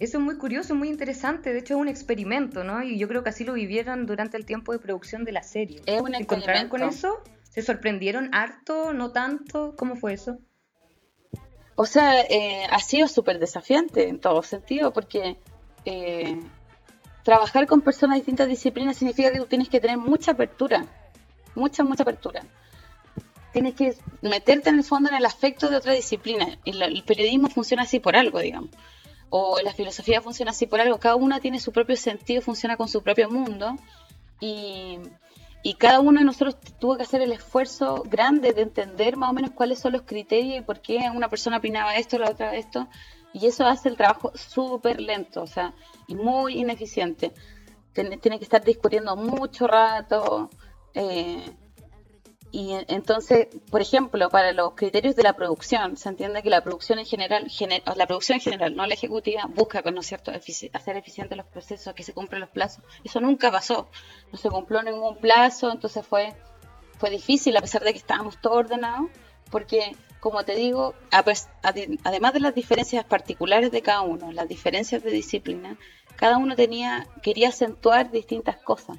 Eso 0.00 0.18
es 0.18 0.24
muy 0.24 0.36
curioso, 0.38 0.74
muy 0.74 0.88
interesante. 0.88 1.52
De 1.52 1.60
hecho, 1.60 1.74
es 1.74 1.80
un 1.80 1.88
experimento, 1.88 2.64
¿no? 2.64 2.82
Y 2.82 2.98
yo 2.98 3.06
creo 3.08 3.22
que 3.22 3.30
así 3.30 3.44
lo 3.44 3.52
vivieron 3.54 4.06
durante 4.06 4.36
el 4.36 4.44
tiempo 4.44 4.72
de 4.72 4.78
producción 4.80 5.24
de 5.24 5.32
la 5.32 5.42
serie. 5.42 5.82
Es 5.86 6.00
un 6.00 6.10
¿Se 6.12 6.16
encontraron 6.22 6.68
con 6.68 6.82
eso? 6.82 7.20
¿Se 7.48 7.62
sorprendieron 7.62 8.30
harto? 8.34 8.92
¿No 8.92 9.12
tanto? 9.12 9.74
¿Cómo 9.76 9.94
fue 9.94 10.14
eso? 10.14 10.38
O 11.76 11.86
sea, 11.86 12.20
eh, 12.22 12.66
ha 12.70 12.78
sido 12.80 13.08
súper 13.08 13.38
desafiante 13.38 14.08
en 14.08 14.20
todo 14.20 14.42
sentido, 14.42 14.92
porque 14.92 15.36
eh, 15.84 16.40
trabajar 17.24 17.66
con 17.66 17.80
personas 17.80 18.14
de 18.16 18.20
distintas 18.20 18.48
disciplinas 18.48 18.96
significa 18.96 19.30
que 19.32 19.38
tú 19.38 19.46
tienes 19.46 19.68
que 19.68 19.80
tener 19.80 19.98
mucha 19.98 20.32
apertura, 20.32 20.86
mucha, 21.54 21.84
mucha 21.84 22.02
apertura. 22.02 22.42
Tienes 23.52 23.74
que 23.74 23.96
meterte 24.22 24.70
en 24.70 24.78
el 24.78 24.84
fondo 24.84 25.08
en 25.10 25.14
el 25.16 25.24
afecto 25.24 25.68
de 25.70 25.76
otra 25.76 25.92
disciplina. 25.92 26.58
Y 26.64 26.72
la- 26.72 26.86
el 26.86 27.04
periodismo 27.04 27.48
funciona 27.48 27.84
así 27.84 28.00
por 28.00 28.16
algo, 28.16 28.40
digamos. 28.40 28.70
O 29.36 29.58
la 29.64 29.72
filosofía 29.72 30.20
funciona 30.20 30.52
así 30.52 30.64
por 30.68 30.80
algo. 30.80 31.00
Cada 31.00 31.16
una 31.16 31.40
tiene 31.40 31.58
su 31.58 31.72
propio 31.72 31.96
sentido, 31.96 32.40
funciona 32.40 32.76
con 32.76 32.86
su 32.86 33.02
propio 33.02 33.28
mundo. 33.28 33.74
Y, 34.38 35.00
y 35.64 35.74
cada 35.74 35.98
uno 35.98 36.20
de 36.20 36.24
nosotros 36.24 36.56
tuvo 36.78 36.96
que 36.96 37.02
hacer 37.02 37.20
el 37.20 37.32
esfuerzo 37.32 38.04
grande 38.06 38.52
de 38.52 38.62
entender 38.62 39.16
más 39.16 39.30
o 39.30 39.32
menos 39.32 39.50
cuáles 39.50 39.80
son 39.80 39.90
los 39.94 40.02
criterios 40.02 40.58
y 40.58 40.60
por 40.60 40.78
qué 40.80 41.10
una 41.12 41.28
persona 41.28 41.56
opinaba 41.56 41.96
esto, 41.96 42.16
la 42.16 42.30
otra 42.30 42.54
esto. 42.54 42.86
Y 43.32 43.46
eso 43.46 43.66
hace 43.66 43.88
el 43.88 43.96
trabajo 43.96 44.30
súper 44.36 45.00
lento, 45.00 45.42
o 45.42 45.48
sea, 45.48 45.74
y 46.06 46.14
muy 46.14 46.60
ineficiente. 46.60 47.32
Tiene, 47.92 48.18
tiene 48.18 48.38
que 48.38 48.44
estar 48.44 48.62
discutiendo 48.62 49.16
mucho 49.16 49.66
rato. 49.66 50.48
eh, 50.94 51.50
y 52.54 52.72
en- 52.72 52.84
entonces, 52.88 53.48
por 53.70 53.80
ejemplo, 53.80 54.28
para 54.30 54.52
los 54.52 54.74
criterios 54.74 55.16
de 55.16 55.24
la 55.24 55.32
producción, 55.34 55.96
se 55.96 56.08
entiende 56.08 56.42
que 56.42 56.50
la 56.50 56.62
producción 56.62 56.98
en 57.00 57.06
general, 57.06 57.48
gene- 57.48 57.82
o 57.86 57.94
la 57.96 58.06
producción 58.06 58.36
en 58.36 58.42
general, 58.42 58.76
no 58.76 58.86
la 58.86 58.94
ejecutiva, 58.94 59.42
busca, 59.48 59.82
¿no 59.90 60.02
cierto?, 60.02 60.30
hacer 60.30 60.96
eficientes 60.96 61.36
los 61.36 61.46
procesos, 61.46 61.94
que 61.94 62.04
se 62.04 62.12
cumplan 62.14 62.40
los 62.42 62.50
plazos. 62.50 62.84
Eso 63.02 63.20
nunca 63.20 63.50
pasó. 63.50 63.88
No 64.30 64.38
se 64.38 64.48
cumplió 64.50 64.82
ningún 64.82 65.16
plazo, 65.16 65.72
entonces 65.72 66.06
fue, 66.06 66.32
fue 66.98 67.10
difícil, 67.10 67.56
a 67.56 67.60
pesar 67.60 67.82
de 67.82 67.90
que 67.92 67.98
estábamos 67.98 68.40
todos 68.40 68.58
ordenados, 68.58 69.10
porque, 69.50 69.96
como 70.20 70.44
te 70.44 70.54
digo, 70.54 70.94
además 71.10 72.32
de 72.34 72.40
las 72.40 72.54
diferencias 72.54 73.04
particulares 73.04 73.72
de 73.72 73.82
cada 73.82 74.02
uno, 74.02 74.30
las 74.32 74.46
diferencias 74.48 75.02
de 75.02 75.10
disciplina, 75.10 75.76
cada 76.16 76.38
uno 76.38 76.54
tenía, 76.54 77.08
quería 77.22 77.48
acentuar 77.48 78.12
distintas 78.12 78.56
cosas. 78.58 78.96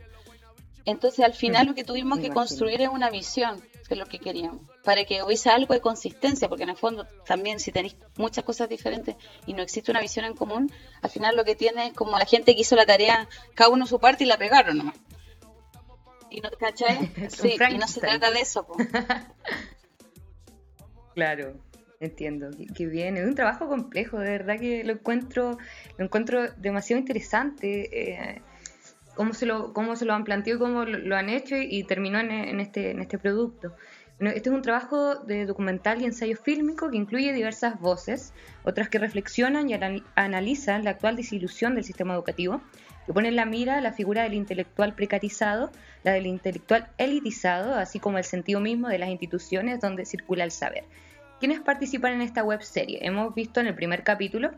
Entonces, 0.86 1.26
al 1.26 1.34
final, 1.34 1.66
lo 1.68 1.76
que 1.76 1.84
tuvimos 1.84 2.20
que 2.20 2.30
construir 2.30 2.82
es 2.82 2.90
una 2.90 3.10
visión 3.10 3.62
de 3.90 3.96
lo 3.96 4.06
que 4.06 4.20
queríamos, 4.20 4.62
para 4.84 5.04
que 5.06 5.22
hubiese 5.24 5.50
algo 5.50 5.74
de 5.74 5.80
consistencia, 5.82 6.48
porque 6.48 6.64
en 6.64 6.70
el 6.70 6.78
fondo 6.78 7.08
también 7.26 7.60
si 7.60 7.72
tenéis 7.72 7.96
muchas 8.18 8.44
cosas 8.44 8.68
diferentes 8.70 9.16
y 9.46 9.54
no 9.54 9.62
existe 9.62 9.92
una 9.92 10.02
visión 10.02 10.26
en 10.26 10.34
común, 10.36 10.72
al 11.02 11.10
final 11.10 11.36
lo 11.36 11.44
que 11.44 11.56
tiene 11.56 11.88
es 11.88 11.94
como 11.94 12.18
la 12.18 12.26
gente 12.26 12.56
que 12.56 12.62
hizo 12.62 12.76
la 12.76 12.86
tarea, 12.86 13.28
cada 13.54 13.70
uno 13.70 13.86
su 13.86 14.00
parte 14.00 14.24
y 14.24 14.28
la 14.28 14.38
pegaron 14.38 14.78
nomás. 14.78 14.96
Y 16.30 16.42
no, 16.42 16.50
¿cachai? 16.60 17.12
Sí, 17.30 17.56
y 17.70 17.78
no 17.78 17.88
se 17.88 18.00
trata 18.00 18.32
de 18.32 18.42
eso. 18.42 18.66
po. 18.66 18.76
Claro, 21.14 21.56
entiendo. 22.02 22.50
Qué 22.76 22.88
bien. 22.88 23.16
Es 23.16 23.26
un 23.26 23.36
trabajo 23.36 23.70
complejo, 23.70 24.20
de 24.20 24.32
verdad 24.32 24.60
que 24.60 24.84
lo 24.84 24.92
encuentro, 24.92 25.58
lo 25.98 26.04
encuentro 26.06 26.52
demasiado 26.58 27.00
interesante. 27.00 28.34
eh, 28.34 28.42
cómo 29.16 29.34
se 29.34 29.46
lo, 29.46 29.74
cómo 29.74 29.96
se 29.96 30.06
lo 30.06 30.14
han 30.14 30.24
planteado 30.24 30.58
y 30.58 30.62
cómo 30.62 30.86
lo, 30.86 31.00
lo 31.00 31.16
han 31.16 31.30
hecho 31.30 31.56
y, 31.56 31.68
y 31.70 31.84
terminó 31.84 32.20
en, 32.20 32.32
en 32.32 32.60
este, 32.60 32.92
en 32.92 33.00
este 33.00 33.18
producto. 33.18 33.76
Bueno, 34.18 34.34
este 34.34 34.50
es 34.50 34.56
un 34.56 34.62
trabajo 34.62 35.16
de 35.16 35.46
documental 35.46 36.02
y 36.02 36.06
ensayo 36.06 36.38
fílmico 36.38 36.90
que 36.90 36.96
incluye 36.96 37.34
diversas 37.34 37.80
voces, 37.80 38.34
otras 38.64 38.88
que 38.88 38.98
reflexionan 38.98 39.70
y 39.70 39.74
anal- 39.74 40.04
analizan 40.16 40.86
la 40.86 40.92
actual 40.92 41.18
desilusión 41.18 41.76
del 41.76 41.84
sistema 41.84 42.14
educativo, 42.14 42.62
que 43.06 43.14
pone 43.14 43.28
en 43.28 43.36
la 43.36 43.46
mira 43.46 43.82
la 43.82 43.92
figura 43.92 44.24
del 44.24 44.34
intelectual 44.34 44.96
precarizado, 44.96 45.70
la 46.04 46.14
del 46.14 46.28
intelectual 46.28 46.88
elitizado, 46.98 47.76
así 47.76 48.00
como 48.00 48.18
el 48.18 48.24
sentido 48.24 48.62
mismo 48.62 48.88
de 48.88 49.00
las 49.00 49.10
instituciones 49.10 49.82
donde 49.82 50.06
circula 50.06 50.46
el 50.46 50.52
saber. 50.52 50.86
¿Quiénes 51.42 51.60
participan 51.60 52.14
en 52.14 52.22
esta 52.22 52.42
web 52.42 52.62
serie? 52.64 53.00
Hemos 53.02 53.36
visto 53.36 53.60
en 53.60 53.68
el 53.68 53.76
primer 53.76 54.04
capítulo 54.04 54.52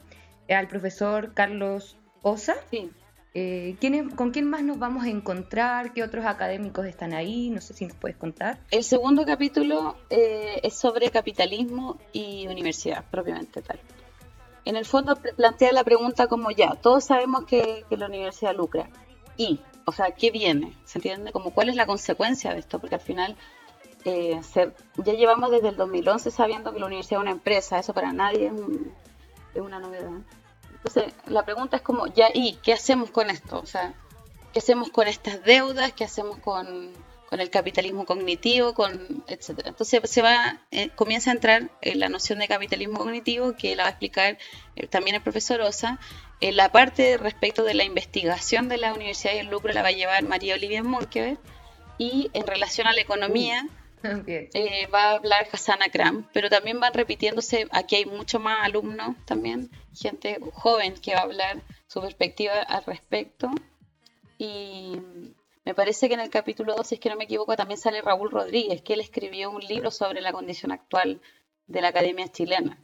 al 0.49 0.67
profesor 0.67 1.33
Carlos 1.33 1.97
Osa. 2.21 2.55
Sí. 2.69 2.91
Eh, 3.39 3.75
¿quiénes- 3.79 4.15
¿Con 4.15 4.31
quién 4.31 4.49
más 4.49 4.63
nos 4.63 4.79
vamos 4.79 5.03
a 5.03 5.09
encontrar? 5.09 5.93
¿Qué 5.93 6.01
otros 6.01 6.25
académicos 6.25 6.87
están 6.87 7.13
ahí? 7.13 7.51
No 7.51 7.61
sé 7.61 7.75
si 7.75 7.85
nos 7.85 7.95
puedes 7.95 8.17
contar. 8.17 8.57
El 8.71 8.83
segundo 8.83 9.25
capítulo 9.27 9.95
eh, 10.09 10.59
es 10.63 10.73
sobre 10.73 11.11
capitalismo 11.11 11.99
y 12.13 12.47
universidad, 12.47 13.05
propiamente 13.11 13.61
tal. 13.61 13.79
En 14.65 14.75
el 14.75 14.85
fondo 14.85 15.15
pl- 15.17 15.35
plantea 15.35 15.71
la 15.71 15.83
pregunta 15.83 16.25
como 16.25 16.49
ya, 16.49 16.71
todos 16.81 17.03
sabemos 17.03 17.45
que, 17.45 17.85
que 17.87 17.95
la 17.95 18.07
universidad 18.07 18.55
lucra. 18.55 18.89
¿Y? 19.37 19.59
O 19.85 19.91
sea, 19.91 20.09
¿qué 20.11 20.31
viene? 20.31 20.73
¿Se 20.85 20.97
entiende? 20.97 21.31
Como 21.31 21.51
cuál 21.51 21.69
es 21.69 21.75
la 21.75 21.85
consecuencia 21.85 22.53
de 22.53 22.59
esto, 22.61 22.79
porque 22.79 22.95
al 22.95 23.01
final 23.01 23.35
eh, 24.05 24.39
se- 24.41 24.71
ya 25.05 25.13
llevamos 25.13 25.51
desde 25.51 25.69
el 25.69 25.75
2011 25.75 26.31
sabiendo 26.31 26.73
que 26.73 26.79
la 26.79 26.87
universidad 26.87 27.19
es 27.19 27.21
una 27.21 27.31
empresa, 27.31 27.77
eso 27.77 27.93
para 27.93 28.11
nadie 28.13 28.47
es, 28.47 28.51
un- 28.53 28.91
es 29.53 29.61
una 29.61 29.77
novedad. 29.79 30.09
Entonces, 30.87 31.13
la 31.27 31.43
pregunta 31.43 31.77
es 31.77 31.83
como, 31.83 32.07
ya, 32.07 32.29
¿y 32.33 32.53
qué 32.63 32.71
hacemos 32.71 33.11
con 33.11 33.29
esto? 33.29 33.59
O 33.59 33.65
sea, 33.65 33.93
¿qué 34.53 34.59
hacemos 34.59 34.89
con 34.89 35.07
estas 35.07 35.43
deudas? 35.43 35.91
¿Qué 35.91 36.05
hacemos 36.05 36.37
con, 36.37 36.93
con 37.29 37.41
el 37.41 37.49
capitalismo 37.49 38.05
cognitivo? 38.05 38.73
con 38.73 39.21
etcétera? 39.27 39.69
Entonces, 39.69 40.09
se 40.09 40.21
va, 40.21 40.61
eh, 40.71 40.89
comienza 40.95 41.31
a 41.31 41.33
entrar 41.33 41.69
en 41.81 41.99
la 41.99 42.07
noción 42.07 42.39
de 42.39 42.47
capitalismo 42.47 42.99
cognitivo, 42.99 43.53
que 43.57 43.75
la 43.75 43.83
va 43.83 43.89
a 43.89 43.91
explicar 43.91 44.37
eh, 44.77 44.87
también 44.87 45.17
el 45.17 45.21
profesor 45.21 45.59
Osa. 45.59 45.99
En 46.39 46.55
la 46.55 46.71
parte 46.71 47.17
respecto 47.17 47.63
de 47.63 47.73
la 47.73 47.83
investigación 47.83 48.69
de 48.69 48.77
la 48.77 48.93
universidad 48.93 49.33
y 49.33 49.39
el 49.39 49.47
lucro 49.47 49.73
la 49.73 49.81
va 49.81 49.89
a 49.89 49.91
llevar 49.91 50.23
María 50.23 50.55
Olivia 50.55 50.83
Munkever. 50.83 51.37
Y 51.97 52.29
en 52.33 52.47
relación 52.47 52.87
a 52.87 52.93
la 52.93 53.01
economía, 53.01 53.67
Bien. 54.25 54.49
eh, 54.53 54.87
va 54.87 55.03
a 55.03 55.11
hablar 55.11 55.47
Hassan 55.51 55.81
Akram, 55.83 56.29
pero 56.33 56.49
también 56.49 56.79
van 56.79 56.93
repitiéndose, 56.93 57.67
aquí 57.71 57.95
hay 57.95 58.05
mucho 58.05 58.39
más 58.39 58.65
alumnos 58.65 59.15
también, 59.25 59.69
gente 59.93 60.39
joven 60.53 60.95
que 60.95 61.13
va 61.13 61.21
a 61.21 61.23
hablar 61.23 61.61
su 61.87 62.01
perspectiva 62.01 62.61
al 62.61 62.83
respecto. 62.85 63.49
Y 64.37 64.99
me 65.65 65.73
parece 65.73 66.07
que 66.07 66.13
en 66.13 66.21
el 66.21 66.29
capítulo 66.29 66.75
2, 66.75 66.87
si 66.87 66.95
es 66.95 67.01
que 67.01 67.09
no 67.09 67.15
me 67.15 67.25
equivoco, 67.25 67.55
también 67.55 67.79
sale 67.79 68.01
Raúl 68.01 68.31
Rodríguez, 68.31 68.81
que 68.81 68.93
él 68.93 69.01
escribió 69.01 69.51
un 69.51 69.61
libro 69.61 69.91
sobre 69.91 70.21
la 70.21 70.31
condición 70.31 70.71
actual 70.71 71.21
de 71.65 71.81
la 71.81 71.89
academia 71.89 72.31
chilena. 72.31 72.77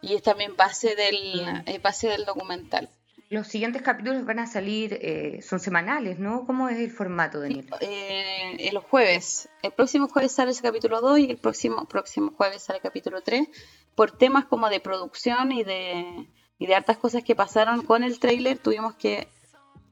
Y 0.00 0.14
es 0.14 0.22
también 0.22 0.56
base 0.56 0.94
del, 0.94 1.62
es 1.66 1.82
base 1.82 2.08
del 2.08 2.24
documental. 2.24 2.88
Los 3.30 3.46
siguientes 3.46 3.82
capítulos 3.82 4.24
van 4.24 4.38
a 4.38 4.46
salir, 4.46 4.98
eh, 5.02 5.42
son 5.42 5.60
semanales, 5.60 6.18
¿no? 6.18 6.46
¿Cómo 6.46 6.70
es 6.70 6.78
el 6.78 6.90
formato, 6.90 7.40
Daniel? 7.40 7.68
Eh, 7.80 8.70
los 8.72 8.84
jueves. 8.84 9.50
El 9.62 9.72
próximo 9.72 10.08
jueves 10.08 10.32
sale 10.32 10.52
ese 10.52 10.62
capítulo 10.62 11.02
2 11.02 11.18
y 11.18 11.30
el 11.30 11.36
próximo, 11.36 11.84
próximo 11.84 12.32
jueves 12.34 12.62
sale 12.62 12.78
el 12.78 12.82
capítulo 12.82 13.20
3. 13.20 13.46
Por 13.94 14.12
temas 14.12 14.46
como 14.46 14.70
de 14.70 14.80
producción 14.80 15.52
y 15.52 15.62
de, 15.62 16.26
y 16.58 16.66
de 16.66 16.74
hartas 16.74 16.96
cosas 16.96 17.22
que 17.22 17.36
pasaron 17.36 17.82
con 17.82 18.02
el 18.02 18.18
tráiler, 18.18 18.58
tuvimos 18.58 18.94
que 18.94 19.28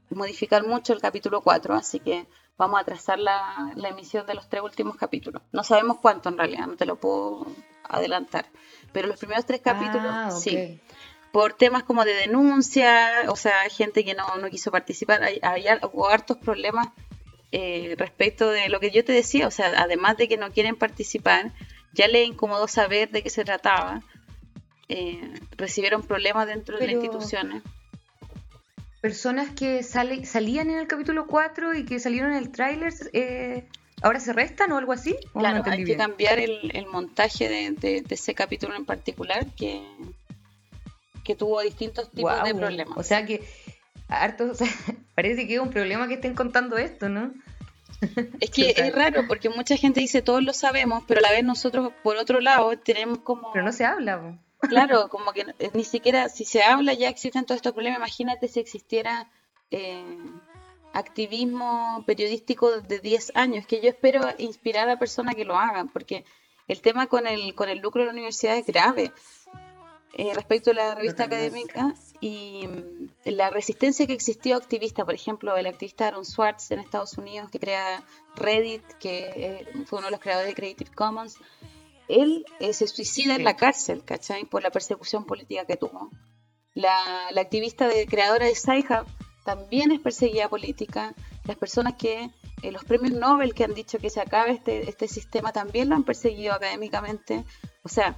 modificar 0.09 0.67
mucho 0.67 0.95
el 0.95 1.03
capítulo 1.03 1.43
4, 1.43 1.75
así 1.75 2.01
que 2.01 2.27
vamos 2.57 2.81
a 2.81 2.85
trazar 2.85 3.19
la, 3.19 3.71
la 3.75 3.91
emisión 3.91 4.27
de 4.27 4.33
los 4.33 4.49
tres 4.49 4.63
últimos 4.63 4.97
capítulos. 4.97 5.43
No 5.53 5.63
sabemos 5.63 5.99
cuánto 6.01 6.31
en 6.31 6.39
realidad, 6.39 6.69
no 6.69 6.77
te 6.77 6.87
lo 6.87 6.97
puedo 6.97 7.47
adelantar. 7.87 8.47
Pero 8.93 9.09
los 9.09 9.19
primeros 9.19 9.45
tres 9.45 9.61
capítulos, 9.61 10.07
Ah, 10.09 10.31
sí 10.31 10.81
por 11.37 11.53
temas 11.53 11.83
como 11.83 12.07
de 12.07 12.15
denuncia, 12.15 13.25
o 13.29 13.37
sea, 13.37 13.69
gente 13.69 14.07
que 14.07 14.15
no, 14.15 14.37
no 14.37 14.49
quiso 14.49 14.71
participar, 14.71 15.23
hay, 15.23 15.67
har- 15.67 15.81
hubo 15.93 16.09
hartos 16.09 16.39
problemas 16.39 16.87
eh, 17.53 17.95
respecto 17.99 18.49
de 18.49 18.71
lo 18.71 18.81
que 18.81 18.91
yo 18.91 19.05
te 19.05 19.13
decía, 19.13 19.47
o 19.47 19.51
sea, 19.51 19.67
además 19.77 20.17
de 20.17 20.29
que 20.29 20.39
no 20.39 20.51
quieren 20.51 20.77
participar, 20.77 21.53
ya 21.93 22.09
les 22.09 22.27
incomodó 22.27 22.69
saber 22.69 23.11
de 23.11 23.23
qué 23.23 23.29
se 23.29 23.45
trataba, 23.45 24.01
eh, 24.89 25.35
recibieron 25.59 26.03
problemas 26.05 26.47
dentro 26.47 26.79
de 26.79 26.87
las 26.87 26.95
instituciones. 26.95 27.63
Personas 29.03 29.51
que 29.51 29.83
sale, 29.83 30.25
salían 30.25 30.71
en 30.71 30.79
el 30.79 30.87
capítulo 30.87 31.27
4 31.27 31.75
y 31.75 31.85
que 31.85 32.01
salieron 32.01 32.31
en 32.33 32.39
el 32.39 32.51
tráiler, 32.51 32.95
eh, 33.13 33.69
¿ahora 34.01 34.21
se 34.21 34.33
restan 34.33 34.73
o 34.73 34.79
algo 34.79 34.93
así? 34.93 35.15
¿O 35.35 35.41
no 35.43 35.51
Claro, 35.51 35.63
hay 35.71 35.85
que 35.85 35.97
cambiar 35.99 36.39
el, 36.39 36.71
el 36.75 36.87
montaje 36.87 37.47
de, 37.51 37.73
de- 37.73 38.01
de 38.01 38.15
ese 38.15 38.35
capítulo 38.35 38.75
en 38.75 38.87
particular 38.87 39.45
que, 39.55 39.83
que 41.27 41.35
tuvo 41.35 41.61
distintos 41.61 42.11
tipos 42.11 42.43
de 42.45 42.55
problemas. 42.55 42.97
O 42.97 43.03
sea 43.03 43.27
que, 43.27 43.43
harto, 44.09 44.45
o 44.53 44.55
sea, 44.55 44.69
parece 45.15 45.47
que 45.47 45.55
es 45.55 45.61
un 45.61 45.71
problema 45.71 46.07
que 46.09 46.15
estén 46.15 46.35
contando 46.35 46.79
esto, 46.79 47.09
¿no? 47.09 47.33
Es 48.41 48.51
que 48.51 48.71
es 48.77 48.95
raro 48.95 49.27
porque 49.27 49.49
mucha 49.49 49.77
gente 49.77 50.01
dice 50.01 50.23
todos 50.23 50.43
lo 50.43 50.53
sabemos, 50.53 51.03
pero 51.07 51.19
a 51.19 51.23
la 51.23 51.33
vez 51.33 51.45
nosotros 51.45 51.93
por 52.03 52.17
otro 52.17 52.41
lado 52.41 52.79
tenemos 52.79 53.19
como 53.19 53.53
Pero 53.53 53.65
no 53.65 53.73
se 53.73 53.85
habla. 53.85 54.39
claro, 54.61 55.09
como 55.09 55.33
que 55.33 55.47
eh, 55.59 55.71
ni 55.75 55.85
siquiera 55.85 56.29
si 56.29 56.45
se 56.45 56.63
habla 56.63 56.95
ya 56.95 57.09
existen 57.09 57.45
todos 57.45 57.57
estos 57.57 57.73
problemas. 57.73 57.99
Imagínate 57.99 58.49
si 58.49 58.61
existiera 58.61 59.29
eh, 59.71 60.05
activismo 60.93 62.05
periodístico 62.07 62.81
de 62.81 63.01
10 63.01 63.33
años, 63.35 63.67
que 63.67 63.81
yo 63.81 63.89
espero 63.89 64.21
inspirar 64.39 64.89
a 64.89 64.99
personas 64.99 65.35
que 65.35 65.45
lo 65.45 65.57
hagan, 65.57 65.89
porque 65.89 66.25
el 66.69 66.81
tema 66.81 67.07
con 67.07 67.27
el 67.27 67.55
con 67.55 67.69
el 67.69 67.79
lucro 67.79 68.03
de 68.03 68.07
la 68.07 68.13
universidad 68.13 68.57
es 68.57 68.67
grave. 68.67 69.13
Eh, 70.19 70.33
respecto 70.33 70.71
a 70.71 70.75
la 70.75 70.95
revista 70.95 71.25
académica 71.25 71.95
y 72.23 72.67
mm, 72.67 73.11
la 73.27 73.51
resistencia 73.51 74.07
que 74.07 74.15
existió 74.15 74.57
activista, 74.57 75.05
por 75.05 75.13
ejemplo, 75.13 75.55
el 75.59 75.67
activista 75.67 76.09
Aaron 76.09 76.25
Swartz 76.25 76.71
en 76.71 76.79
Estados 76.79 77.19
Unidos, 77.19 77.51
que 77.51 77.61
crea 77.61 78.03
Reddit, 78.35 78.83
que 78.99 79.31
eh, 79.37 79.67
fue 79.85 79.99
uno 79.99 80.07
de 80.07 80.13
los 80.13 80.21
creadores 80.21 80.49
de 80.49 80.55
Creative 80.55 80.91
Commons, 80.95 81.37
él 82.09 82.47
eh, 82.61 82.73
se 82.73 82.87
suicida 82.87 83.35
en 83.35 83.45
la 83.45 83.57
cárcel, 83.57 84.05
¿cachai? 84.07 84.47
Por 84.47 84.63
la 84.63 84.71
persecución 84.71 85.27
política 85.27 85.67
que 85.67 85.77
tuvo. 85.77 86.09
La, 86.73 87.29
la 87.33 87.43
activista 87.43 87.87
de, 87.87 88.07
creadora 88.07 88.47
de 88.47 88.55
Sci-Hub 88.55 89.07
también 89.45 89.93
es 89.93 90.01
perseguida 90.01 90.49
política. 90.49 91.15
Las 91.45 91.59
personas 91.59 91.93
que, 91.99 92.31
eh, 92.63 92.73
los 92.73 92.85
premios 92.85 93.13
Nobel 93.13 93.53
que 93.53 93.65
han 93.65 93.75
dicho 93.75 93.99
que 93.99 94.09
se 94.09 94.23
acabe 94.23 94.53
este, 94.53 94.89
este 94.89 95.09
sistema 95.09 95.53
también 95.53 95.91
lo 95.91 95.95
han 95.95 96.05
perseguido 96.05 96.55
académicamente. 96.55 97.45
O 97.83 97.91
sea, 97.91 98.17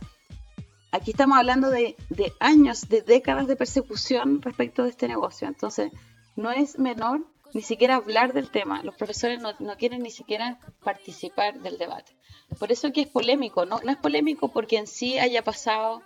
aquí 0.92 1.10
estamos 1.12 1.38
hablando 1.38 1.70
de, 1.70 1.96
de 2.10 2.32
años, 2.40 2.88
de 2.88 3.02
décadas 3.02 3.46
de 3.46 3.56
persecución 3.56 4.40
respecto 4.42 4.84
de 4.84 4.90
este 4.90 5.08
negocio. 5.08 5.48
Entonces, 5.48 5.92
no 6.36 6.50
es 6.50 6.78
menor 6.78 7.20
ni 7.54 7.62
siquiera 7.62 7.96
hablar 7.96 8.32
del 8.32 8.50
tema. 8.50 8.82
Los 8.82 8.94
profesores 8.94 9.40
no, 9.40 9.52
no 9.58 9.76
quieren 9.76 10.02
ni 10.02 10.10
siquiera 10.10 10.58
participar 10.84 11.60
del 11.60 11.78
debate. 11.78 12.12
Por 12.58 12.70
eso 12.72 12.92
que 12.92 13.00
es 13.02 13.08
polémico, 13.08 13.64
¿no? 13.66 13.80
No 13.84 13.90
es 13.90 13.96
polémico 13.98 14.48
porque 14.52 14.76
en 14.78 14.86
sí 14.86 15.18
haya 15.18 15.42
pasado, 15.42 16.02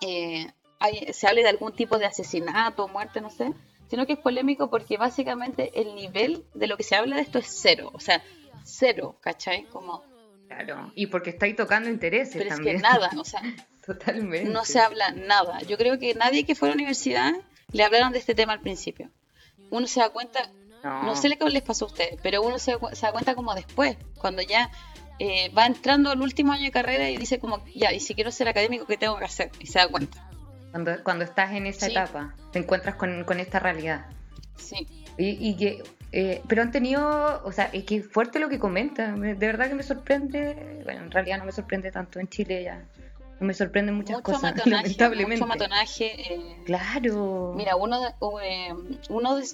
eh, 0.00 0.46
hay- 0.78 1.12
se 1.12 1.26
hable 1.26 1.42
de 1.42 1.48
algún 1.48 1.72
tipo 1.72 1.98
de 1.98 2.06
asesinato, 2.06 2.88
muerte, 2.88 3.20
no 3.20 3.30
sé, 3.30 3.52
sino 3.88 4.06
que 4.06 4.14
es 4.14 4.18
polémico 4.18 4.70
porque 4.70 4.96
básicamente 4.96 5.70
el 5.80 5.94
nivel 5.94 6.44
de 6.54 6.66
lo 6.66 6.76
que 6.76 6.82
se 6.82 6.96
habla 6.96 7.16
de 7.16 7.22
esto 7.22 7.38
es 7.38 7.46
cero, 7.48 7.90
o 7.92 8.00
sea, 8.00 8.22
cero, 8.64 9.16
¿cachai? 9.20 9.64
Como, 9.64 10.02
Claro. 10.48 10.92
Y 10.94 11.06
porque 11.06 11.30
estáis 11.30 11.56
tocando 11.56 11.88
intereses 11.88 12.34
pero 12.36 12.50
es 12.50 12.54
también. 12.56 12.76
que 12.76 12.82
nada, 12.82 13.10
o 13.18 13.24
sea, 13.24 13.40
Totalmente. 13.86 14.50
no 14.50 14.64
se 14.64 14.78
habla 14.80 15.10
nada. 15.12 15.60
Yo 15.62 15.76
creo 15.76 15.98
que 15.98 16.14
nadie 16.14 16.44
que 16.44 16.54
fue 16.54 16.68
a 16.68 16.70
la 16.70 16.74
universidad 16.76 17.32
le 17.72 17.82
hablaron 17.84 18.12
de 18.12 18.18
este 18.18 18.34
tema 18.34 18.52
al 18.52 18.60
principio. 18.60 19.10
Uno 19.70 19.86
se 19.86 20.00
da 20.00 20.10
cuenta, 20.10 20.40
No. 20.82 21.02
no 21.02 21.16
sé 21.16 21.36
qué 21.36 21.44
les 21.50 21.62
pasó 21.62 21.86
a 21.86 21.88
ustedes, 21.88 22.18
pero 22.22 22.42
uno 22.42 22.58
se, 22.58 22.72
da- 22.72 22.94
se 22.94 23.06
da 23.06 23.12
cuenta 23.12 23.34
como 23.34 23.54
después, 23.54 23.96
cuando 24.18 24.42
ya 24.42 24.70
eh, 25.18 25.50
va 25.56 25.66
entrando 25.66 26.10
al 26.10 26.20
último 26.20 26.52
año 26.52 26.64
de 26.64 26.70
carrera 26.70 27.08
y 27.10 27.16
dice 27.16 27.38
como, 27.38 27.64
ya, 27.74 27.92
y 27.92 28.00
si 28.00 28.14
quiero 28.14 28.30
ser 28.30 28.48
académico, 28.48 28.86
¿qué 28.86 28.96
tengo 28.96 29.16
que 29.18 29.24
hacer? 29.24 29.50
Y 29.60 29.66
se 29.66 29.78
da 29.78 29.88
cuenta. 29.88 30.28
Cuando, 30.70 31.02
cuando 31.04 31.24
estás 31.24 31.52
en 31.52 31.66
esa 31.66 31.86
Sí. 31.86 31.92
etapa, 31.92 32.34
te 32.52 32.58
encuentras 32.58 32.96
con, 32.96 33.24
con 33.24 33.38
esta 33.40 33.58
realidad. 33.60 34.06
Sí, 34.56 34.86
Y, 35.16 35.48
y 35.50 35.56
que, 35.56 35.82
eh, 36.10 36.42
pero 36.48 36.62
han 36.62 36.72
tenido, 36.72 37.42
o 37.44 37.52
sea, 37.52 37.70
es 37.72 37.84
que 37.84 38.02
fuerte 38.02 38.38
lo 38.40 38.48
que 38.48 38.58
comentan. 38.58 39.18
me- 39.20 39.34
De 39.34 39.46
verdad 39.46 39.68
que 39.68 39.74
me 39.76 39.82
sorprende. 39.84 40.80
Bueno, 40.84 41.02
en 41.04 41.10
realidad 41.12 41.38
no 41.38 41.44
me 41.44 41.52
sorprende 41.52 41.90
tanto 41.92 42.18
en 42.18 42.28
Chile 42.28 42.64
ya. 42.64 42.84
Me 43.44 43.54
sorprenden 43.54 43.94
muchas 43.94 44.16
mucho 44.16 44.24
cosas, 44.24 44.42
matonaje, 44.56 44.82
lamentablemente. 44.82 45.44
mucho 45.44 45.46
matonaje. 45.46 46.34
eh, 46.34 46.62
Claro. 46.64 47.52
Mira, 47.56 47.76
uno, 47.76 48.00
de- 48.00 48.14
eh, 48.42 48.72
uno, 49.10 49.36
de- 49.36 49.46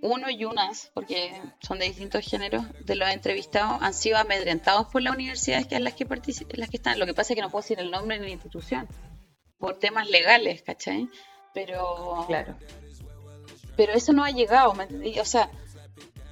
uno 0.00 0.30
y 0.30 0.44
unas, 0.44 0.90
porque 0.94 1.32
son 1.60 1.78
de 1.78 1.86
distintos 1.86 2.24
géneros, 2.24 2.64
de 2.84 2.94
los 2.94 3.08
entrevistados 3.10 3.82
han 3.82 3.94
sido 3.94 4.16
amedrentados 4.18 4.86
por 4.88 5.02
las 5.02 5.14
universidades 5.14 5.66
que 5.66 5.76
en 5.76 5.84
las 5.84 5.94
que 5.94 6.04
en 6.04 6.60
las 6.60 6.70
que 6.70 6.76
están. 6.76 6.98
Lo 6.98 7.06
que 7.06 7.14
pasa 7.14 7.32
es 7.32 7.36
que 7.36 7.42
no 7.42 7.50
puedo 7.50 7.62
decir 7.62 7.78
el 7.80 7.90
nombre 7.90 8.18
ni 8.18 8.26
la 8.26 8.32
institución, 8.32 8.86
por 9.58 9.78
temas 9.78 10.08
legales, 10.08 10.62
¿cachai? 10.62 11.08
Pero, 11.52 12.24
Claro. 12.28 12.56
pero 13.76 13.92
eso 13.92 14.12
no 14.12 14.22
ha 14.24 14.30
llegado, 14.30 14.72
¿me 14.74 14.84
entendí? 14.84 15.18
O 15.18 15.24
sea, 15.24 15.50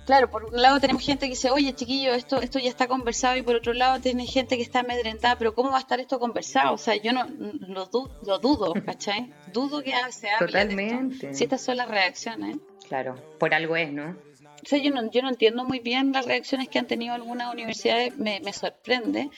claro, 0.07 0.31
por 0.31 0.45
un 0.47 0.63
lado 0.63 0.81
tenemos 0.81 1.03
gente 1.05 1.27
que 1.27 1.31
dice, 1.31 1.51
oye, 1.51 1.75
chiquillo, 1.75 2.15
esto, 2.15 2.41
esto 2.41 2.59
ya 2.59 2.71
está 2.71 2.87
conversado, 2.89 3.37
y 3.37 3.43
por 3.43 3.57
otro 3.57 3.75
lado 3.75 4.01
tiene 4.01 4.25
gente 4.27 4.57
que 4.57 4.63
está 4.63 4.81
amedrentada, 4.81 5.37
pero 5.37 5.55
¿cómo 5.55 5.71
va 5.71 5.77
a 5.77 5.81
estar 5.81 6.01
esto 6.01 6.19
conversado? 6.19 6.73
O 6.75 6.79
sea, 6.79 6.97
yo 6.97 7.13
no 7.13 7.27
lo, 7.29 7.85
du- 7.87 8.09
lo 8.25 8.39
dudo, 8.39 8.73
¿cachai? 8.85 9.33
Dudo 9.53 9.83
que 9.83 9.91
se 9.91 9.97
hable 9.97 10.07
de 10.07 10.33
esto. 10.33 10.47
Totalmente. 10.47 11.35
Si 11.35 11.45
estas 11.45 11.61
son 11.61 11.77
las 11.77 11.89
reacciones. 11.89 12.57
Claro. 12.89 13.17
Por 13.39 13.53
algo 13.53 13.77
es, 13.77 13.93
¿no? 13.93 14.17
O 14.65 14.69
sea, 14.69 14.79
yo 14.79 14.91
no, 14.91 15.11
yo 15.11 15.21
no 15.23 15.29
entiendo 15.29 15.65
muy 15.65 15.81
bien 15.81 16.13
las 16.13 16.25
reacciones 16.25 16.69
que 16.69 16.79
han 16.79 16.87
tenido 16.87 17.15
algunas 17.15 17.53
universidades, 17.53 18.17
me, 18.17 18.41
me 18.41 18.53
sorprende. 18.53 19.29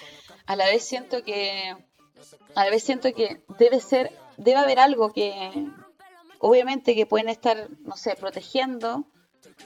A 0.46 0.54
la 0.54 0.66
vez 0.66 0.84
siento 0.84 1.24
que, 1.24 1.74
a 2.54 2.64
la 2.64 2.70
vez 2.70 2.82
siento 2.84 3.12
que 3.12 3.42
debe 3.58 3.80
ser, 3.80 4.12
debe 4.36 4.58
haber 4.58 4.78
algo 4.78 5.12
que, 5.12 5.66
obviamente 6.38 6.94
que 6.94 7.04
pueden 7.06 7.28
estar, 7.28 7.68
no 7.84 7.96
sé, 7.96 8.14
protegiendo, 8.14 9.04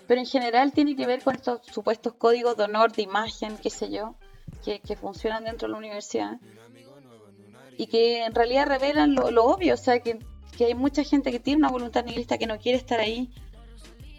pero 0.06 0.20
en 0.20 0.26
general 0.26 0.72
tiene 0.72 0.96
que 0.96 1.06
ver 1.06 1.22
con 1.22 1.34
estos 1.34 1.60
supuestos 1.66 2.14
códigos 2.14 2.56
de 2.56 2.64
honor, 2.64 2.92
de 2.92 3.02
imagen, 3.02 3.56
qué 3.56 3.70
sé 3.70 3.90
yo, 3.90 4.16
que, 4.64 4.96
funcionan 4.96 5.44
dentro 5.44 5.68
de 5.68 5.72
la 5.72 5.78
universidad 5.78 6.38
y 7.76 7.86
que 7.86 8.24
en 8.24 8.34
realidad 8.34 8.66
revelan 8.66 9.14
lo, 9.14 9.30
lo 9.30 9.44
obvio, 9.44 9.74
o 9.74 9.78
sea, 9.78 10.00
que, 10.00 10.18
hay 10.60 10.74
mucha 10.74 11.02
gente 11.02 11.32
que 11.32 11.40
tiene 11.40 11.58
una 11.58 11.70
voluntad 11.70 12.04
nihilista 12.04 12.38
que 12.38 12.46
no 12.46 12.56
quiere 12.58 12.78
estar 12.78 13.00
ahí, 13.00 13.30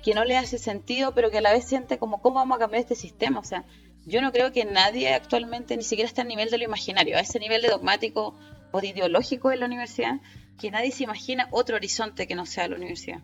que 0.04 0.14
no 0.14 0.26
le 0.26 0.36
hace 0.36 0.58
sentido, 0.58 1.14
pero 1.14 1.32
que 1.32 1.38
a 1.38 1.42
la 1.42 1.54
vez 1.54 1.64
siente 1.64 1.98
como, 1.98 2.22
¿cómo 2.22 2.36
vamos 2.36 2.58
a 2.58 2.60
cambiar 2.60 2.82
este 2.82 2.96
sistema? 2.96 3.40
O 3.40 3.46
sea, 3.46 3.64
yo 4.06 4.22
no 4.22 4.34
creo 4.34 4.52
que 4.52 4.66
nadie 4.66 5.14
actualmente 5.14 5.78
ni 5.78 5.84
siquiera 5.84 6.10
está 6.10 6.24
a 6.24 6.26
nivel 6.26 6.50
de 6.50 6.58
lo 6.58 6.66
imaginario, 6.66 7.16
a 7.16 7.22
ese 7.22 7.40
nivel 7.40 7.62
de 7.62 7.70
dogmático 7.70 8.36
o 8.72 8.82
de 8.82 8.88
ideológico 8.88 9.54
en 9.54 9.62
la 9.62 9.68
universidad, 9.68 10.20
que 10.60 10.72
nadie 10.72 10.92
se 10.92 11.04
imagina 11.04 11.48
otro 11.52 11.78
horizonte 11.78 12.28
que 12.28 12.36
no 12.36 12.46
sea 12.46 12.68
la 12.68 12.76
universidad. 12.76 13.22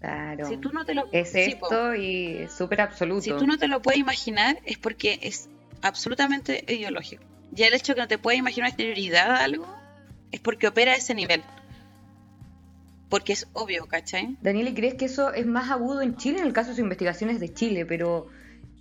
Claro. 0.00 0.48
Si 0.48 0.56
tú 0.58 0.70
no 0.72 0.84
te 0.84 0.94
lo 0.94 1.08
Es 1.12 1.32
sí, 1.32 1.56
po. 1.58 1.66
esto 1.66 1.94
y 1.94 2.46
súper 2.48 2.82
absoluto. 2.82 3.22
Si 3.22 3.30
tú 3.30 3.46
no 3.46 3.58
te 3.58 3.68
lo 3.68 3.80
puedes 3.82 3.98
imaginar 3.98 4.58
es 4.64 4.78
porque 4.78 5.18
es 5.22 5.48
absolutamente 5.82 6.64
ideológico. 6.68 7.24
Ya 7.52 7.66
el 7.66 7.74
hecho 7.74 7.92
de 7.92 7.96
que 7.96 8.00
no 8.02 8.08
te 8.08 8.18
puedas 8.18 8.38
imaginar 8.38 8.68
exterioridad 8.68 9.30
a 9.30 9.44
algo 9.44 9.66
es 10.32 10.40
porque 10.40 10.68
opera 10.68 10.92
a 10.92 10.96
ese 10.96 11.14
nivel. 11.14 11.42
Porque 13.08 13.32
es 13.32 13.46
obvio, 13.52 13.86
¿cachai? 13.86 14.36
Daniel, 14.42 14.68
¿y 14.68 14.74
crees 14.74 14.94
que 14.94 15.04
eso 15.04 15.32
es 15.32 15.46
más 15.46 15.70
agudo 15.70 16.02
en 16.02 16.16
Chile? 16.16 16.40
En 16.40 16.46
el 16.46 16.52
caso 16.52 16.70
de 16.70 16.74
sus 16.74 16.82
investigaciones 16.82 17.40
de 17.40 17.54
Chile, 17.54 17.86
pero 17.86 18.26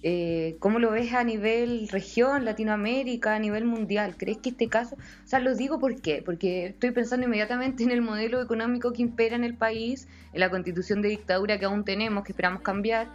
eh, 0.08 0.58
¿cómo 0.60 0.78
lo 0.78 0.92
ves 0.92 1.14
a 1.16 1.24
nivel 1.24 1.90
región, 1.90 2.46
Latinoamérica, 2.46 3.34
a 3.34 3.40
nivel 3.40 3.66
mundial? 3.66 4.14
¿Crees 4.16 4.38
que 4.38 4.50
este 4.50 4.68
caso, 4.70 4.98
o 4.98 5.28
sea, 5.28 5.40
lo 5.40 5.56
digo 5.56 5.80
por 5.80 6.00
qué? 6.00 6.22
Porque 6.24 6.68
estoy 6.68 6.92
pensando 6.92 7.26
inmediatamente 7.26 7.82
en 7.86 7.90
el 7.90 8.04
modelo 8.04 8.40
económico 8.40 8.94
que 8.94 9.02
impera 9.02 9.36
en 9.36 9.44
el 9.44 9.56
país, 9.56 10.08
en 10.32 10.42
la 10.42 10.52
constitución 10.52 11.02
de 11.02 11.10
dictadura 11.10 11.58
que 11.58 11.66
aún 11.66 11.84
tenemos, 11.84 12.24
que 12.24 12.34
esperamos 12.34 12.62
cambiar. 12.62 13.08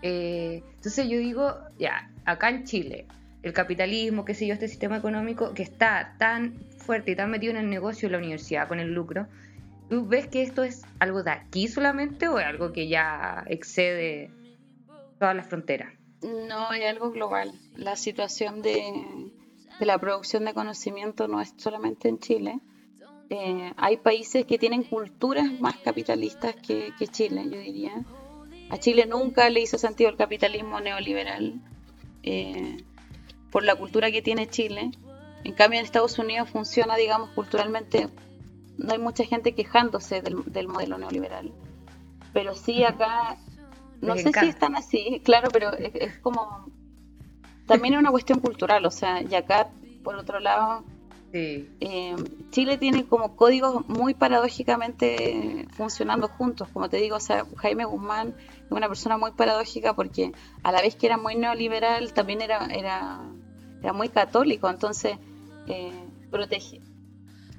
Eh, 0.00 0.62
entonces 0.76 1.06
yo 1.06 1.18
digo, 1.18 1.54
ya, 1.78 2.10
acá 2.24 2.48
en 2.48 2.64
Chile, 2.64 3.04
el 3.42 3.52
capitalismo, 3.52 4.24
qué 4.24 4.32
sé 4.32 4.46
yo, 4.46 4.54
este 4.54 4.68
sistema 4.68 4.96
económico 4.96 5.52
que 5.52 5.62
está 5.62 6.14
tan 6.16 6.54
fuerte 6.78 7.10
y 7.10 7.16
tan 7.16 7.30
metido 7.30 7.50
en 7.50 7.58
el 7.58 7.68
negocio 7.68 8.08
de 8.08 8.12
la 8.12 8.18
universidad, 8.18 8.68
con 8.68 8.80
el 8.80 8.94
lucro, 8.94 9.26
¿Tú 9.90 10.06
ves 10.06 10.26
que 10.26 10.42
esto 10.42 10.64
es 10.64 10.82
algo 10.98 11.22
de 11.22 11.30
aquí 11.30 11.66
solamente 11.66 12.28
o 12.28 12.38
es 12.38 12.46
algo 12.46 12.72
que 12.72 12.88
ya 12.88 13.44
excede 13.46 14.30
todas 15.18 15.34
las 15.34 15.46
fronteras? 15.46 15.97
No, 16.22 16.68
hay 16.68 16.84
algo 16.84 17.10
global. 17.10 17.52
La 17.76 17.96
situación 17.96 18.62
de, 18.62 19.30
la 19.80 19.98
producción 19.98 20.44
de 20.44 20.54
conocimiento 20.54 21.28
no 21.28 21.40
es 21.40 21.54
solamente 21.56 22.08
en 22.08 22.18
Chile. 22.18 22.60
Eh, 23.30 23.72
hay 23.76 23.98
países 23.98 24.44
que 24.46 24.58
tienen 24.58 24.82
culturas 24.82 25.60
más 25.60 25.76
capitalistas 25.76 26.56
que, 26.56 26.92
que 26.98 27.06
Chile, 27.06 27.44
yo 27.44 27.60
diría. 27.60 28.04
A 28.70 28.78
Chile 28.78 29.06
nunca 29.06 29.48
le 29.48 29.60
hizo 29.60 29.78
sentido 29.78 30.10
el 30.10 30.16
capitalismo 30.16 30.80
neoliberal 30.80 31.60
eh, 32.22 32.76
por 33.50 33.64
la 33.64 33.76
cultura 33.76 34.10
que 34.10 34.22
tiene 34.22 34.48
Chile. 34.48 34.90
En 35.44 35.54
cambio, 35.54 35.78
en 35.78 35.84
Estados 35.84 36.18
Unidos 36.18 36.50
funciona, 36.50 36.96
digamos, 36.96 37.30
culturalmente. 37.30 38.08
No 38.76 38.92
hay 38.92 38.98
mucha 38.98 39.24
gente 39.24 39.54
quejándose 39.54 40.20
del, 40.20 40.44
del 40.46 40.68
modelo 40.68 40.98
neoliberal. 40.98 41.52
Pero 42.32 42.54
sí 42.54 42.84
acá, 42.84 43.38
no 44.00 44.16
sé 44.16 44.32
si 44.32 44.46
están 44.48 44.76
así, 44.76 45.20
claro, 45.24 45.48
pero 45.52 45.72
es, 45.74 45.94
es 45.94 46.18
como. 46.18 46.66
También 47.66 47.94
es 47.94 48.00
una 48.00 48.10
cuestión 48.10 48.40
cultural, 48.40 48.84
o 48.86 48.90
sea, 48.90 49.22
y 49.22 49.34
acá, 49.34 49.68
por 50.02 50.14
otro 50.16 50.40
lado, 50.40 50.84
Sí. 51.32 51.68
eh, 51.80 52.16
Chile 52.50 52.78
tiene 52.78 53.04
como 53.04 53.36
códigos 53.36 53.86
muy 53.88 54.14
paradójicamente 54.14 55.66
funcionando 55.72 56.28
juntos, 56.28 56.68
como 56.72 56.88
te 56.88 56.96
digo, 56.96 57.16
o 57.16 57.20
sea, 57.20 57.44
Jaime 57.58 57.84
Guzmán 57.84 58.34
es 58.64 58.70
una 58.70 58.88
persona 58.88 59.18
muy 59.18 59.32
paradójica 59.32 59.94
porque 59.94 60.32
a 60.62 60.72
la 60.72 60.80
vez 60.80 60.96
que 60.96 61.06
era 61.06 61.18
muy 61.18 61.34
neoliberal, 61.36 62.14
también 62.14 62.40
era, 62.40 62.64
era, 62.66 63.20
era 63.82 63.92
muy 63.92 64.08
católico, 64.08 64.70
entonces 64.70 65.18
eh, 65.66 65.92
protege. 66.30 66.80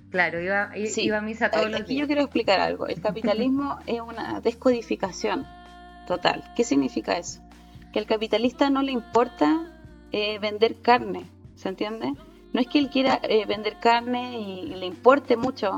Claro, 0.10 0.42
iba, 0.42 0.72
Sí, 0.88 1.04
iba 1.04 1.20
a 1.20 1.22
misa 1.22 1.52
todos 1.52 1.66
Aquí 1.68 1.72
los 1.74 1.82
yo 1.82 1.88
días. 1.88 2.08
quiero 2.08 2.22
explicar 2.24 2.60
algo, 2.60 2.88
el 2.88 3.00
capitalismo 3.00 3.78
es 3.86 4.02
una 4.02 4.42
descodificación 4.42 5.46
total. 6.10 6.44
¿Qué 6.56 6.64
significa 6.64 7.18
eso? 7.20 7.40
Que 7.94 8.00
al 8.00 8.08
capitalista 8.08 8.72
no 8.72 8.82
le 8.82 8.92
importa 8.92 9.80
eh, 10.12 10.40
vender 10.40 10.82
carne, 10.82 11.30
¿se 11.56 11.70
entiende? 11.70 12.14
No 12.52 12.60
es 12.60 12.68
que 12.68 12.80
él 12.80 12.90
quiera 12.90 13.20
eh, 13.22 13.46
vender 13.46 13.80
carne 13.80 14.40
y, 14.40 14.74
le 14.74 14.88
importe 14.88 15.38
mucho 15.38 15.78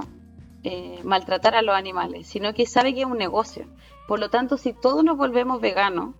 eh, 0.63 1.01
maltratar 1.03 1.53
a 1.55 1.61
los 1.61 1.75
animales, 1.75 2.27
sino 2.27 2.53
que 2.53 2.65
sabe 2.65 2.93
que 2.93 3.01
es 3.01 3.05
un 3.05 3.17
negocio. 3.17 3.67
Por 4.07 4.19
lo 4.21 4.29
tanto, 4.29 4.57
si 4.57 4.71
todos 4.71 5.03
nos 5.03 5.17
volvemos 5.17 5.59
veganos, 5.59 6.15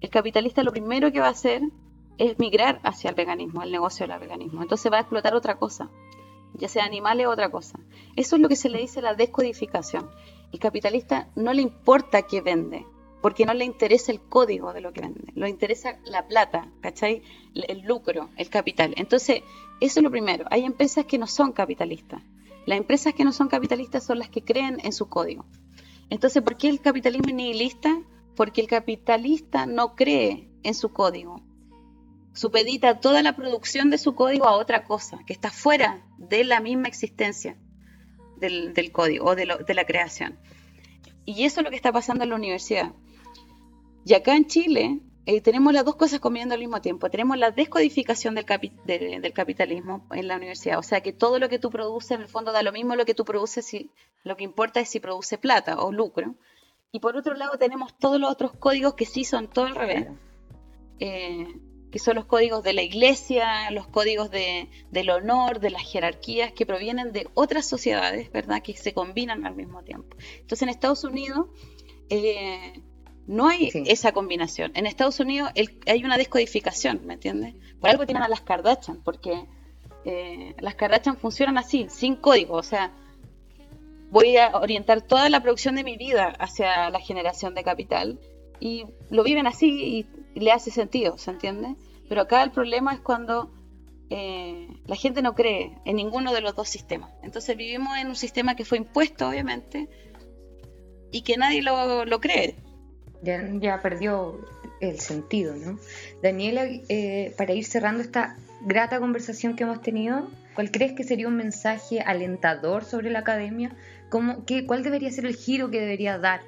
el 0.00 0.08
capitalista 0.08 0.62
lo 0.62 0.70
primero 0.70 1.10
que 1.10 1.20
va 1.20 1.26
a 1.26 1.30
hacer 1.30 1.62
es 2.16 2.38
migrar 2.38 2.78
hacia 2.84 3.10
el 3.10 3.16
veganismo, 3.16 3.64
el 3.64 3.72
negocio 3.72 4.06
del 4.06 4.20
veganismo. 4.20 4.62
Entonces 4.62 4.92
va 4.92 4.98
a 4.98 5.00
explotar 5.00 5.34
otra 5.34 5.56
cosa. 5.56 5.90
ya 6.54 6.68
sea 6.68 6.84
animales 6.84 7.26
o 7.26 7.30
otra 7.30 7.50
cosa. 7.50 7.78
Eso 8.14 8.36
es 8.36 8.42
lo 8.42 8.48
que 8.48 8.56
se 8.56 8.68
le 8.68 8.78
dice 8.78 9.02
la 9.02 9.14
descodificación. 9.14 10.08
El 10.52 10.60
capitalista 10.60 11.28
no 11.34 11.52
le 11.52 11.62
importa 11.62 12.22
qué 12.22 12.40
vende, 12.40 12.86
porque 13.20 13.46
no 13.46 13.54
le 13.54 13.64
interesa 13.64 14.12
el 14.12 14.20
código 14.20 14.72
de 14.72 14.80
lo 14.80 14.92
que 14.92 15.00
vende, 15.00 15.32
le 15.34 15.48
interesa 15.48 15.98
la 16.04 16.26
plata, 16.26 16.68
¿cachai? 16.80 17.22
El, 17.54 17.82
lucro, 17.82 18.30
el 18.36 18.48
capital. 18.48 18.94
Entonces, 18.96 19.42
eso 19.80 20.00
es 20.00 20.04
lo 20.04 20.10
primero. 20.10 20.44
Hay 20.50 20.64
empresas 20.64 21.04
que 21.04 21.18
no 21.18 21.26
son 21.26 21.52
capitalistas. 21.52 22.22
Las 22.66 22.78
empresas 22.78 23.14
que 23.14 23.24
no 23.24 23.32
son 23.32 23.48
capitalistas 23.48 24.04
son 24.04 24.18
las 24.18 24.28
que 24.28 24.44
creen 24.44 24.78
en 24.84 24.92
su 24.92 25.08
código. 25.08 25.46
Entonces, 26.10 26.42
¿por 26.42 26.56
qué 26.56 26.68
el 26.68 26.80
capitalismo 26.80 27.28
es 27.28 27.34
nihilista? 27.34 28.00
Porque 28.36 28.60
el 28.60 28.68
capitalista 28.68 29.66
no 29.66 29.96
cree 29.96 30.48
en 30.62 30.74
su 30.74 30.92
código. 30.92 31.42
Supedita 32.34 33.00
toda 33.00 33.22
la 33.22 33.34
producción 33.34 33.90
de 33.90 33.98
su 33.98 34.14
código 34.14 34.46
a 34.46 34.56
otra 34.56 34.84
cosa, 34.84 35.18
que 35.26 35.32
está 35.32 35.50
fuera 35.50 36.06
de 36.18 36.44
la 36.44 36.60
misma 36.60 36.86
existencia 36.86 37.56
del, 38.36 38.92
código 38.92 39.26
o 39.26 39.34
de 39.34 39.46
la 39.46 39.84
creación. 39.84 40.38
Y 41.28 41.44
eso 41.44 41.60
es 41.60 41.64
lo 41.64 41.70
que 41.70 41.76
está 41.76 41.92
pasando 41.92 42.24
en 42.24 42.30
la 42.30 42.36
universidad. 42.36 42.92
Y 44.08 44.14
acá 44.14 44.34
en 44.34 44.46
Chile 44.46 45.00
eh, 45.26 45.40
tenemos 45.42 45.72
las 45.74 45.84
dos 45.84 45.96
cosas 45.96 46.18
comiendo 46.20 46.54
al 46.54 46.60
mismo 46.60 46.80
tiempo. 46.80 47.10
Tenemos 47.10 47.36
la 47.36 47.50
descodificación 47.50 48.34
del, 48.34 48.46
capi- 48.46 48.72
de- 48.86 49.20
del 49.20 49.32
capitalismo 49.34 50.06
en 50.12 50.26
la 50.28 50.36
universidad. 50.36 50.78
O 50.78 50.82
sea, 50.82 51.02
que 51.02 51.12
todo 51.12 51.38
lo 51.38 51.48
que 51.50 51.58
tú 51.58 51.68
produces, 51.70 52.12
en 52.12 52.22
el 52.22 52.28
fondo 52.28 52.50
da 52.52 52.62
lo 52.62 52.72
mismo 52.72 52.96
lo 52.96 53.04
que 53.04 53.14
tú 53.14 53.24
produces, 53.26 53.66
si, 53.66 53.90
lo 54.24 54.36
que 54.36 54.44
importa 54.44 54.80
es 54.80 54.88
si 54.88 54.98
produce 55.00 55.36
plata 55.36 55.78
o 55.82 55.92
lucro. 55.92 56.34
Y 56.90 57.00
por 57.00 57.16
otro 57.16 57.34
lado 57.34 57.58
tenemos 57.58 57.98
todos 57.98 58.18
los 58.18 58.30
otros 58.30 58.52
códigos 58.52 58.94
que 58.94 59.04
sí 59.04 59.24
son 59.24 59.48
todo 59.48 59.66
al 59.66 59.74
revés. 59.76 60.06
Eh, 61.00 61.46
que 61.92 61.98
son 61.98 62.16
los 62.16 62.24
códigos 62.26 62.62
de 62.62 62.72
la 62.74 62.82
iglesia, 62.82 63.70
los 63.70 63.86
códigos 63.88 64.30
de, 64.30 64.68
del 64.90 65.10
honor, 65.10 65.60
de 65.60 65.70
las 65.70 65.82
jerarquías, 65.82 66.52
que 66.52 66.64
provienen 66.66 67.12
de 67.12 67.28
otras 67.34 67.66
sociedades, 67.66 68.30
¿verdad? 68.32 68.62
Que 68.62 68.74
se 68.74 68.92
combinan 68.94 69.46
al 69.46 69.54
mismo 69.54 69.82
tiempo. 69.82 70.16
Entonces 70.40 70.62
en 70.62 70.68
Estados 70.70 71.04
Unidos 71.04 71.46
eh, 72.10 72.82
no 73.28 73.46
hay 73.46 73.70
Sí. 73.70 73.84
esa 73.86 74.10
combinación. 74.12 74.72
En 74.74 74.86
Estados 74.86 75.20
Unidos 75.20 75.50
el- 75.54 75.78
hay 75.86 76.02
una 76.04 76.16
descodificación, 76.18 77.02
¿me 77.06 77.14
entiendes? 77.14 77.54
Por 77.80 77.90
algo 77.90 78.04
tienen 78.06 78.24
a 78.24 78.28
las 78.28 78.40
Kardashian, 78.40 79.02
porque 79.04 79.44
eh, 80.04 80.54
las 80.60 80.74
Kardashian 80.74 81.16
funcionan 81.18 81.58
así, 81.58 81.86
sin 81.90 82.16
código. 82.16 82.54
O 82.56 82.62
sea, 82.62 82.90
voy 84.10 84.36
a 84.38 84.56
orientar 84.56 85.02
toda 85.02 85.28
la 85.28 85.40
producción 85.42 85.74
de 85.76 85.84
mi 85.84 85.96
vida 85.96 86.28
hacia 86.38 86.88
la 86.90 86.98
generación 87.00 87.54
de 87.54 87.62
capital 87.62 88.18
y 88.58 88.84
lo 89.10 89.22
viven 89.22 89.46
así 89.46 89.68
y, 89.68 90.06
y 90.34 90.40
le 90.40 90.50
hace 90.52 90.70
sentido, 90.70 91.18
¿se 91.18 91.30
entiende? 91.30 91.74
Pero 92.08 92.22
acá 92.22 92.42
el 92.42 92.50
problema 92.50 92.94
es 92.94 93.00
cuando 93.00 93.50
eh, 94.10 94.68
la 94.86 94.96
gente 94.96 95.20
no 95.20 95.34
cree 95.34 95.76
en 95.84 95.96
ninguno 95.96 96.32
de 96.32 96.40
los 96.40 96.56
dos 96.56 96.68
sistemas. 96.70 97.10
Entonces 97.22 97.54
vivimos 97.56 97.98
en 97.98 98.06
un 98.08 98.16
sistema 98.16 98.56
que 98.56 98.64
fue 98.64 98.78
impuesto, 98.78 99.28
obviamente, 99.28 99.88
y 101.12 101.20
que 101.22 101.36
nadie 101.36 101.60
lo, 101.62 102.06
lo 102.06 102.18
cree. 102.20 102.56
Ya, 103.22 103.80
perdió 103.82 104.38
el 104.80 105.00
sentido, 105.00 105.54
¿no? 105.56 105.78
Daniela, 106.22 106.66
eh, 106.88 107.34
para 107.36 107.52
ir 107.52 107.64
cerrando 107.64 108.02
esta 108.02 108.36
grata 108.60 109.00
conversación 109.00 109.56
que 109.56 109.64
hemos 109.64 109.82
tenido, 109.82 110.28
¿cuál 110.54 110.70
crees 110.70 110.92
que 110.92 111.04
sería 111.04 111.28
un 111.28 111.36
mensaje 111.36 112.00
alentador 112.00 112.84
sobre 112.84 113.10
la 113.10 113.20
academia? 113.20 113.74
¿Cómo, 114.08 114.44
qué, 114.44 114.66
¿Cuál 114.66 114.82
debería 114.82 115.10
ser 115.10 115.26
el 115.26 115.34
giro 115.34 115.70
que 115.70 115.80
debería 115.80 116.18
dar 116.18 116.42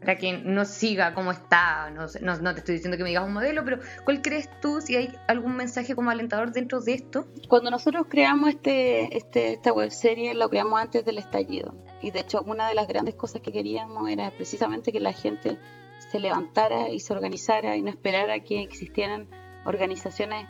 para 0.00 0.16
que 0.16 0.38
no 0.38 0.64
siga 0.64 1.14
como 1.14 1.30
está? 1.30 1.90
No 1.90 2.06
te 2.54 2.58
estoy 2.58 2.74
diciendo 2.74 2.96
que 2.96 3.04
me 3.04 3.10
digas 3.10 3.24
un 3.24 3.32
modelo, 3.32 3.64
pero 3.64 3.78
¿cuál 4.04 4.20
crees 4.20 4.48
tú 4.60 4.80
si 4.80 4.96
hay 4.96 5.14
algún 5.28 5.56
mensaje 5.56 5.94
como 5.94 6.10
alentador 6.10 6.52
dentro 6.52 6.80
de 6.80 6.94
esto? 6.94 7.26
Cuando 7.48 7.70
nosotros 7.70 8.06
creamos 8.08 8.50
este, 8.50 9.16
este, 9.16 9.54
esta 9.54 9.72
webserie, 9.72 10.34
lo 10.34 10.48
creamos 10.48 10.80
antes 10.80 11.04
del 11.04 11.18
estallido. 11.18 11.74
Y 12.02 12.10
de 12.10 12.20
hecho, 12.20 12.42
una 12.42 12.68
de 12.68 12.74
las 12.74 12.86
grandes 12.88 13.14
cosas 13.14 13.40
que 13.42 13.52
queríamos 13.52 14.08
era 14.10 14.30
precisamente 14.30 14.92
que 14.92 15.00
la 15.00 15.12
gente 15.12 15.56
se 15.98 16.20
levantara 16.20 16.90
y 16.90 17.00
se 17.00 17.12
organizara 17.12 17.76
y 17.76 17.82
no 17.82 17.90
esperara 17.90 18.40
que 18.40 18.62
existieran 18.62 19.28
organizaciones 19.64 20.46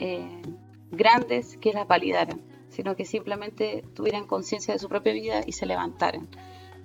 eh, 0.00 0.42
grandes 0.90 1.56
que 1.58 1.72
las 1.72 1.86
validaran, 1.86 2.40
sino 2.68 2.96
que 2.96 3.04
simplemente 3.04 3.84
tuvieran 3.94 4.26
conciencia 4.26 4.74
de 4.74 4.80
su 4.80 4.88
propia 4.88 5.12
vida 5.12 5.42
y 5.46 5.52
se 5.52 5.66
levantaran. 5.66 6.28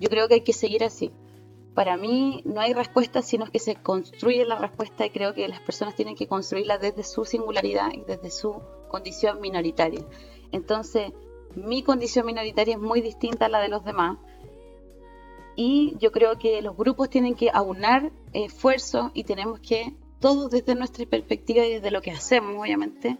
Yo 0.00 0.08
creo 0.08 0.28
que 0.28 0.34
hay 0.34 0.40
que 0.42 0.52
seguir 0.52 0.84
así. 0.84 1.10
Para 1.74 1.96
mí 1.96 2.42
no 2.44 2.60
hay 2.60 2.72
respuesta, 2.72 3.22
sino 3.22 3.46
que 3.46 3.58
se 3.58 3.76
construye 3.76 4.44
la 4.44 4.56
respuesta 4.56 5.06
y 5.06 5.10
creo 5.10 5.34
que 5.34 5.46
las 5.48 5.60
personas 5.60 5.94
tienen 5.94 6.16
que 6.16 6.26
construirla 6.26 6.78
desde 6.78 7.04
su 7.04 7.24
singularidad 7.24 7.92
y 7.92 8.02
desde 8.02 8.30
su 8.30 8.60
condición 8.88 9.40
minoritaria. 9.40 10.04
Entonces, 10.52 11.12
mi 11.54 11.82
condición 11.82 12.26
minoritaria 12.26 12.74
es 12.74 12.80
muy 12.80 13.00
distinta 13.00 13.46
a 13.46 13.48
la 13.48 13.60
de 13.60 13.68
los 13.68 13.84
demás 13.84 14.18
y 15.62 15.98
yo 15.98 16.10
creo 16.10 16.38
que 16.38 16.62
los 16.62 16.74
grupos 16.74 17.10
tienen 17.10 17.34
que 17.34 17.50
aunar 17.52 18.12
esfuerzos 18.32 19.10
y 19.12 19.24
tenemos 19.24 19.60
que, 19.60 19.94
todos 20.18 20.50
desde 20.50 20.74
nuestra 20.74 21.04
perspectiva 21.04 21.66
y 21.66 21.74
desde 21.74 21.90
lo 21.90 22.00
que 22.00 22.12
hacemos, 22.12 22.56
obviamente, 22.58 23.18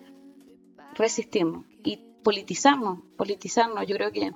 resistirnos 0.95 1.67
y 1.85 1.99
politizarnos, 2.25 3.01
politizarnos. 3.19 3.87
Yo 3.87 3.95
creo 3.97 4.11
que 4.11 4.33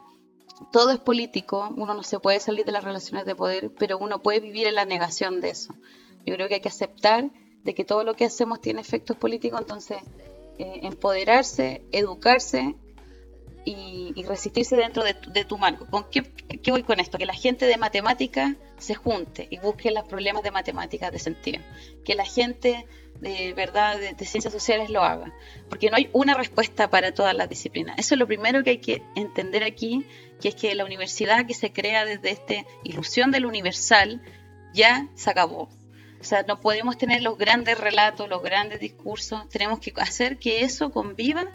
todo 0.70 0.90
es 0.90 0.98
político, 0.98 1.72
uno 1.78 1.94
no 1.94 2.02
se 2.02 2.20
puede 2.20 2.40
salir 2.40 2.66
de 2.66 2.72
las 2.72 2.84
relaciones 2.84 3.24
de 3.24 3.34
poder, 3.34 3.72
pero 3.78 3.96
uno 3.96 4.20
puede 4.20 4.40
vivir 4.40 4.66
en 4.66 4.74
la 4.74 4.84
negación 4.84 5.40
de 5.40 5.48
eso. 5.48 5.74
Yo 6.26 6.34
creo 6.34 6.46
que 6.48 6.56
hay 6.56 6.60
que 6.60 6.68
aceptar 6.68 7.30
de 7.62 7.74
que 7.74 7.86
todo 7.86 8.04
lo 8.04 8.12
que 8.16 8.26
hacemos 8.26 8.60
tiene 8.60 8.82
efectos 8.82 9.16
políticos, 9.16 9.62
entonces 9.62 9.96
eh, 10.58 10.80
empoderarse, 10.82 11.86
educarse 11.90 12.74
y, 13.64 14.12
y 14.14 14.22
resistirse 14.24 14.76
dentro 14.76 15.02
de, 15.04 15.14
tu- 15.14 15.30
de 15.32 15.44
tu 15.44 15.58
marco. 15.58 15.86
¿Con 15.86 16.04
qué, 16.10 16.22
qué 16.62 16.70
voy 16.70 16.82
con 16.82 17.00
esto? 17.00 17.18
Que 17.18 17.26
la 17.26 17.34
gente 17.34 17.66
de 17.66 17.76
matemáticas 17.76 18.54
se 18.78 18.94
junte 18.94 19.46
y 19.50 19.58
busque 19.58 19.90
los 19.90 20.04
problemas 20.04 20.42
de 20.42 20.50
matemáticas 20.50 21.10
de 21.12 21.18
sentido. 21.18 21.62
Que 22.04 22.14
la 22.14 22.24
gente 22.24 22.86
de 23.20 23.54
verdad 23.54 23.98
de, 23.98 24.12
de 24.12 24.24
ciencias 24.26 24.52
sociales 24.52 24.90
lo 24.90 25.02
haga. 25.02 25.32
Porque 25.68 25.88
no 25.90 25.96
hay 25.96 26.10
una 26.12 26.34
respuesta 26.34 26.90
para 26.90 27.12
todas 27.14 27.34
las 27.34 27.48
disciplinas. 27.48 27.96
Eso 27.98 28.14
es 28.14 28.18
lo 28.18 28.26
primero 28.26 28.62
que 28.64 28.70
hay 28.70 28.78
que 28.78 29.02
entender 29.16 29.64
aquí, 29.64 30.04
que 30.40 30.48
es 30.48 30.54
que 30.54 30.74
la 30.74 30.84
universidad 30.84 31.46
que 31.46 31.54
se 31.54 31.72
crea 31.72 32.04
desde 32.04 32.30
esta 32.30 32.54
ilusión 32.82 33.30
del 33.30 33.46
universal 33.46 34.20
ya 34.74 35.08
se 35.14 35.30
acabó. 35.30 35.68
O 36.20 36.26
sea, 36.26 36.42
no 36.48 36.58
podemos 36.60 36.96
tener 36.98 37.22
los 37.22 37.36
grandes 37.38 37.78
relatos, 37.78 38.28
los 38.30 38.42
grandes 38.42 38.80
discursos. 38.80 39.46
Tenemos 39.50 39.78
que 39.78 39.92
hacer 39.96 40.38
que 40.38 40.62
eso 40.64 40.90
conviva 40.90 41.46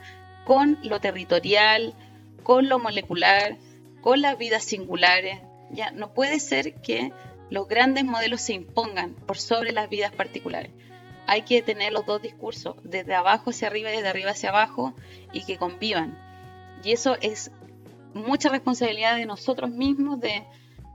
con 0.49 0.79
lo 0.81 0.99
territorial, 0.99 1.93
con 2.41 2.69
lo 2.69 2.79
molecular, 2.79 3.55
con 4.01 4.19
las 4.19 4.35
vidas 4.35 4.63
singulares. 4.63 5.39
Ya 5.69 5.91
no 5.91 6.15
puede 6.15 6.39
ser 6.39 6.73
que 6.81 7.11
los 7.51 7.67
grandes 7.67 8.03
modelos 8.03 8.41
se 8.41 8.53
impongan 8.53 9.13
por 9.13 9.37
sobre 9.37 9.73
las 9.73 9.91
vidas 9.91 10.11
particulares. 10.11 10.71
Hay 11.27 11.43
que 11.43 11.61
tener 11.61 11.93
los 11.93 12.07
dos 12.07 12.19
discursos, 12.23 12.77
desde 12.81 13.13
abajo 13.13 13.51
hacia 13.51 13.67
arriba 13.67 13.91
y 13.91 13.97
desde 13.97 14.07
arriba 14.07 14.31
hacia 14.31 14.49
abajo, 14.49 14.95
y 15.33 15.41
que 15.43 15.57
convivan. 15.57 16.17
Y 16.83 16.93
eso 16.93 17.15
es 17.21 17.51
mucha 18.15 18.49
responsabilidad 18.49 19.17
de 19.17 19.27
nosotros 19.27 19.69
mismos 19.69 20.19
de, 20.19 20.45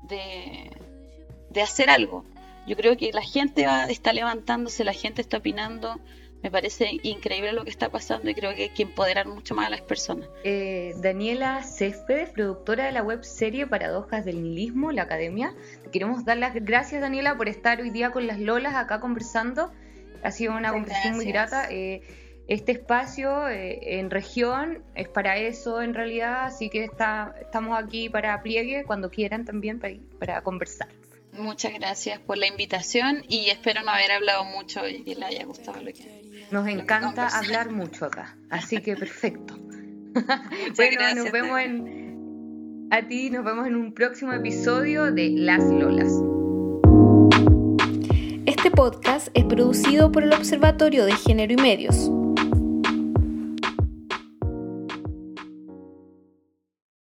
de, 0.08 1.62
hacer 1.62 1.90
algo. 1.90 2.24
Yo 2.66 2.74
creo 2.74 2.96
que 2.96 3.12
la 3.12 3.22
gente 3.22 3.66
va, 3.66 3.84
está 3.84 4.12
levantándose, 4.12 4.82
la 4.82 4.94
gente 4.94 5.22
está 5.22 5.36
opinando. 5.36 6.00
Me 6.44 6.50
parece 6.50 7.00
increíble 7.02 7.54
lo 7.54 7.64
que 7.64 7.70
está 7.70 7.88
pasando 7.88 8.28
y 8.28 8.34
creo 8.34 8.54
que 8.54 8.64
hay 8.64 8.68
que 8.68 8.82
empoderar 8.82 9.26
mucho 9.26 9.54
más 9.54 9.68
a 9.68 9.70
las 9.70 9.80
personas. 9.80 10.28
Eh, 10.44 10.92
Daniela 10.98 11.62
Céspedes, 11.62 12.28
productora 12.28 12.84
de 12.84 12.92
la 12.92 13.02
web 13.02 13.24
serie 13.24 13.66
Paradojas 13.66 14.26
del 14.26 14.42
Nihilismo, 14.42 14.92
la 14.92 15.04
Academia. 15.04 15.54
Te 15.84 15.90
queremos 15.90 16.26
dar 16.26 16.36
las 16.36 16.52
gracias, 16.54 17.00
Daniela, 17.00 17.38
por 17.38 17.48
estar 17.48 17.80
hoy 17.80 17.88
día 17.88 18.10
con 18.10 18.26
las 18.26 18.38
Lolas 18.38 18.74
acá 18.74 19.00
conversando. 19.00 19.72
Ha 20.22 20.30
sido 20.32 20.54
una 20.54 20.70
conversación 20.70 21.16
muy 21.16 21.24
grata. 21.24 21.70
Eh, 21.70 22.02
este 22.46 22.72
espacio 22.72 23.48
eh, 23.48 23.98
en 23.98 24.10
región 24.10 24.84
es 24.94 25.08
para 25.08 25.38
eso 25.38 25.80
en 25.80 25.94
realidad, 25.94 26.44
así 26.44 26.68
que 26.68 26.84
está, 26.84 27.34
estamos 27.40 27.82
aquí 27.82 28.10
para 28.10 28.42
pliegue 28.42 28.84
cuando 28.84 29.08
quieran 29.08 29.46
también 29.46 29.80
para, 29.80 29.94
para 30.18 30.42
conversar. 30.42 30.88
Muchas 31.36 31.72
gracias 31.74 32.20
por 32.20 32.38
la 32.38 32.46
invitación 32.46 33.22
y 33.28 33.50
espero 33.50 33.82
no 33.82 33.90
haber 33.90 34.12
hablado 34.12 34.44
mucho 34.44 34.86
y 34.88 35.02
que 35.02 35.14
les 35.14 35.24
haya 35.24 35.44
gustado 35.44 35.80
lo 35.82 35.92
que. 35.92 36.46
Nos 36.50 36.68
encanta 36.68 37.28
hablar 37.28 37.70
mucho 37.70 38.04
acá, 38.06 38.36
así 38.50 38.80
que 38.80 38.96
perfecto. 38.96 39.56
Muchas 40.14 40.76
Bueno, 40.76 40.96
gracias. 40.98 41.16
nos 41.16 41.32
vemos 41.32 41.60
en. 41.60 42.88
A 42.90 43.02
ti, 43.08 43.30
nos 43.30 43.44
vemos 43.44 43.66
en 43.66 43.74
un 43.76 43.92
próximo 43.94 44.32
episodio 44.32 45.10
de 45.10 45.30
Las 45.30 45.64
Lolas. 45.64 46.12
Este 48.46 48.70
podcast 48.70 49.28
es 49.34 49.44
producido 49.44 50.12
por 50.12 50.22
el 50.22 50.32
Observatorio 50.32 51.04
de 51.04 51.12
Género 51.12 51.52
y 51.54 51.56
Medios. 51.56 52.10